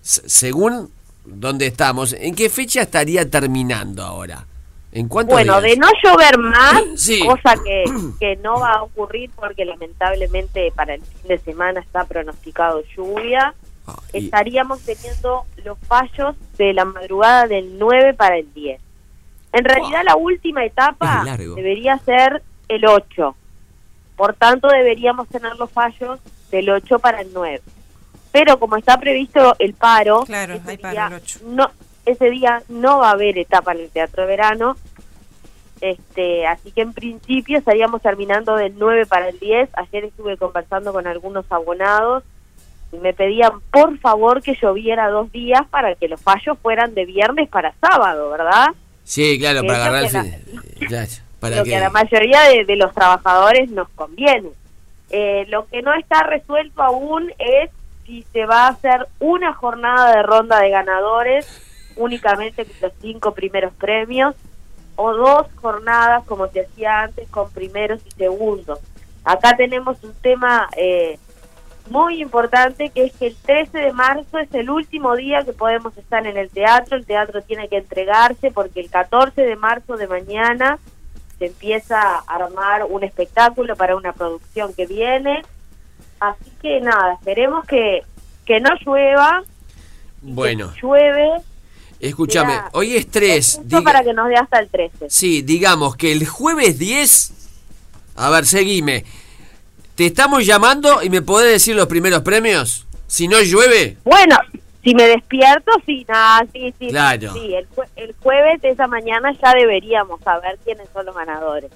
según 0.01 0.91
dónde 1.25 1.67
estamos, 1.67 2.13
en 2.15 2.35
qué 2.35 2.51
fecha 2.51 2.83
estaría 2.83 3.29
terminando 3.31 4.03
ahora? 4.03 4.47
¿En 4.93 5.09
cuántos 5.09 5.33
Bueno, 5.35 5.61
días? 5.61 5.75
de 5.75 5.81
no 5.81 5.89
llover 6.05 6.39
más, 6.39 6.83
Sí. 6.97 7.25
cosa 7.27 7.55
que, 7.65 7.85
que 8.21 8.37
no 8.37 8.61
va 8.61 8.73
a 8.75 8.83
ocurrir 8.83 9.31
porque 9.35 9.65
lamentablemente 9.65 10.71
para 10.75 10.95
el 10.95 11.03
fin 11.03 11.29
de 11.29 11.39
semana 11.39 11.81
está 11.81 12.05
pronosticado 12.05 12.83
lluvia, 12.95 13.55
estaríamos 14.13 14.81
teniendo 14.83 15.45
los 15.65 15.79
fallos 15.89 16.37
de 16.59 16.73
la 16.75 16.85
madrugada 16.85 17.47
del 17.47 17.79
9 17.79 18.15
para 18.15 18.37
el 18.39 18.53
10. 18.53 18.81
En 19.53 19.65
realidad 19.65 20.03
la 20.05 20.17
última 20.17 20.65
etapa 20.65 21.25
debería 21.57 21.99
ser 21.99 22.43
el 22.69 22.87
8. 22.87 23.35
Por 24.17 24.35
tanto, 24.35 24.69
deberíamos 24.69 25.27
tener 25.29 25.57
los 25.57 25.71
fallos 25.71 26.21
del 26.51 26.69
8 26.71 26.99
para 26.99 27.23
el 27.23 27.31
9. 27.35 27.61
pero 28.31 28.59
como 28.59 28.77
está 28.77 28.99
previsto 28.99 29.55
el 29.59 29.75
paro, 29.75 30.25
Claro, 30.25 30.55
ese, 30.55 30.71
hay 30.71 30.77
paro 30.79 30.93
día 30.93 31.07
el 31.09 31.13
ocho. 31.15 31.41
no, 31.45 31.71
ese 32.07 32.31
día 32.31 32.63
no 32.69 32.99
va 32.99 33.11
a 33.11 33.13
haber 33.13 33.39
etapa 33.39 33.73
en 33.73 33.81
el 33.81 33.91
Teatro 33.91 34.23
de 34.23 34.29
Verano, 34.29 34.77
este, 35.83 36.47
así 36.47 36.71
que 36.71 36.83
en 36.83 36.93
principio 36.93 37.59
estaríamos 37.59 38.03
terminando 38.03 38.55
del 38.55 38.75
9 38.79 39.05
para 39.07 39.29
el 39.29 39.39
10. 39.41 39.69
Ayer 39.75 40.05
estuve 40.05 40.37
conversando 40.37 40.93
con 40.93 41.09
algunos 41.09 41.45
abonados 41.51 42.23
y 42.93 42.99
me 42.99 43.13
pedían 43.13 43.61
por 43.73 43.99
favor 43.99 44.43
que 44.43 44.55
lloviera 44.55 45.09
dos 45.09 45.33
días 45.33 45.63
para 45.71 45.97
que 45.97 46.07
los 46.07 46.21
fallos 46.21 46.57
fueran 46.63 46.95
de 46.95 47.05
viernes 47.05 47.49
para 47.49 47.75
sábado, 47.81 48.31
¿verdad? 48.31 48.69
Sí, 49.03 49.39
claro, 49.41 49.63
Que 49.63 49.67
para 49.67 49.79
es 49.79 49.85
lo 49.85 49.85
agarrar 49.85 50.05
el 50.05 50.11
que 50.11 50.87
la-. 50.87 50.87
Claro, 50.87 51.11
para 51.41 51.57
lo 51.57 51.65
que... 51.65 51.71
que 51.71 51.77
a 51.77 51.81
la 51.81 51.91
mayoría 51.91 52.43
de, 52.43 52.65
de 52.65 52.77
los 52.77 52.95
trabajadores 52.95 53.69
nos 53.71 53.89
conviene. 53.91 54.51
Eh, 55.11 55.47
lo 55.49 55.67
que 55.67 55.83
no 55.83 55.93
está 55.95 56.23
resuelto 56.23 56.81
aún 56.81 57.33
es 57.39 57.71
si 58.07 58.23
se 58.33 58.47
va 58.47 58.67
a 58.67 58.71
hacer 58.71 59.09
una 59.19 59.53
jornada 59.53 60.15
de 60.15 60.23
ronda 60.23 60.61
de 60.61 60.71
ganadores 60.71 61.61
únicamente 61.97 62.67
los 62.81 62.93
cinco 63.01 63.33
primeros 63.33 63.73
premios 63.75 64.35
o 64.97 65.15
dos 65.15 65.47
jornadas 65.57 66.25
como 66.25 66.49
se 66.49 66.63
hacía 66.63 67.03
antes 67.03 67.29
con 67.29 67.51
primeros 67.51 68.01
y 68.07 68.11
segundos. 68.13 68.79
Acá 69.25 69.57
tenemos 69.57 70.03
un 70.03 70.15
tema 70.15 70.69
eh, 70.77 71.19
muy 71.91 72.23
importante 72.23 72.91
que 72.91 73.05
es 73.05 73.13
que 73.13 73.29
el 73.29 73.37
13 73.37 73.79
de 73.79 73.93
marzo 73.93 74.39
es 74.39 74.53
el 74.55 74.71
último 74.71 75.17
día 75.17 75.43
que 75.45 75.53
podemos 75.53 75.97
estar 75.97 76.27
en 76.27 76.37
el 76.37 76.51
teatro, 76.51 76.97
el 76.97 77.07
teatro 77.07 77.43
tiene 77.43 77.69
que 77.69 77.79
entregarse 77.79 78.51
porque 78.51 78.81
el 78.81 78.91
14 78.91 79.43
de 79.43 79.57
marzo 79.57 79.97
de 79.97 80.07
mañana 80.07 80.79
se 81.39 81.47
empieza 81.47 82.01
a 82.01 82.19
armar 82.27 82.85
un 82.89 83.03
espectáculo 83.03 83.77
para 83.77 83.97
una 83.97 84.13
producción 84.13 84.73
que 84.75 84.87
viene, 84.87 85.43
así 86.21 86.53
que 86.61 86.81
nada, 86.81 87.15
esperemos 87.15 87.67
que, 87.67 88.03
que 88.45 88.61
no 88.61 88.71
llueva, 88.85 89.43
Bueno, 90.23 90.73
llueve, 90.81 91.43
escúchame, 92.09 92.55
hoy 92.73 92.97
es 92.97 93.07
3. 93.11 93.57
justo 93.63 93.83
para 93.83 94.03
que 94.03 94.13
nos 94.13 94.29
dé 94.29 94.37
hasta 94.37 94.59
el 94.59 94.69
13. 94.69 95.07
Sí, 95.09 95.43
digamos 95.43 95.97
que 95.97 96.13
el 96.13 96.27
jueves 96.27 96.79
10... 96.79 97.33
A 98.17 98.29
ver, 98.31 98.45
seguime. 98.45 99.05
Te 99.95 100.07
estamos 100.07 100.45
llamando 100.45 101.03
y 101.03 101.09
me 101.11 101.23
podés 101.23 101.53
decir 101.53 101.75
los 101.77 101.87
primeros 101.87 102.21
premios. 102.23 102.87
Si 103.07 103.27
no 103.29 103.41
llueve, 103.41 103.97
Bueno, 104.05 104.37
si 104.83 104.95
me 104.95 105.05
despierto, 105.07 105.71
sí, 105.87 106.05
nada, 106.09 106.47
sí, 106.53 106.75
sí, 106.79 106.89
Claro. 106.89 107.33
sí, 107.35 107.39
sí, 107.41 107.55
el, 107.55 107.69
jue- 107.71 107.89
el 107.97 108.15
jueves 108.23 108.61
de 108.63 108.71
esa 108.71 108.87
mañana 108.87 109.33
ya 109.43 109.53
deberíamos 109.55 110.21
saber 110.23 110.59
quiénes 110.65 110.89
son 110.93 111.07
los 111.07 111.15
ganadores. 111.15 111.71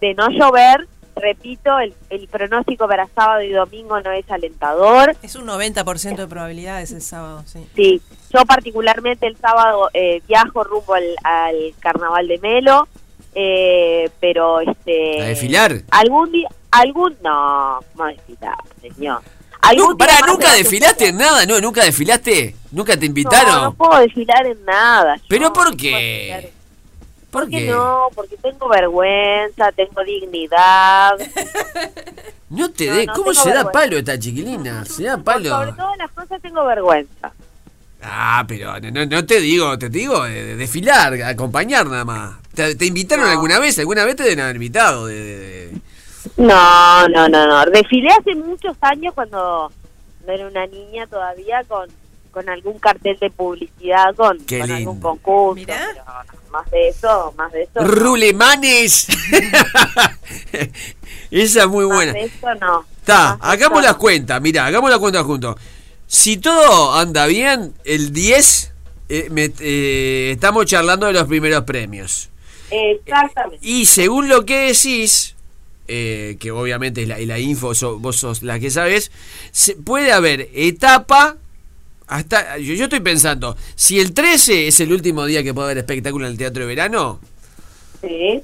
De 0.00 0.14
no 0.14 0.28
llover, 0.30 0.86
repito, 1.16 1.78
el, 1.78 1.94
el 2.08 2.26
pronóstico 2.28 2.88
para 2.88 3.06
sábado 3.14 3.42
y 3.42 3.50
domingo 3.50 4.00
no 4.00 4.10
es 4.12 4.28
alentador. 4.30 5.14
Es 5.22 5.34
un 5.36 5.46
90% 5.46 6.16
de 6.16 6.26
probabilidades 6.26 6.92
el 6.92 7.02
sábado, 7.02 7.42
sí. 7.46 7.66
Sí, 7.76 8.00
yo 8.32 8.44
particularmente 8.46 9.26
el 9.26 9.36
sábado 9.36 9.90
eh, 9.92 10.22
viajo 10.28 10.64
rumbo 10.64 10.94
al, 10.94 11.04
al 11.24 11.56
carnaval 11.80 12.28
de 12.28 12.38
Melo, 12.38 12.88
eh, 13.34 14.10
pero 14.20 14.60
este... 14.60 15.22
¿A 15.22 15.26
desfilar? 15.26 15.82
Algún 15.90 16.32
día, 16.32 16.48
algún... 16.70 17.16
No, 17.22 17.80
no 17.96 18.04
desfilar, 18.06 18.54
señor. 18.80 19.20
No, 19.76 19.94
más 19.94 20.26
nunca 20.26 20.52
de- 20.52 20.58
desfilaste 20.58 21.08
en 21.08 21.16
nada, 21.18 21.44
¿no? 21.46 21.60
¿Nunca 21.60 21.84
desfilaste? 21.84 22.56
¿Nunca 22.72 22.96
te 22.96 23.06
invitaron? 23.06 23.54
No, 23.54 23.62
no 23.64 23.72
puedo 23.74 24.00
desfilar 24.00 24.46
en 24.46 24.64
nada. 24.64 25.16
yo. 25.16 25.22
¿Pero 25.28 25.52
por 25.52 25.76
qué? 25.76 26.50
¿Por 27.30 27.42
¿Por 27.42 27.50
qué 27.50 27.66
no? 27.66 28.08
Porque 28.14 28.36
tengo 28.38 28.68
vergüenza, 28.68 29.70
tengo 29.72 30.02
dignidad. 30.04 31.12
No 32.48 32.68
te 32.68 33.06
No, 33.06 33.12
¿cómo 33.14 33.32
se 33.32 33.50
da 33.52 33.70
palo 33.70 33.96
esta 33.96 34.18
chiquilina? 34.18 34.84
Se 34.84 35.04
da 35.04 35.16
Por 35.18 35.34
sobre 35.34 35.50
palo. 35.50 35.76
todas 35.76 35.96
las 35.98 36.10
cosas 36.10 36.42
tengo 36.42 36.64
vergüenza. 36.64 37.30
Ah, 38.02 38.44
pero 38.48 38.78
no, 38.80 39.04
no 39.06 39.26
te 39.26 39.40
digo, 39.40 39.78
te 39.78 39.88
digo 39.90 40.24
de, 40.24 40.44
de 40.44 40.56
desfilar, 40.56 41.14
acompañar 41.22 41.86
nada 41.86 42.04
más. 42.04 42.34
¿Te, 42.54 42.74
te 42.74 42.86
invitaron 42.86 43.28
alguna 43.28 43.58
vez? 43.58 43.78
¿Alguna 43.78 44.04
vez 44.04 44.16
te 44.16 44.22
deben 44.22 44.40
haber 44.40 44.56
invitado? 44.56 45.06
De, 45.06 45.14
de- 45.14 45.38
de- 45.68 45.78
No, 46.38 47.08
no, 47.08 47.28
no, 47.28 47.46
no. 47.46 47.64
Desfilé 47.70 48.08
hace 48.18 48.34
muchos 48.34 48.76
años 48.80 49.12
cuando 49.14 49.70
no 50.26 50.32
era 50.32 50.46
una 50.46 50.66
niña 50.66 51.06
todavía 51.06 51.62
con, 51.68 51.88
con 52.30 52.48
algún 52.48 52.78
cartel 52.78 53.18
de 53.20 53.30
publicidad, 53.30 54.14
con, 54.16 54.38
Qué 54.46 54.60
con 54.60 54.68
lindo. 54.68 54.90
algún 54.90 55.00
concurso. 55.00 55.64
pero 55.66 56.02
más 56.50 56.70
de 56.70 56.88
eso, 56.88 57.34
más 57.36 57.52
de 57.52 57.62
eso. 57.62 57.72
no. 57.76 57.82
Rulemanes. 57.86 59.08
Esa 61.30 61.60
es 61.62 61.68
muy 61.68 61.86
Más 61.86 61.96
buena. 61.96 62.12
de 62.12 62.24
eso 62.24 62.54
no. 62.60 62.84
Está, 63.00 63.38
hagamos 63.40 63.82
las 63.82 63.92
no. 63.92 63.98
cuentas, 63.98 64.40
mira, 64.40 64.66
hagamos 64.66 64.90
la 64.90 64.98
cuenta 64.98 65.22
juntos. 65.22 65.56
Si 66.12 66.38
todo 66.38 66.92
anda 66.94 67.26
bien, 67.26 67.72
el 67.84 68.12
10 68.12 68.72
eh, 69.08 69.28
me- 69.30 69.52
eh, 69.60 70.30
estamos 70.32 70.66
charlando 70.66 71.06
de 71.06 71.12
los 71.12 71.28
primeros 71.28 71.62
premios. 71.62 72.30
Exactamente. 72.68 73.64
Y 73.64 73.86
según 73.86 74.28
lo 74.28 74.44
que 74.44 74.72
decís, 74.72 75.36
eh, 75.86 76.36
que 76.40 76.50
obviamente 76.50 77.02
es 77.02 77.08
la, 77.08 77.16
la 77.20 77.38
info, 77.38 77.76
so- 77.76 78.00
vos 78.00 78.16
sos 78.16 78.42
la 78.42 78.58
que 78.58 78.70
sabes, 78.72 79.12
se, 79.52 79.76
puede 79.76 80.10
haber 80.10 80.48
etapa 80.52 81.36
hasta. 82.08 82.58
Yo, 82.58 82.74
yo 82.74 82.84
estoy 82.84 83.00
pensando, 83.00 83.56
si 83.76 84.00
el 84.00 84.12
13 84.12 84.66
es 84.66 84.80
el 84.80 84.92
último 84.92 85.26
día 85.26 85.44
que 85.44 85.54
puede 85.54 85.66
haber 85.66 85.78
espectáculo 85.78 86.26
en 86.26 86.32
el 86.32 86.38
teatro 86.38 86.62
de 86.62 86.66
verano, 86.68 87.20
Sí. 88.00 88.40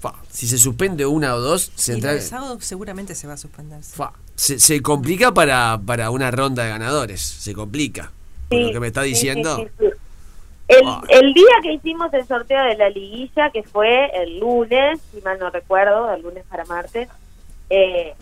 Fa, 0.00 0.14
si 0.30 0.46
se 0.46 0.58
suspende 0.58 1.06
una 1.06 1.34
o 1.34 1.40
dos, 1.40 1.72
se, 1.74 1.92
Y 1.92 1.94
entra- 1.96 2.12
el 2.12 2.22
sábado 2.22 2.58
seguramente 2.60 3.14
se 3.14 3.26
va 3.26 3.34
a 3.34 3.36
suspender. 3.36 3.82
fa, 3.82 4.12
se, 4.34 4.58
se 4.58 4.80
complica 4.82 5.32
para, 5.32 5.80
para 5.84 6.10
una 6.10 6.30
ronda 6.30 6.64
de 6.64 6.70
ganadores. 6.70 7.20
Se 7.22 7.52
complica. 7.54 8.12
Lo 8.50 8.70
que 8.72 8.80
me 8.80 8.86
está 8.88 9.02
diciendo. 9.02 9.56
sí, 9.56 9.64
sí. 9.78 9.86
El, 10.68 10.82
Ah. 10.84 11.00
el 11.08 11.32
día 11.32 11.54
que 11.62 11.72
hicimos 11.74 12.12
el 12.12 12.26
sorteo 12.26 12.62
de 12.64 12.76
la 12.76 12.88
liguilla, 12.90 13.50
que 13.50 13.62
fue 13.62 14.06
el 14.20 14.40
lunes, 14.40 14.98
si 15.14 15.20
mal 15.22 15.38
no 15.38 15.48
recuerdo, 15.50 16.12
el 16.12 16.22
lunes 16.22 16.44
para 16.48 16.64
martes, 16.64 17.08
eh, 17.70 18.14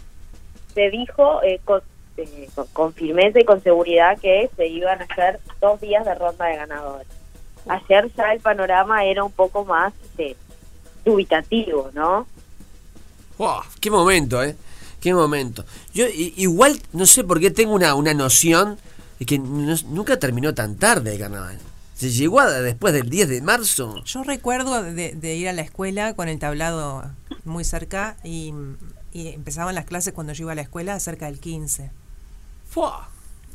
se 0.74 0.90
dijo 0.90 1.42
eh, 1.42 1.60
con, 1.64 1.80
eh, 2.18 2.48
con- 2.54 2.66
con 2.68 2.92
firmeza 2.92 3.40
y 3.40 3.44
con 3.44 3.62
seguridad 3.62 4.18
que 4.18 4.50
se 4.56 4.66
iban 4.66 5.00
a 5.00 5.04
hacer 5.04 5.40
dos 5.60 5.80
días 5.80 6.04
de 6.04 6.14
ronda 6.14 6.44
de 6.46 6.56
ganadores. 6.56 7.06
Ayer 7.66 8.10
ya 8.14 8.32
el 8.34 8.40
panorama 8.40 9.04
era 9.06 9.24
un 9.24 9.32
poco 9.32 9.64
más 9.64 9.94
este, 10.04 10.36
dubitativo, 11.04 11.90
¿no? 11.94 12.26
Wow, 13.38 13.62
qué 13.80 13.90
momento, 13.90 14.42
¿eh? 14.42 14.56
Qué 15.00 15.12
momento. 15.12 15.64
Yo 15.92 16.06
igual 16.08 16.80
no 16.92 17.04
sé 17.06 17.24
por 17.24 17.40
qué 17.40 17.50
tengo 17.50 17.74
una, 17.74 17.94
una 17.94 18.14
noción 18.14 18.78
de 19.18 19.26
que 19.26 19.38
no- 19.38 19.76
nunca 19.88 20.18
terminó 20.18 20.54
tan 20.54 20.76
tarde 20.76 21.12
el 21.14 21.18
carnaval. 21.20 21.58
Se 21.94 22.10
llegó 22.10 22.40
a- 22.40 22.50
después 22.50 22.94
del 22.94 23.10
10 23.10 23.28
de 23.28 23.42
marzo. 23.42 24.02
Yo 24.04 24.22
recuerdo 24.24 24.82
de, 24.82 25.12
de 25.14 25.34
ir 25.36 25.48
a 25.48 25.52
la 25.52 25.62
escuela 25.62 26.14
con 26.14 26.28
el 26.28 26.38
tablado 26.38 27.04
muy 27.44 27.64
cerca 27.64 28.16
y, 28.24 28.54
y 29.12 29.28
empezaban 29.28 29.74
las 29.74 29.84
clases 29.84 30.12
cuando 30.14 30.32
yo 30.32 30.44
iba 30.44 30.52
a 30.52 30.56
la 30.56 30.62
escuela 30.62 30.98
cerca 31.00 31.26
del 31.26 31.38
15. 31.38 31.90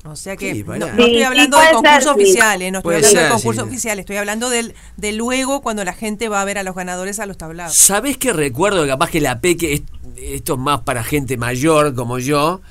O 0.05 0.15
sea 0.15 0.37
que 0.37 0.53
Sí, 0.53 0.63
no, 0.65 0.75
estoy 0.85 1.23
hablando 1.23 1.57
sí, 1.59 1.63
del 1.65 1.71
puede 1.71 1.73
concurso 1.73 1.99
ser, 1.99 2.03
sí. 2.03 2.09
oficial, 2.09 2.61
eh, 2.61 2.71
no 2.71 2.77
estoy 2.79 2.87
Puede 2.93 2.97
hablando 2.97 3.19
del 3.19 3.27
ser, 3.27 3.31
concurso 3.33 3.61
sí. 3.63 3.67
oficial, 3.67 3.99
estoy 3.99 4.15
hablando 4.17 4.49
del, 4.49 4.73
de 4.97 5.11
luego 5.11 5.61
cuando 5.61 5.83
la 5.83 5.93
gente 5.93 6.29
va 6.29 6.41
a 6.41 6.45
ver 6.45 6.57
a 6.57 6.63
los 6.63 6.73
ganadores 6.75 7.19
a 7.19 7.25
los 7.25 7.37
tablados. 7.37 7.75
¿Sabés 7.75 8.17
qué 8.17 8.31
recuerdo? 8.33 8.87
Capaz 8.87 9.09
que 9.09 9.19
la 9.21 9.39
peque, 9.41 9.73
es- 9.73 9.81
esto 10.17 10.53
es 10.53 10.59
más 10.59 10.81
para 10.81 11.03
gente 11.03 11.35
mayor 11.37 11.93
como 11.95 12.17
yo. 12.19 12.61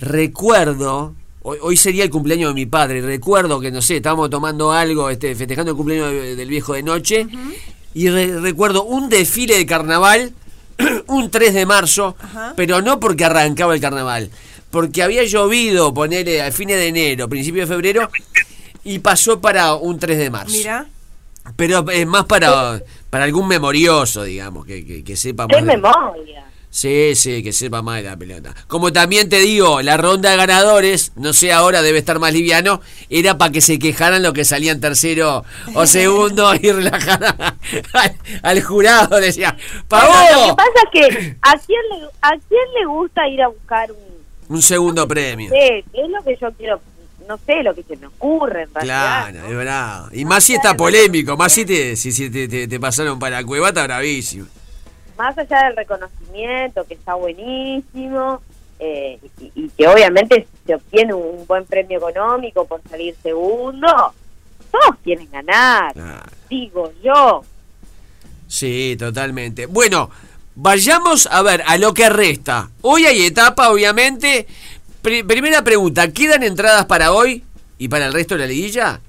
Recuerdo, 0.00 1.14
hoy, 1.42 1.58
hoy 1.62 1.76
sería 1.76 2.04
el 2.04 2.10
cumpleaños 2.10 2.50
de 2.50 2.54
mi 2.54 2.66
padre. 2.66 3.00
Recuerdo 3.00 3.58
que, 3.60 3.70
no 3.70 3.80
sé, 3.80 3.96
estábamos 3.96 4.28
tomando 4.30 4.72
algo, 4.72 5.10
este, 5.10 5.34
festejando 5.34 5.70
el 5.72 5.76
cumpleaños 5.76 6.10
de- 6.12 6.36
del 6.36 6.48
viejo 6.48 6.74
de 6.74 6.82
noche. 6.82 7.26
Y 7.94 8.10
re- 8.10 8.40
recuerdo 8.40 8.84
un 8.84 9.08
desfile 9.08 9.56
de 9.56 9.64
carnaval, 9.66 10.32
un 11.06 11.30
3 11.30 11.54
de 11.54 11.66
marzo, 11.66 12.16
pero 12.56 12.82
no 12.82 13.00
porque 13.00 13.24
arrancaba 13.24 13.74
el 13.74 13.80
carnaval. 13.80 14.30
Porque 14.74 15.04
había 15.04 15.22
llovido, 15.22 15.94
ponerle 15.94 16.42
a 16.42 16.50
fines 16.50 16.76
de 16.78 16.88
enero, 16.88 17.28
principio 17.28 17.60
de 17.60 17.68
febrero, 17.68 18.10
y 18.82 18.98
pasó 18.98 19.40
para 19.40 19.74
un 19.74 20.00
3 20.00 20.18
de 20.18 20.30
marzo. 20.30 20.50
Mira, 20.52 20.86
Pero 21.54 21.88
es 21.90 22.04
más 22.08 22.24
para, 22.24 22.82
para 23.08 23.22
algún 23.22 23.46
memorioso, 23.46 24.24
digamos, 24.24 24.66
que, 24.66 24.84
que, 24.84 25.04
que 25.04 25.16
sepa 25.16 25.46
¡Qué 25.46 25.56
más. 25.62 25.64
de- 25.66 25.76
memoria! 25.76 26.44
Sí, 26.70 27.14
sí, 27.14 27.40
que 27.44 27.52
sepa 27.52 27.82
más 27.82 27.98
de 28.02 28.08
la 28.10 28.16
pelota. 28.16 28.52
Como 28.66 28.92
también 28.92 29.28
te 29.28 29.38
digo, 29.38 29.80
la 29.80 29.96
ronda 29.96 30.32
de 30.32 30.36
ganadores, 30.36 31.12
no 31.14 31.32
sé 31.32 31.52
ahora, 31.52 31.82
debe 31.82 31.98
estar 31.98 32.18
más 32.18 32.32
liviano, 32.32 32.80
era 33.08 33.38
para 33.38 33.52
que 33.52 33.60
se 33.60 33.78
quejaran 33.78 34.24
los 34.24 34.32
que 34.32 34.44
salían 34.44 34.80
tercero 34.80 35.44
o 35.76 35.86
segundo 35.86 36.52
y 36.56 36.72
relajaran 36.72 37.36
al, 37.92 38.16
al 38.42 38.62
jurado. 38.64 39.20
Decía, 39.20 39.56
Bueno, 39.88 40.08
lo 40.40 40.46
que 40.48 40.54
pasa 40.56 40.70
es 40.82 40.90
que 40.90 41.36
¿a 41.42 41.52
quién 41.64 41.80
le, 41.92 42.06
a 42.22 42.30
quién 42.48 42.64
le 42.80 42.86
gusta 42.86 43.28
ir 43.28 43.40
a 43.42 43.46
buscar 43.48 43.92
un... 43.92 44.13
Un 44.48 44.62
segundo 44.62 45.06
premio. 45.08 45.50
Sí, 45.50 45.84
es 45.92 46.08
lo 46.10 46.22
que 46.22 46.36
yo 46.40 46.52
quiero, 46.52 46.80
no 47.28 47.38
sé, 47.38 47.62
lo 47.62 47.74
que 47.74 47.82
se 47.82 47.96
me 47.96 48.06
ocurre 48.06 48.62
en 48.64 48.74
realidad. 48.74 49.30
Claro, 49.30 49.48
es 49.48 49.56
verdad. 49.56 50.04
Y 50.12 50.24
más 50.24 50.44
si 50.44 50.54
está 50.54 50.74
polémico, 50.76 51.36
más 51.36 51.52
si 51.52 51.64
te, 51.64 51.96
si, 51.96 52.12
si 52.12 52.30
te, 52.30 52.46
te- 52.48 52.68
te 52.68 52.80
pasaron 52.80 53.18
para 53.18 53.40
la 53.40 53.46
cueva, 53.46 53.68
está 53.68 53.84
bravísimo. 53.84 54.46
Más 55.16 55.36
allá 55.38 55.64
del 55.66 55.76
reconocimiento, 55.76 56.84
que 56.84 56.94
está 56.94 57.14
buenísimo, 57.14 58.42
eh, 58.80 59.18
y, 59.40 59.52
y 59.54 59.68
que 59.70 59.86
obviamente 59.86 60.46
se 60.66 60.74
obtiene 60.74 61.14
un 61.14 61.46
buen 61.46 61.64
premio 61.64 61.98
económico 61.98 62.66
por 62.66 62.82
salir 62.90 63.14
segundo, 63.22 63.86
todos 64.70 64.96
quieren 65.04 65.30
ganar, 65.30 65.94
digo 66.50 66.92
yo. 67.02 67.44
Sí, 68.48 68.96
totalmente. 68.98 69.66
Bueno, 69.66 70.10
vayamos 70.54 71.26
a 71.30 71.42
ver 71.42 71.62
a 71.66 71.76
lo 71.78 71.94
que 71.94 72.08
resta. 72.08 72.70
Hoy 72.82 73.06
hay 73.06 73.24
etapa, 73.24 73.70
obviamente. 73.70 74.46
Pri- 75.02 75.22
primera 75.22 75.62
pregunta, 75.62 76.12
¿quedan 76.12 76.42
entradas 76.42 76.86
para 76.86 77.12
hoy 77.12 77.44
y 77.78 77.88
para 77.88 78.06
el 78.06 78.12
resto 78.12 78.34
de 78.34 78.40
la 78.40 78.46
liguilla? 78.46 79.00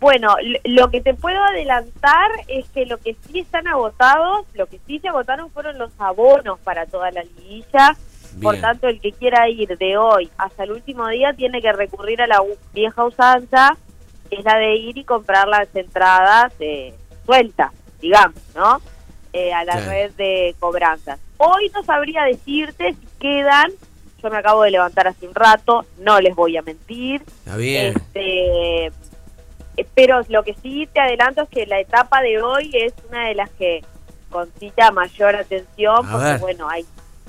Bueno, 0.00 0.34
lo 0.64 0.90
que 0.90 1.00
te 1.00 1.14
puedo 1.14 1.40
adelantar 1.44 2.30
es 2.48 2.66
que 2.74 2.86
lo 2.86 2.98
que 2.98 3.16
sí 3.26 3.38
están 3.38 3.68
agotados, 3.68 4.46
lo 4.54 4.66
que 4.66 4.80
sí 4.86 4.98
se 4.98 5.08
agotaron 5.08 5.50
fueron 5.50 5.78
los 5.78 5.92
abonos 5.98 6.58
para 6.60 6.86
toda 6.86 7.10
la 7.12 7.22
liguilla. 7.22 7.96
Por 8.40 8.56
tanto, 8.60 8.88
el 8.88 8.98
que 9.00 9.12
quiera 9.12 9.48
ir 9.48 9.76
de 9.76 9.98
hoy 9.98 10.30
hasta 10.38 10.64
el 10.64 10.72
último 10.72 11.06
día 11.08 11.34
tiene 11.34 11.60
que 11.60 11.70
recurrir 11.70 12.22
a 12.22 12.26
la 12.26 12.42
vieja 12.72 13.04
usanza, 13.04 13.76
que 14.30 14.36
es 14.36 14.44
la 14.44 14.56
de 14.56 14.74
ir 14.74 14.96
y 14.96 15.04
comprar 15.04 15.46
las 15.46 15.68
entradas 15.74 16.52
eh, 16.58 16.94
sueltas, 17.26 17.72
digamos, 18.00 18.40
¿no? 18.54 18.80
Eh, 19.32 19.52
a 19.52 19.64
la 19.64 19.72
Claro. 19.76 19.90
red 19.90 20.12
de 20.12 20.54
cobranzas. 20.60 21.18
Hoy 21.38 21.70
no 21.74 21.82
sabría 21.84 22.24
decirte 22.24 22.92
si 22.92 23.06
quedan, 23.18 23.70
yo 24.22 24.28
me 24.30 24.36
acabo 24.36 24.62
de 24.62 24.70
levantar 24.72 25.06
hace 25.08 25.26
un 25.26 25.34
rato, 25.34 25.86
no 25.98 26.20
les 26.20 26.34
voy 26.34 26.56
a 26.58 26.62
mentir. 26.62 27.22
Está 27.22 27.56
bien. 27.56 27.94
Este, 27.96 28.86
eh, 28.86 29.86
pero 29.94 30.20
lo 30.28 30.42
que 30.42 30.52
sí 30.54 30.86
te 30.92 31.00
adelanto 31.00 31.42
es 31.42 31.48
que 31.48 31.66
la 31.66 31.80
etapa 31.80 32.20
de 32.20 32.42
hoy 32.42 32.70
es 32.74 32.92
una 33.08 33.28
de 33.28 33.34
las 33.34 33.48
que 33.50 33.82
concita 34.30 34.90
mayor 34.90 35.34
atención, 35.36 36.06
A 36.06 36.12
porque 36.12 36.24
ver. 36.26 36.38
bueno, 36.40 36.68
hay 36.68 36.84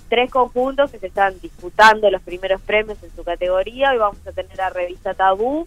tres 0.09 0.29
conjuntos 0.29 0.91
que 0.91 0.99
se 0.99 1.07
están 1.07 1.39
disputando 1.39 2.11
los 2.11 2.21
primeros 2.21 2.61
premios 2.61 3.01
en 3.01 3.15
su 3.15 3.23
categoría. 3.23 3.91
Hoy 3.91 3.97
vamos 3.97 4.17
a 4.27 4.31
tener 4.33 4.55
la 4.57 4.69
revista 4.69 5.13
Tabú, 5.13 5.65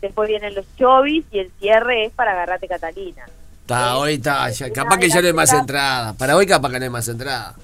después 0.00 0.28
vienen 0.28 0.54
los 0.56 0.66
Chovis 0.76 1.24
y 1.30 1.38
el 1.38 1.52
cierre 1.60 2.04
es 2.06 2.12
para 2.12 2.32
Agarrate 2.32 2.66
Catalina. 2.66 3.26
Está, 3.68 3.98
hoy 3.98 4.14
está. 4.14 4.48
ya- 4.48 4.70
capaz 4.72 4.96
que 4.96 5.10
ya 5.10 5.20
no 5.20 5.26
hay 5.26 5.32
más 5.34 5.52
entradas. 5.52 6.16
Para 6.16 6.36
hoy 6.36 6.46
capaz 6.46 6.70
que 6.70 6.78
no 6.78 6.84
hay 6.84 6.90
más 6.90 7.06
entradas. 7.06 7.54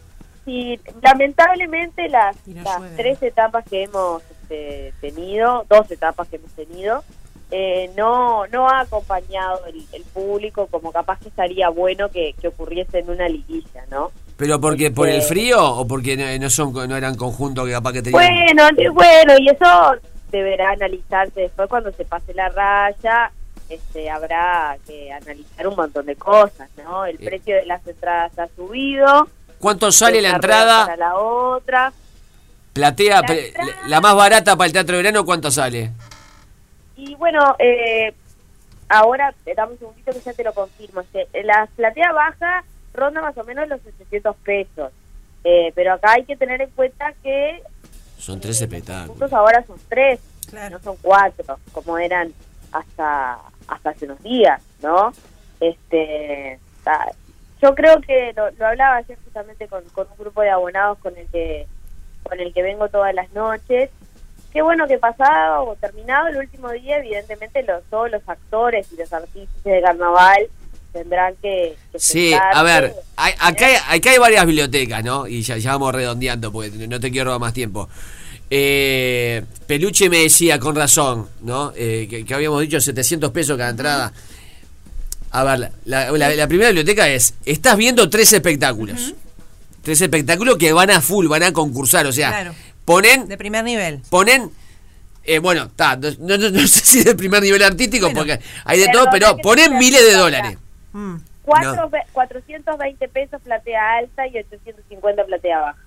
Sí, 0.44 0.78
lamentablemente 1.00 2.10
las, 2.10 2.36
las 2.46 2.82
tres 2.96 3.22
etapas 3.22 3.64
que 3.64 3.84
hemos 3.84 4.22
este, 4.42 4.92
tenido, 5.00 5.64
dos 5.70 5.90
etapas 5.90 6.28
que 6.28 6.36
hemos 6.36 6.50
tenido, 6.50 7.02
eh, 7.50 7.90
no 7.96 8.46
no 8.48 8.68
ha 8.68 8.80
acompañado 8.80 9.64
el, 9.66 9.82
el 9.92 10.02
público 10.02 10.66
como 10.66 10.92
capaz 10.92 11.20
que 11.20 11.28
estaría 11.28 11.70
bueno 11.70 12.10
que, 12.10 12.34
que 12.38 12.48
ocurriese 12.48 12.98
en 12.98 13.08
una 13.08 13.26
liguilla, 13.26 13.84
¿no? 13.90 14.10
¿Pero 14.36 14.60
porque 14.60 14.90
por 14.90 15.08
el 15.08 15.16
Este- 15.16 15.28
frío 15.28 15.64
o 15.64 15.86
porque 15.86 16.18
no, 16.18 16.24
no 16.38 16.50
son 16.50 16.74
no 16.86 16.96
eran 16.96 17.14
conjuntos 17.14 17.64
que 17.64 17.72
capaz 17.72 17.92
que 17.94 18.02
tenían? 18.02 18.22
Bueno, 18.54 18.92
bueno, 18.92 19.32
y 19.38 19.48
eso 19.48 19.96
deberá 20.30 20.72
analizarse 20.72 21.40
después 21.40 21.66
cuando 21.70 21.90
se 21.92 22.04
pase 22.04 22.34
la 22.34 22.50
raya. 22.50 23.30
Este, 23.68 24.10
habrá 24.10 24.76
que 24.86 25.10
analizar 25.12 25.66
un 25.66 25.76
montón 25.76 26.06
de 26.06 26.16
cosas, 26.16 26.68
¿no? 26.76 27.04
El 27.06 27.18
precio 27.18 27.56
de 27.56 27.66
las 27.66 27.86
entradas 27.86 28.38
ha 28.38 28.48
subido. 28.54 29.28
¿Cuánto 29.58 29.90
sale 29.90 30.20
la 30.20 30.30
entrada? 30.30 30.84
Para 30.84 30.96
la 30.96 31.14
otra. 31.16 31.92
Platea, 32.74 33.22
La 33.86 34.00
más 34.00 34.14
barata 34.16 34.56
para 34.56 34.66
el 34.66 34.72
teatro 34.72 34.96
de 34.96 35.02
verano, 35.02 35.24
¿cuánto 35.24 35.50
sale? 35.50 35.90
Y 36.96 37.14
bueno, 37.14 37.56
eh, 37.58 38.12
ahora, 38.88 39.32
eh, 39.46 39.54
dame 39.56 39.72
un 39.72 39.78
segundito 39.78 40.12
que 40.12 40.20
ya 40.20 40.32
te 40.32 40.44
lo 40.44 40.52
confirmo. 40.52 41.00
Este, 41.00 41.26
La 41.44 41.66
platea 41.76 42.12
baja 42.12 42.64
ronda 42.92 43.22
más 43.22 43.36
o 43.38 43.44
menos 43.44 43.68
los 43.68 43.80
700 43.80 44.36
pesos. 44.44 44.92
Eh, 45.44 45.72
pero 45.74 45.94
acá 45.94 46.12
hay 46.12 46.24
que 46.24 46.36
tener 46.36 46.60
en 46.62 46.70
cuenta 46.70 47.12
que 47.22 47.62
Son 48.18 48.40
tres 48.40 48.60
espectáculos. 48.60 49.08
puntos 49.10 49.32
ahora 49.32 49.62
son 49.66 49.76
tres, 49.88 50.20
no 50.70 50.78
son 50.80 50.96
cuatro, 51.02 51.58
como 51.72 51.98
eran 51.98 52.32
hasta 52.72 53.38
hasta 53.68 53.90
hace 53.90 54.04
unos 54.06 54.22
días, 54.22 54.60
¿no? 54.82 55.12
Este, 55.60 56.58
ta- 56.82 57.10
yo 57.62 57.74
creo 57.74 58.00
que 58.00 58.32
lo, 58.36 58.50
lo 58.52 58.66
hablaba 58.66 58.96
ayer 58.96 59.16
justamente 59.24 59.66
con, 59.68 59.82
con 59.90 60.06
un 60.10 60.16
grupo 60.18 60.42
de 60.42 60.50
abonados 60.50 60.98
con 60.98 61.16
el 61.16 61.26
que 61.28 61.66
con 62.22 62.40
el 62.40 62.52
que 62.54 62.62
vengo 62.62 62.88
todas 62.88 63.14
las 63.14 63.30
noches. 63.32 63.90
Qué 64.52 64.62
bueno 64.62 64.86
que 64.86 64.98
pasado 64.98 65.64
o 65.66 65.76
terminado 65.76 66.28
el 66.28 66.36
último 66.38 66.70
día, 66.70 66.98
evidentemente 66.98 67.62
los, 67.64 67.82
todos 67.90 68.10
los 68.10 68.22
actores 68.28 68.90
y 68.92 68.96
los 68.96 69.12
artistas 69.12 69.62
de 69.64 69.82
carnaval 69.82 70.46
tendrán 70.92 71.34
que, 71.42 71.76
que 71.92 71.98
Sí, 71.98 72.30
sentarse. 72.30 72.58
a 72.58 72.62
ver, 72.62 72.94
hay- 73.16 73.34
acá, 73.40 73.66
hay, 73.66 73.98
acá 73.98 74.10
hay 74.10 74.18
varias 74.18 74.46
bibliotecas, 74.46 75.02
¿no? 75.04 75.26
Y 75.26 75.42
ya, 75.42 75.56
ya 75.58 75.72
vamos 75.72 75.92
redondeando 75.94 76.52
porque 76.52 76.70
no 76.88 77.00
te 77.00 77.10
quiero 77.10 77.26
robar 77.26 77.40
más 77.40 77.52
tiempo. 77.52 77.88
Eh, 78.50 79.42
Peluche 79.66 80.08
me 80.10 80.18
decía 80.18 80.58
con 80.58 80.76
razón, 80.76 81.28
¿no? 81.42 81.72
Eh, 81.76 82.06
que, 82.08 82.24
que 82.24 82.34
habíamos 82.34 82.60
dicho 82.60 82.80
700 82.80 83.30
pesos 83.32 83.56
cada 83.56 83.70
entrada. 83.70 84.12
A 85.30 85.42
ver, 85.44 85.70
la, 85.86 86.10
la- 86.12 86.30
la 86.34 86.46
primera 86.48 86.68
biblioteca 86.70 87.08
es, 87.08 87.34
estás 87.44 87.76
viendo 87.76 88.08
tres 88.08 88.32
espectáculos. 88.32 89.14
Tres 89.82 90.00
espectáculos 90.00 90.56
que 90.56 90.72
van 90.72 90.90
a 90.90 91.00
full, 91.00 91.26
van 91.26 91.42
a 91.42 91.52
concursar, 91.52 92.06
o 92.06 92.12
sea, 92.12 92.28
Claro. 92.30 92.54
ponen 92.84 93.26
De 93.28 93.36
primer 93.36 93.64
nivel. 93.64 94.00
ponen 94.10 94.50
eh, 95.24 95.38
bueno, 95.38 95.64
está, 95.64 95.96
no, 95.96 96.36
no- 96.36 96.50
no- 96.50 96.68
sé 96.68 96.84
si 96.84 97.02
de 97.02 97.14
primer 97.14 97.42
nivel 97.42 97.62
artístico, 97.62 98.10
porque 98.12 98.38
hay 98.64 98.78
de 98.78 98.88
todo, 98.88 99.06
pero 99.10 99.36
ponen 99.38 99.76
miles 99.78 100.04
de 100.04 100.12
dólares. 100.12 100.58
Cuatro 101.42 101.74
No. 101.76 101.88
ve- 101.90 102.00
420 102.12 103.08
pesos 103.08 103.40
platea 103.42 103.96
alta 103.98 104.26
y 104.26 104.38
850 104.38 105.24
platea 105.24 105.58
baja. 105.60 105.78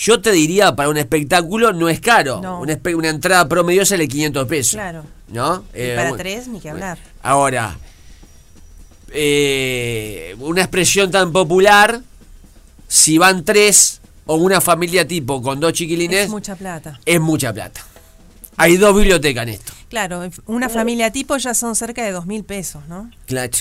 Yo 0.00 0.20
te 0.20 0.30
diría, 0.30 0.76
para 0.76 0.88
un 0.90 0.96
espectáculo 0.96 1.72
no 1.72 1.88
es 1.88 2.00
caro. 2.00 2.40
No. 2.40 2.60
Una, 2.60 2.74
espe- 2.80 2.94
una 2.94 3.08
entrada 3.08 3.48
promedio 3.48 3.84
sale 3.84 4.06
500 4.06 4.46
pesos. 4.46 4.72
Claro. 4.74 5.04
¿No? 5.26 5.64
Y 5.74 5.78
Eh, 5.80 5.92
para 5.96 6.10
bueno, 6.10 6.22
tres, 6.22 6.46
ni 6.46 6.60
que 6.60 6.70
hablar. 6.70 6.98
Ahora, 7.20 7.76
eh, 9.12 10.36
una 10.38 10.60
expresión 10.62 11.10
tan 11.10 11.32
popular, 11.32 12.00
si 12.86 13.18
van 13.18 13.44
tres 13.44 14.00
o 14.26 14.36
una 14.36 14.60
familia 14.60 15.06
tipo 15.06 15.42
con 15.42 15.60
dos 15.60 15.72
chiquilines, 15.72 16.24
Es 16.24 16.28
mucha 16.30 16.54
plata. 16.56 17.00
es 17.04 17.20
mucha 17.20 17.52
plata. 17.52 17.80
Hay 18.56 18.76
dos 18.76 18.94
bibliotecas 18.94 19.42
en 19.44 19.48
esto. 19.50 19.72
Claro, 19.88 20.28
una 20.46 20.68
familia 20.68 21.10
tipo 21.10 21.36
ya 21.38 21.54
son 21.54 21.74
cerca 21.76 22.04
de 22.04 22.12
dos 22.12 22.26
mil 22.26 22.44
pesos, 22.44 22.86
¿no? 22.88 23.10
Claro. 23.26 23.52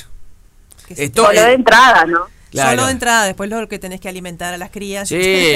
Esto 0.89 1.25
Solo 1.25 1.39
es- 1.39 1.45
de 1.47 1.53
entrada, 1.53 2.05
¿no? 2.05 2.27
Claro. 2.51 2.69
Solo 2.71 2.85
de 2.85 2.91
entrada, 2.93 3.25
después 3.25 3.49
lo 3.49 3.67
que 3.67 3.77
tenés 3.77 3.99
que 3.99 4.07
alimentar 4.07 4.53
a 4.53 4.57
las 4.57 4.71
crías. 4.71 5.09
Sí, 5.09 5.15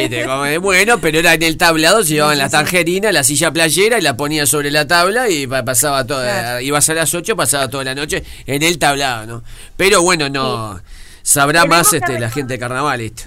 te 0.09 0.25
come- 0.25 0.57
bueno, 0.57 0.99
pero 0.99 1.19
era 1.19 1.33
en 1.33 1.43
el 1.43 1.57
tablado, 1.57 2.03
se 2.03 2.15
llevaban 2.15 2.35
Sí, 2.35 2.39
la 2.41 2.49
sí. 2.49 2.51
tangerina, 2.51 3.11
la 3.13 3.23
silla 3.23 3.51
playera 3.51 3.97
y 3.97 4.01
la 4.01 4.17
ponía 4.17 4.45
sobre 4.45 4.71
la 4.71 4.85
tabla 4.85 5.29
y 5.29 5.47
pa- 5.47 5.63
pasaba 5.63 6.05
toda, 6.05 6.25
Claro. 6.25 6.59
ibas 6.61 6.89
a 6.89 6.93
las 6.93 7.13
8, 7.15 7.35
pasaba 7.37 7.69
toda 7.69 7.85
la 7.85 7.95
noche 7.95 8.23
en 8.45 8.61
el 8.61 8.77
tablado, 8.77 9.25
¿no? 9.25 9.43
Pero 9.77 10.01
bueno, 10.01 10.27
no, 10.29 10.81
sabrá 11.23 11.61
Tenemos 11.61 11.77
más 11.77 11.93
este 11.93 12.19
la 12.19 12.29
gente 12.29 12.53
de 12.53 12.59
carnaval 12.59 12.99
esto. 12.99 13.23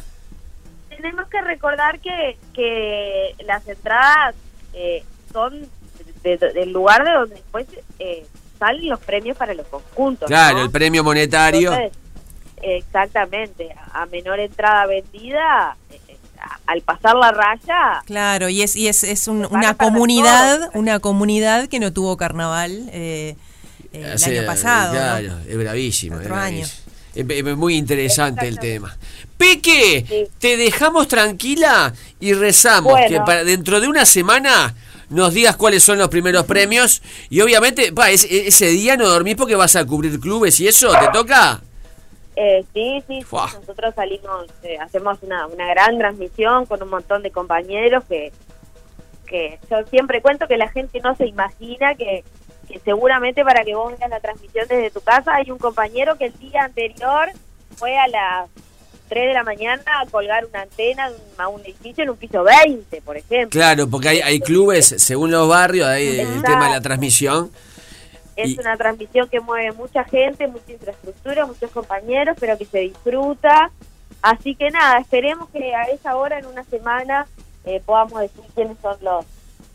Tenemos 0.91 1.27
que 1.29 1.41
recordar 1.41 2.01
que, 2.01 2.37
que 2.55 3.35
las 3.47 3.67
entradas 3.67 4.35
eh, 4.75 5.03
son 5.33 5.67
de- 6.23 6.37
de- 6.37 6.53
del 6.53 6.71
lugar 6.73 7.05
de 7.05 7.13
donde 7.13 7.35
después 7.37 7.67
eh, 7.99 8.27
salen 8.59 8.89
los 8.89 9.01
premios 9.01 9.37
para 9.39 9.55
los 9.55 9.67
conjuntos. 9.69 10.27
Claro, 10.27 10.59
¿no? 10.59 10.65
el 10.65 10.71
premio 10.71 11.03
monetario. 11.05 11.73
Entonces, 11.73 11.99
exactamente, 12.65 13.69
a 13.93 14.07
menor 14.07 14.41
entrada 14.41 14.87
vendida, 14.87 15.77
eh, 15.91 16.01
al 16.67 16.81
pasar 16.83 17.15
la 17.17 17.31
raya, 17.33 18.03
Claro, 18.07 18.49
y 18.49 18.63
es, 18.63 18.77
y 18.77 18.89
es, 18.89 19.05
es 19.05 19.29
un- 19.29 19.47
una 19.51 19.75
comunidad, 19.77 20.71
una 20.75 20.99
comunidad 21.01 21.69
que 21.69 21.79
no 21.81 21.93
tuvo 21.93 22.17
carnaval 22.17 22.89
eh, 22.93 23.37
eh, 23.93 24.15
el 24.17 24.25
año 24.25 24.47
pasado. 24.47 24.93
¿no? 24.95 24.99
Claro, 25.01 25.39
es 25.49 25.57
bravísimo. 25.57 26.17
es 26.17 26.23
Otro 26.23 26.35
año. 26.37 26.67
bravísimo. 26.67 26.85
Es, 27.15 27.47
es 27.47 27.57
muy 27.57 27.77
interesante 27.77 28.49
el 28.49 28.59
tema. 28.59 28.97
Peque, 29.39 30.29
te 30.39 30.57
dejamos 30.57 31.07
tranquila 31.09 31.93
y 32.21 32.33
rezamos 32.35 32.93
Bueno. 32.93 33.09
que 33.09 33.21
para 33.21 33.45
dentro 33.45 33.81
de 33.81 33.89
una 33.89 34.05
semana 34.05 34.75
nos 35.11 35.33
digas 35.35 35.57
cuáles 35.57 35.83
son 35.83 35.99
los 35.99 36.09
primeros 36.09 36.45
premios 36.47 37.03
y 37.31 37.41
obviamente 37.41 37.93
pa, 37.93 38.11
es- 38.11 38.25
e- 38.25 38.49
ese 38.49 38.67
día 38.69 38.97
no 38.97 39.09
dormís 39.09 39.37
porque 39.37 39.55
vas 39.55 39.77
a 39.77 39.85
cubrir 39.85 40.19
clubes 40.19 40.59
y 40.61 40.67
eso, 40.69 40.91
¿te 40.99 41.09
toca? 41.13 41.61
Eh, 42.37 42.65
sí, 42.75 43.03
sí, 43.07 43.23
sí, 43.23 43.37
nosotros 43.61 43.95
salimos, 43.95 44.47
eh, 44.65 44.77
hacemos 44.79 45.19
una, 45.23 45.47
una 45.47 45.69
gran 45.69 45.99
transmisión 45.99 46.67
con 46.67 46.83
un 46.83 46.89
montón 46.89 47.23
de 47.23 47.31
compañeros 47.31 48.03
que, 48.09 48.33
que 49.27 49.61
yo 49.71 49.85
siempre 49.87 50.21
cuento 50.21 50.49
que 50.49 50.57
la 50.57 50.69
gente 50.69 51.01
no 51.01 51.15
se 51.15 51.27
imagina 51.27 51.95
que, 51.95 52.25
que 52.67 52.81
seguramente 52.81 53.45
para 53.45 53.65
que 53.65 53.77
vos 53.77 53.97
veas 53.97 54.11
la 54.11 54.19
transmisión 54.19 54.67
desde 54.69 54.91
tu 54.91 55.01
casa 55.01 55.37
hay 55.37 55.51
un 55.53 55.59
compañero 55.59 56.17
que 56.17 56.27
el 56.27 56.39
día 56.41 56.65
anterior 56.65 57.29
fue 57.77 57.97
a 57.97 58.09
las 58.09 58.51
3 59.09 59.29
de 59.29 59.35
la 59.35 59.45
mañana 59.45 59.83
a 60.01 60.07
colgar 60.07 60.45
una 60.45 60.63
antena 60.63 61.11
a 61.39 61.49
un 61.49 61.61
edificio 61.61 62.03
en 62.03 62.11
un 62.11 62.17
piso 62.17 62.43
20, 62.43 63.01
por 63.03 63.17
ejemplo. 63.17 63.51
Claro, 63.51 63.89
porque 63.89 64.09
hay, 64.09 64.21
hay 64.21 64.41
clubes, 64.41 64.87
según 64.99 65.31
los 65.31 65.49
barrios, 65.49 65.87
hay 65.87 66.21
el 66.21 66.43
tema 66.43 66.67
de 66.67 66.75
la 66.75 66.81
transmisión. 66.81 67.51
Es 68.37 68.51
Y- 68.51 68.59
una 68.61 68.77
transmisión 68.77 69.29
que 69.29 69.41
mueve 69.41 69.73
mucha 69.73 70.05
gente, 70.05 70.47
mucha 70.49 70.73
infraestructura, 70.73 71.47
muchos 71.47 71.71
compañeros, 71.71 72.37
pero 72.41 72.57
que 72.59 72.65
se 72.67 72.79
disfruta 72.81 73.71
Así 74.23 74.55
que 74.55 74.71
nada, 74.71 75.01
esperemos 75.01 75.51
que 75.51 75.75
a 75.75 75.83
esa 75.83 76.17
hora, 76.17 76.39
en 76.39 76.47
una 76.47 76.65
semana, 76.65 77.27
eh, 77.67 77.83
podamos 77.85 78.21
decir 78.21 78.41
quiénes 78.55 78.79
son 78.81 78.97
los 79.03 79.27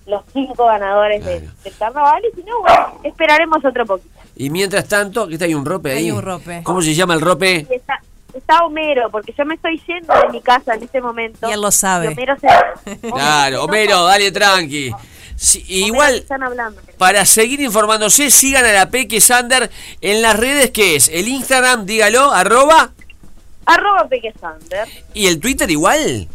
los 0.08 0.24
cinco 0.34 0.66
ganadores 0.66 1.24
de- 1.24 1.42
del 1.42 1.78
carnaval 1.78 2.20
y 2.32 2.36
si 2.36 2.44
no, 2.44 2.60
bueno, 2.62 3.00
esperaremos 3.04 3.64
otro 3.64 3.86
poquito. 3.86 4.10
Y 4.36 4.50
mientras 4.50 4.88
tanto, 4.88 5.28
¿qué 5.28 5.34
está 5.34 5.46
ahí 5.46 5.54
un 5.54 5.66
rope 5.66 5.92
ahí? 5.92 6.06
Hay 6.06 6.12
un 6.12 6.24
rope. 6.24 6.62
¿Cómo 6.64 6.82
se 6.82 6.96
llama 6.96 7.14
el 7.14 7.22
rope? 7.22 7.68
Está, 7.70 8.02
está 8.34 8.66
Homero, 8.66 9.12
porque 9.12 9.36
yo 9.38 9.46
me 9.46 9.54
estoy 9.54 9.80
yendo 9.88 10.12
de 10.16 10.30
mi 10.30 10.42
casa 10.42 10.74
en 10.74 10.82
este 10.82 11.00
momento. 11.00 11.48
Y 11.48 11.52
él 11.54 11.62
lo 11.62 11.70
sabe. 11.70 12.06
Y 12.06 12.14
Homero 12.14 12.36
se... 12.40 12.48
Claro, 13.02 13.66
Homero, 13.66 14.04
dale 14.06 14.32
tranqui. 14.32 14.92
Sí, 15.42 15.64
igual, 15.68 16.16
están 16.16 16.44
hablando. 16.44 16.82
para 16.98 17.26
seguir 17.26 17.62
informándose, 17.62 18.30
sigan 18.30 18.66
a 18.66 18.74
la 18.74 18.90
Peque 18.90 19.22
Sander 19.22 19.72
en 20.02 20.22
las 20.22 20.36
redes 20.38 20.72
que 20.72 20.98
es 20.98 21.08
el 21.08 21.30
Instagram, 21.30 21.86
dígalo, 21.86 22.32
arroba, 22.34 22.92
Arroba 23.66 24.08
Peque 24.10 24.34
Sander. 24.40 24.88
y 25.14 25.28
el 25.28 25.40
Twitter 25.40 25.70
igual. 25.72 26.28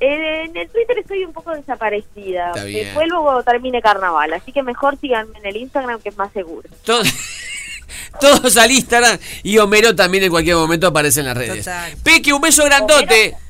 Eh, 0.00 0.44
en 0.44 0.56
el 0.56 0.70
Twitter 0.70 0.98
estoy 0.98 1.24
un 1.24 1.32
poco 1.34 1.50
desaparecida. 1.54 2.48
Está 2.54 2.64
bien. 2.64 2.94
Vuelvo 2.94 3.22
cuando 3.22 3.42
termine 3.42 3.82
carnaval, 3.82 4.32
así 4.32 4.50
que 4.50 4.62
mejor 4.62 4.96
síganme 4.98 5.38
en 5.38 5.44
el 5.46 5.56
Instagram 5.58 6.00
que 6.00 6.08
es 6.08 6.16
más 6.16 6.32
seguro. 6.32 6.70
Todo- 6.86 7.02
todos 8.20 8.56
al 8.56 8.70
Instagram 8.70 9.18
y 9.42 9.58
Homero 9.58 9.94
también 9.94 10.24
en 10.24 10.30
cualquier 10.30 10.56
momento 10.56 10.86
aparece 10.86 11.20
en 11.20 11.26
las 11.26 11.36
redes. 11.36 11.68
Peque, 12.02 12.32
un 12.32 12.40
beso 12.40 12.64
grandote. 12.64 13.04
Homero 13.34 13.49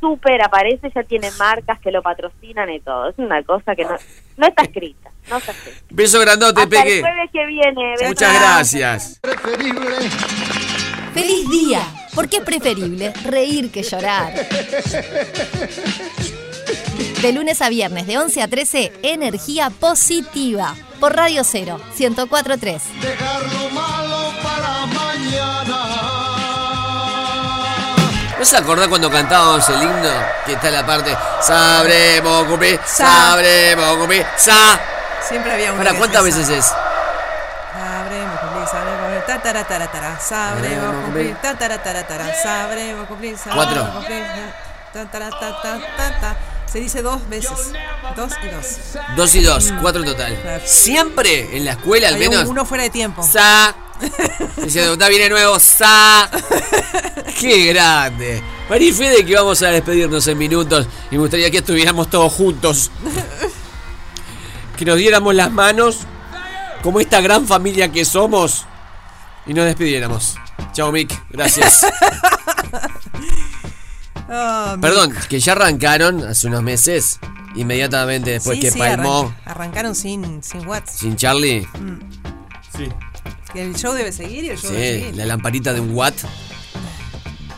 super 0.00 0.42
aparece, 0.42 0.90
ya 0.94 1.02
tiene 1.04 1.30
marcas 1.38 1.78
que 1.80 1.90
lo 1.90 2.02
patrocinan 2.02 2.70
y 2.70 2.80
todo. 2.80 3.08
Es 3.08 3.18
una 3.18 3.42
cosa 3.42 3.74
que 3.74 3.84
no, 3.84 3.96
no 4.36 4.46
está 4.46 4.62
escrita. 4.62 5.10
No 5.30 5.36
está 5.36 5.52
escrita. 5.52 5.78
Beso 5.90 6.20
grandote, 6.20 6.62
Hasta 6.62 6.78
el 6.78 6.84
Peque. 6.84 7.00
jueves 7.00 7.30
que 7.32 7.46
viene. 7.46 7.94
Muchas 8.06 8.34
gracias. 8.34 9.20
¡Feliz 11.14 11.50
día! 11.50 11.82
Porque 12.14 12.38
es 12.38 12.42
preferible 12.42 13.12
reír 13.24 13.70
que 13.70 13.82
llorar. 13.82 14.32
De 17.22 17.32
lunes 17.32 17.60
a 17.62 17.68
viernes, 17.68 18.06
de 18.06 18.18
11 18.18 18.42
a 18.42 18.48
13, 18.48 18.92
energía 19.02 19.70
positiva. 19.70 20.74
Por 21.00 21.14
Radio 21.14 21.44
0, 21.44 21.80
1043. 21.98 22.82
¿No 28.38 28.44
se 28.44 28.56
acordás 28.56 28.86
cuando 28.88 29.10
cantábamos 29.10 29.68
el 29.68 29.82
himno? 29.82 30.10
Que 30.46 30.52
está 30.52 30.70
la 30.70 30.86
parte 30.86 31.16
Sabremos 31.40 32.44
cumplir, 32.44 32.80
sabremos 32.84 33.96
cumplir, 33.96 34.26
sa. 34.36 34.78
Siempre 35.26 35.52
había 35.52 35.72
una 35.72 35.78
¿Para 35.78 35.92
que 35.92 35.98
cuántas 35.98 36.22
veces 36.22 36.48
es? 36.48 36.66
Sabremos 36.66 38.40
cumplir, 38.40 38.66
sabremos 38.68 38.96
cumplir, 38.96 39.26
sabremos 40.20 40.96
cumplir, 41.04 41.36
sabremos 42.42 43.06
cumplir, 43.08 43.38
sabremos 43.38 43.66
Cuatro. 43.66 43.92
cumplir, 43.92 44.24
Se 46.70 46.80
dice 46.80 47.00
dos 47.00 47.26
veces, 47.30 47.72
dos 48.14 48.32
y 48.42 48.48
dos. 48.48 48.66
Dos 49.16 49.34
y 49.34 49.42
dos, 49.42 49.72
cuatro 49.80 50.02
en 50.02 50.08
total. 50.08 50.62
Siempre 50.66 51.56
en 51.56 51.64
la 51.64 51.72
escuela, 51.72 52.08
al 52.08 52.18
menos. 52.18 52.46
uno 52.46 52.66
fuera 52.66 52.84
de 52.84 52.90
tiempo. 52.90 53.22
Sa. 53.22 53.74
Diciendo, 54.62 54.92
está 54.92 55.08
viene 55.08 55.30
nuevo, 55.30 55.58
sa. 55.58 56.30
Qué 57.40 57.66
grande. 57.72 58.42
María 58.68 58.92
Fede, 58.92 59.24
que 59.24 59.34
vamos 59.34 59.62
a 59.62 59.68
despedirnos 59.68 60.26
en 60.28 60.36
minutos. 60.36 60.86
Y 61.10 61.14
me 61.14 61.22
gustaría 61.22 61.50
que 61.50 61.58
estuviéramos 61.58 62.10
todos 62.10 62.32
juntos. 62.32 62.90
Que 64.76 64.84
nos 64.84 64.98
diéramos 64.98 65.34
las 65.34 65.50
manos, 65.50 66.00
como 66.82 67.00
esta 67.00 67.22
gran 67.22 67.46
familia 67.46 67.90
que 67.90 68.04
somos. 68.04 68.66
Y 69.46 69.54
nos 69.54 69.64
despidiéramos. 69.64 70.36
Chao, 70.74 70.92
Mick. 70.92 71.18
Gracias. 71.30 71.86
Ah, 74.28 74.76
Perdón, 74.80 75.14
que 75.28 75.40
ya 75.40 75.52
arrancaron 75.52 76.22
hace 76.24 76.46
unos 76.46 76.62
meses. 76.62 77.18
Inmediatamente 77.56 78.30
después 78.32 78.56
sí, 78.58 78.62
que 78.62 78.70
sí, 78.70 78.78
palmó 78.78 79.32
arran- 79.44 79.50
arrancaron 79.50 79.94
sin, 79.94 80.42
sin 80.42 80.66
Watts. 80.66 80.92
sin 80.92 81.16
Charlie. 81.16 81.66
Sí. 82.76 82.88
Que 83.52 83.62
el 83.62 83.74
show 83.74 83.94
debe 83.94 84.12
seguir 84.12 84.44
y 84.44 84.50
el 84.50 84.58
show 84.58 84.70
debe 84.70 84.94
Sí, 84.94 85.00
seguir. 85.00 85.16
la 85.16 85.24
lamparita 85.26 85.72
de 85.72 85.80
un 85.80 85.94
watt 85.94 86.14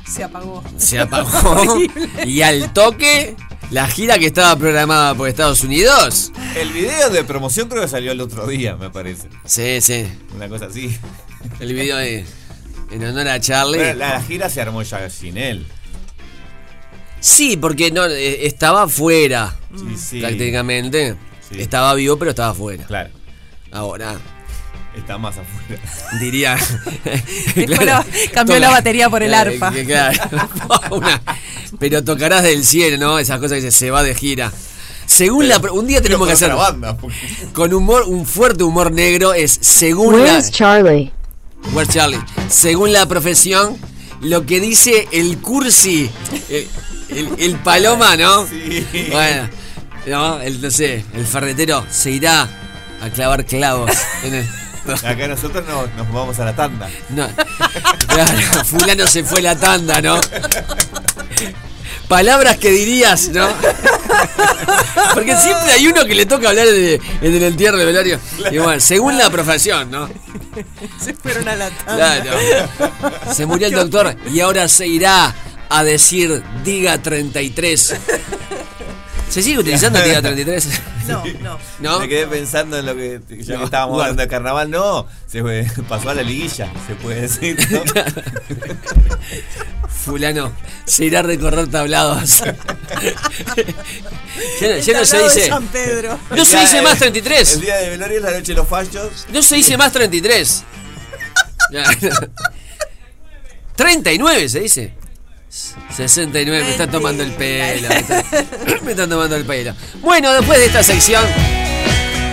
Se 0.07 0.23
apagó. 0.25 0.63
se 0.79 0.99
apagó. 1.01 1.79
Y 2.25 2.43
al 2.43 2.73
toque, 2.73 3.37
la 3.71 3.87
gira 3.89 4.19
que 4.19 4.27
estaba 4.27 4.57
programada 4.57 5.15
por 5.15 5.29
Estados 5.29 5.63
Unidos. 5.65 6.33
El 6.57 6.73
video 6.73 7.11
de 7.11 7.25
promoción 7.25 7.69
creo 7.69 7.83
que 7.83 7.89
salió 7.89 8.13
el 8.13 8.21
otro 8.21 8.47
día, 8.47 8.77
me 8.77 8.91
parece. 8.91 9.29
Sí, 9.45 9.81
sí. 9.81 10.07
Una 10.35 10.49
cosa 10.49 10.67
así. 10.67 10.97
El 11.59 11.75
video 11.75 11.97
de, 11.97 12.25
en 12.91 13.05
honor 13.05 13.29
a 13.29 13.41
Charlie. 13.41 13.79
Pero 13.79 13.99
la, 13.99 14.15
la 14.15 14.23
gira 14.23 14.49
se 14.49 14.61
armó 14.61 14.83
ya 14.83 15.11
sin 15.11 15.37
él. 15.37 15.67
Sí, 17.21 17.57
porque 17.57 17.91
no 17.91 18.07
eh, 18.07 18.47
estaba 18.47 18.83
afuera. 18.85 19.57
Sí, 19.77 19.97
sí. 19.97 20.21
Prácticamente. 20.21 21.17
Estaba 21.51 21.95
vivo, 21.95 22.17
pero 22.19 22.31
estaba 22.31 22.51
afuera. 22.51 22.85
Claro. 22.85 23.11
Ahora. 23.73 24.17
Está 24.97 25.19
más 25.19 25.37
afuera. 25.37 25.81
Diría. 26.21 26.57
Cambió 28.33 28.59
la 28.59 28.71
batería 28.71 29.09
por 29.09 29.23
el 29.23 29.29
Claro, 29.31 29.51
arpa. 29.53 29.73
que- 29.73 29.85
claro. 29.85 30.19
Una- 30.91 31.23
pero 31.79 32.03
tocarás 32.03 32.43
del 32.43 32.65
cielo, 32.65 32.97
¿no? 32.99 33.19
Esas 33.19 33.39
cosas 33.39 33.57
que 33.59 33.63
se, 33.63 33.71
se 33.71 33.91
va 33.91 34.03
de 34.03 34.15
gira. 34.15 34.53
Según 35.07 35.49
la. 35.49 35.59
Un 35.59 35.87
día 35.87 36.01
tenemos 36.01 36.27
que 36.27 36.33
hacer. 36.35 36.55
banda, 36.55 36.97
porque- 36.97 37.17
Con 37.53 37.73
humor, 37.75 38.05
un 38.07 38.27
fuerte 38.27 38.65
humor 38.65 38.93
negro 38.93 39.33
es 39.33 39.57
según 39.61 40.19
la. 40.19 40.33
Where's 40.33 40.51
Charlie? 40.51 41.13
Where's 41.73 41.93
Charlie? 41.93 42.19
Según 42.49 42.93
la 42.93 43.07
profesión, 43.07 43.77
lo 44.21 44.47
que 44.47 44.61
dice 44.61 45.09
el 45.13 45.39
cursi, 45.39 46.11
el, 46.49 46.67
el- 47.13 47.35
el 47.39 47.55
paloma, 47.57 48.17
¿no? 48.17 48.47
Bueno, 49.11 49.49
no, 50.07 50.41
el, 50.41 50.61
no 50.61 50.71
sé, 50.71 51.05
el 51.15 51.27
ferretero 51.27 51.85
se 51.91 52.11
irá 52.11 52.49
a 53.03 53.09
clavar 53.11 53.45
clavos. 53.45 53.91
En 54.25 54.35
el, 54.35 54.49
Acá 55.05 55.29
nosotros 55.29 55.65
no, 55.69 55.87
nos 55.97 56.13
vamos 56.13 56.39
a 56.41 56.45
la 56.47 56.57
tanda. 56.57 56.89
no, 57.11 57.29
claro, 58.09 58.65
fulano 58.65 59.07
se 59.07 59.23
fue 59.25 59.43
la 59.43 59.55
tanda, 59.57 60.01
¿no? 60.01 60.19
Palabras 62.09 62.57
que 62.59 62.71
dirías, 62.71 63.29
¿no? 63.29 63.47
Porque 65.15 65.37
siempre 65.37 65.73
hay 65.73 65.87
uno 65.87 66.05
que 66.05 66.15
le 66.17 66.27
toca 66.27 66.49
hablar 66.49 66.67
de- 66.67 67.01
en 67.21 67.35
el 67.35 67.43
entierro 67.43 67.77
de 67.79 67.85
velorio. 67.85 68.19
Y 68.51 68.59
bueno, 68.59 68.81
según 68.81 69.17
la 69.17 69.31
profesión, 69.31 69.91
¿no? 69.93 70.09
Se 70.99 71.15
fueron 71.15 71.47
a 71.49 71.55
la 71.55 71.71
tanda. 71.71 72.21
Claro. 72.23 72.33
Se 73.33 73.47
murió 73.47 73.69
el 73.69 73.75
doctor 73.75 74.17
y 74.33 74.41
ahora 74.41 74.67
se 74.67 74.89
irá 74.89 75.33
a 75.71 75.85
decir 75.85 76.43
Diga 76.65 76.99
33. 76.99 77.95
¿Se 79.31 79.43
sigue 79.43 79.59
utilizando 79.61 80.03
Diga 80.03 80.21
33? 80.21 80.69
No, 81.09 81.23
no. 81.41 81.59
¿No? 81.79 82.01
Me 82.01 82.09
quedé 82.09 82.27
pensando 82.27 82.77
en 82.79 82.85
lo 82.87 82.95
que 82.97 83.21
ya 83.39 83.55
No, 83.55 83.61
que 83.61 83.65
estábamos 83.67 83.95
guarda. 83.95 84.11
hablando 84.11 84.23
de 84.23 84.29
carnaval, 84.29 84.71
no, 84.71 85.07
se 85.27 85.41
fue- 85.41 85.67
pasó 85.89 86.11
a 86.11 86.15
la 86.15 86.23
liguilla, 86.23 86.71
se 86.87 86.95
puede 86.97 87.23
decir. 87.23 87.57
¿no? 87.71 87.83
Fulano 89.89 90.53
se 90.87 91.05
irá 91.05 91.21
a 91.21 91.23
recorrer 91.23 91.69
tablados. 91.69 92.39
ya, 94.61 94.69
no- 94.69 94.79
ya 94.79 94.99
no 94.99 95.05
se 95.05 95.23
dice. 95.23 95.49
San 95.49 95.67
Pedro. 95.69 96.19
No 96.35 96.45
se 96.45 96.59
dice 96.61 96.83
más 96.83 96.99
33. 96.99 97.55
El 97.55 97.61
día 97.61 97.77
de 97.77 97.91
velorio 97.91 98.19
es 98.19 98.25
la 98.25 98.31
noche 98.33 98.53
de 98.53 98.55
los 98.55 98.69
fallos. 98.69 99.27
No 99.33 99.43
se 99.43 99.57
dice 99.57 99.77
más 99.77 99.93
33. 99.93 100.65
Ya, 101.73 101.85
no. 101.85 102.11
39 103.77 104.49
se 104.49 104.61
dice. 104.61 104.95
69, 105.51 106.65
me 106.65 106.71
están 106.71 106.91
tomando 106.91 107.23
el 107.23 107.33
pelo. 107.33 107.89
Me 107.89 107.97
están, 107.99 108.25
me 108.85 108.91
están 108.93 109.11
tomando 109.11 109.37
el 109.37 109.45
pelo. 109.45 109.75
Bueno, 110.01 110.33
después 110.33 110.59
de 110.59 110.67
esta 110.67 110.83
sección. 110.83 111.25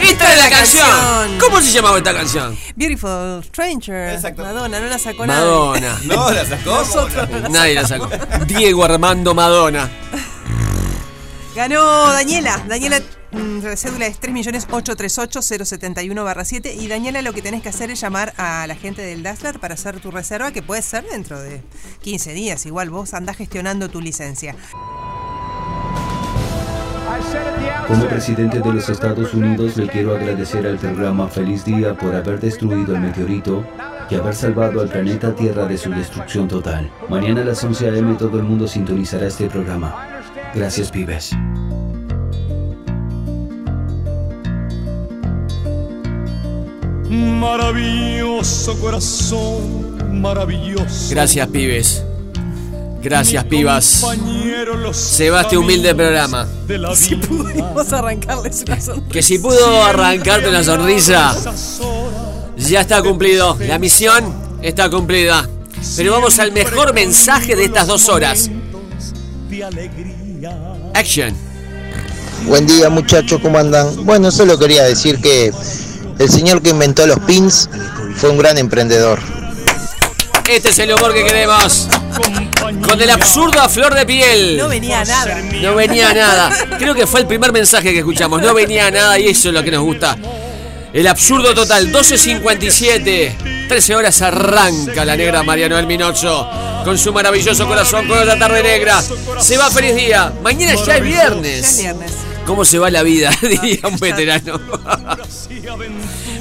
Esta 0.02 0.34
es 0.34 0.44
la 0.44 0.50
canción. 0.50 1.40
¿Cómo 1.40 1.60
se 1.60 1.72
llamaba 1.72 1.98
esta 1.98 2.14
canción? 2.14 2.58
Beautiful 2.76 3.44
Stranger. 3.44 4.20
Madonna, 4.38 4.80
no 4.80 4.86
la 4.88 5.00
sacó 5.00 5.26
nadie. 5.26 5.42
Madonna. 5.42 6.00
No, 6.04 6.32
la 6.32 6.46
sacó. 6.46 6.70
Nosotros 6.78 7.30
no 7.30 7.40
la 7.40 7.50
Nadie 7.50 7.74
la 7.74 7.88
sacó. 7.88 8.10
Diego 8.46 8.84
Armando 8.86 9.34
Madonna. 9.34 9.90
Ganó 11.56 12.14
Daniela. 12.14 12.64
Daniela, 12.68 13.02
la 13.38 13.76
cédula 13.76 14.08
es 14.08 14.20
3.838-071-7. 14.22 16.76
Y 16.80 16.88
Daniela, 16.88 17.22
lo 17.22 17.34
que 17.34 17.42
tenés 17.42 17.62
que 17.62 17.68
hacer 17.70 17.92
es 17.92 18.02
llamar 18.02 18.34
a 18.38 18.66
la 18.68 18.76
gente 18.76 19.02
del 19.02 19.24
Dazzler 19.24 19.60
para 19.60 19.76
hacer 19.76 20.00
tu 20.00 20.12
reserva, 20.12 20.52
que 20.52 20.62
puede 20.62 20.82
ser 20.82 21.06
dentro 21.10 21.40
de 21.40 21.62
15 22.02 22.34
días. 22.34 22.66
Igual 22.66 22.90
vos 22.90 23.14
andás 23.14 23.38
gestionando 23.38 23.90
tu 23.90 24.02
licencia. 24.02 24.56
Como 27.88 28.06
presidente 28.08 28.60
de 28.60 28.74
los 28.74 28.90
Estados 28.90 29.34
Unidos 29.34 29.78
le 29.78 29.88
quiero 29.88 30.16
agradecer 30.16 30.68
al 30.68 30.78
programa 30.78 31.30
Feliz 31.30 31.64
Día 31.64 31.98
por 31.98 32.14
haber 32.14 32.40
destruido 32.40 32.96
el 32.96 33.02
meteorito 33.02 33.66
y 34.10 34.16
haber 34.16 34.36
salvado 34.36 34.82
al 34.82 34.90
planeta 34.90 35.34
Tierra 35.34 35.66
de 35.66 35.78
su 35.78 35.90
destrucción 35.90 36.48
total. 36.48 36.92
Mañana 37.10 37.42
a 37.42 37.46
las 37.46 37.64
11 37.64 37.90
a.m. 37.90 38.16
todo 38.16 38.38
el 38.38 38.44
mundo 38.44 38.68
sintonizará 38.68 39.28
este 39.28 39.48
programa. 39.48 40.22
Gracias, 40.54 40.92
pibes. 40.92 41.36
Maravilloso 47.10 48.78
corazón, 48.80 50.22
maravilloso. 50.22 51.10
Gracias, 51.10 51.48
pibes. 51.48 52.04
Gracias, 53.02 53.46
pibas. 53.46 54.06
Se 54.92 55.30
va 55.30 55.42
este 55.42 55.58
humilde 55.58 55.96
programa. 55.96 56.48
Si 56.96 57.16
pudimos 57.16 57.94
arrancarles 57.94 58.64
una 58.68 58.82
sonrisa. 58.82 59.10
Que 59.10 59.22
si 59.22 59.40
pudo 59.40 59.84
arrancarte 59.84 60.50
una 60.50 60.64
sonrisa, 60.64 61.36
ya 62.58 62.82
está 62.82 63.02
cumplido. 63.02 63.58
La 63.62 63.80
misión 63.80 64.26
está 64.62 64.90
cumplida. 64.90 65.48
Pero 65.96 66.12
vamos 66.12 66.38
al 66.40 66.52
mejor 66.52 66.94
mensaje 66.94 67.56
de 67.56 67.66
estas 67.66 67.88
dos 67.88 68.10
horas. 68.10 68.50
Action. 70.94 71.34
Buen 72.48 72.68
día 72.68 72.90
muchachos, 72.90 73.40
¿cómo 73.42 73.58
andan? 73.58 74.06
Bueno, 74.06 74.32
solo 74.32 74.60
quería 74.60 74.84
decir 74.84 75.20
que 75.22 75.54
el 76.20 76.30
señor 76.30 76.62
que 76.62 76.70
inventó 76.70 77.06
los 77.06 77.20
pins 77.20 77.70
fue 78.16 78.30
un 78.30 78.38
gran 78.38 78.58
emprendedor. 78.58 79.20
Este 80.50 80.70
es 80.70 80.80
el 80.80 80.94
humor 80.94 81.14
que 81.14 81.26
queremos. 81.26 81.90
Con 82.88 83.02
el 83.02 83.10
absurdo 83.10 83.60
a 83.60 83.68
flor 83.68 83.94
de 83.94 84.06
piel. 84.06 84.58
No 84.58 84.70
venía 84.70 85.04
nada. 85.04 85.42
No 85.62 85.76
venía 85.76 86.14
nada. 86.14 86.52
Creo 86.80 86.96
que 86.96 87.06
fue 87.06 87.20
el 87.20 87.28
primer 87.28 87.52
mensaje 87.52 87.92
que 87.92 88.00
escuchamos. 88.00 88.42
No 88.42 88.54
venía 88.54 88.90
nada 88.90 89.20
y 89.20 89.28
eso 89.28 89.50
es 89.50 89.54
lo 89.54 89.62
que 89.62 89.72
nos 89.72 89.84
gusta. 89.84 90.18
El 90.94 91.06
absurdo 91.08 91.54
total, 91.54 91.92
12.57. 91.92 93.68
13 93.68 93.96
horas 93.96 94.22
arranca 94.22 95.04
la 95.04 95.18
negra 95.18 95.44
Mariano 95.44 95.76
del 95.76 95.86
Minocho. 95.86 96.50
Con 96.86 96.98
su 96.98 97.12
maravilloso 97.12 97.68
corazón, 97.68 98.08
con 98.08 98.26
la 98.26 98.40
tarde 98.40 98.64
negra. 98.64 99.04
Se 99.42 99.58
va 99.58 99.70
feliz 99.70 99.96
día. 99.96 100.32
Mañana 100.42 100.76
ya 100.76 100.96
es 100.98 101.04
viernes. 101.04 101.84
¿Cómo 102.48 102.64
se 102.64 102.80
va 102.80 102.90
la 102.90 103.04
vida? 103.04 103.30
Diría 103.42 103.82
un 103.84 103.98
veterano. 104.00 104.58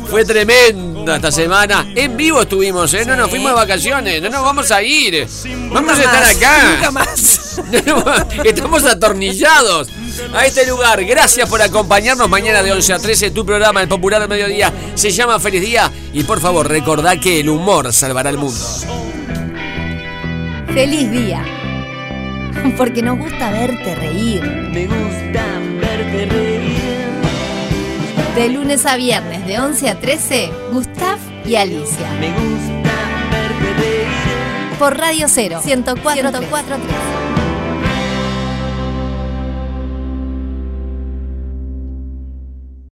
Fue 0.08 0.24
tremenda 0.24 1.16
esta 1.16 1.32
semana. 1.32 1.84
En 1.96 2.16
vivo 2.16 2.42
estuvimos, 2.42 2.94
¿eh? 2.94 3.04
No 3.04 3.16
nos 3.16 3.28
fuimos 3.28 3.50
de 3.50 3.56
vacaciones. 3.56 4.22
No 4.22 4.30
nos 4.30 4.42
vamos 4.42 4.70
a 4.70 4.80
ir. 4.84 5.26
Vamos 5.68 5.98
a 5.98 6.02
estar 6.02 6.22
acá. 6.22 6.74
Nunca 6.76 6.90
más. 6.92 7.60
Estamos 8.44 8.84
atornillados 8.84 9.88
a 10.32 10.46
este 10.46 10.64
lugar. 10.68 11.04
Gracias 11.04 11.48
por 11.48 11.60
acompañarnos 11.60 12.28
mañana 12.28 12.62
de 12.62 12.70
11 12.70 12.92
a 12.92 12.98
13. 13.00 13.32
Tu 13.32 13.44
programa, 13.44 13.82
El 13.82 13.88
Popular 13.88 14.20
del 14.20 14.28
Mediodía, 14.28 14.72
se 14.94 15.10
llama 15.10 15.40
Feliz 15.40 15.60
Día. 15.60 15.90
Y 16.12 16.22
por 16.22 16.40
favor, 16.40 16.68
recordá 16.68 17.18
que 17.18 17.40
el 17.40 17.48
humor 17.48 17.92
salvará 17.92 18.30
el 18.30 18.38
mundo. 18.38 18.64
Feliz 20.72 21.10
día. 21.10 21.44
Porque 22.76 23.02
nos 23.02 23.18
gusta 23.18 23.50
verte 23.50 23.94
reír. 23.96 24.42
Me 24.42 24.86
gusta 24.86 24.94
verte 24.94 25.34
reír. 25.34 25.55
De 28.34 28.48
lunes 28.50 28.84
a 28.86 28.96
viernes, 28.96 29.46
de 29.46 29.58
11 29.58 29.88
a 29.90 29.98
13, 29.98 30.50
Gustav 30.72 31.18
y 31.44 31.56
Alicia. 31.56 32.10
Me 32.20 32.28
gusta 32.28 32.92
verte 33.30 33.74
reír. 33.74 34.78
Por 34.78 34.98
Radio 34.98 35.26
0, 35.28 35.60
104.3. 35.64 37.35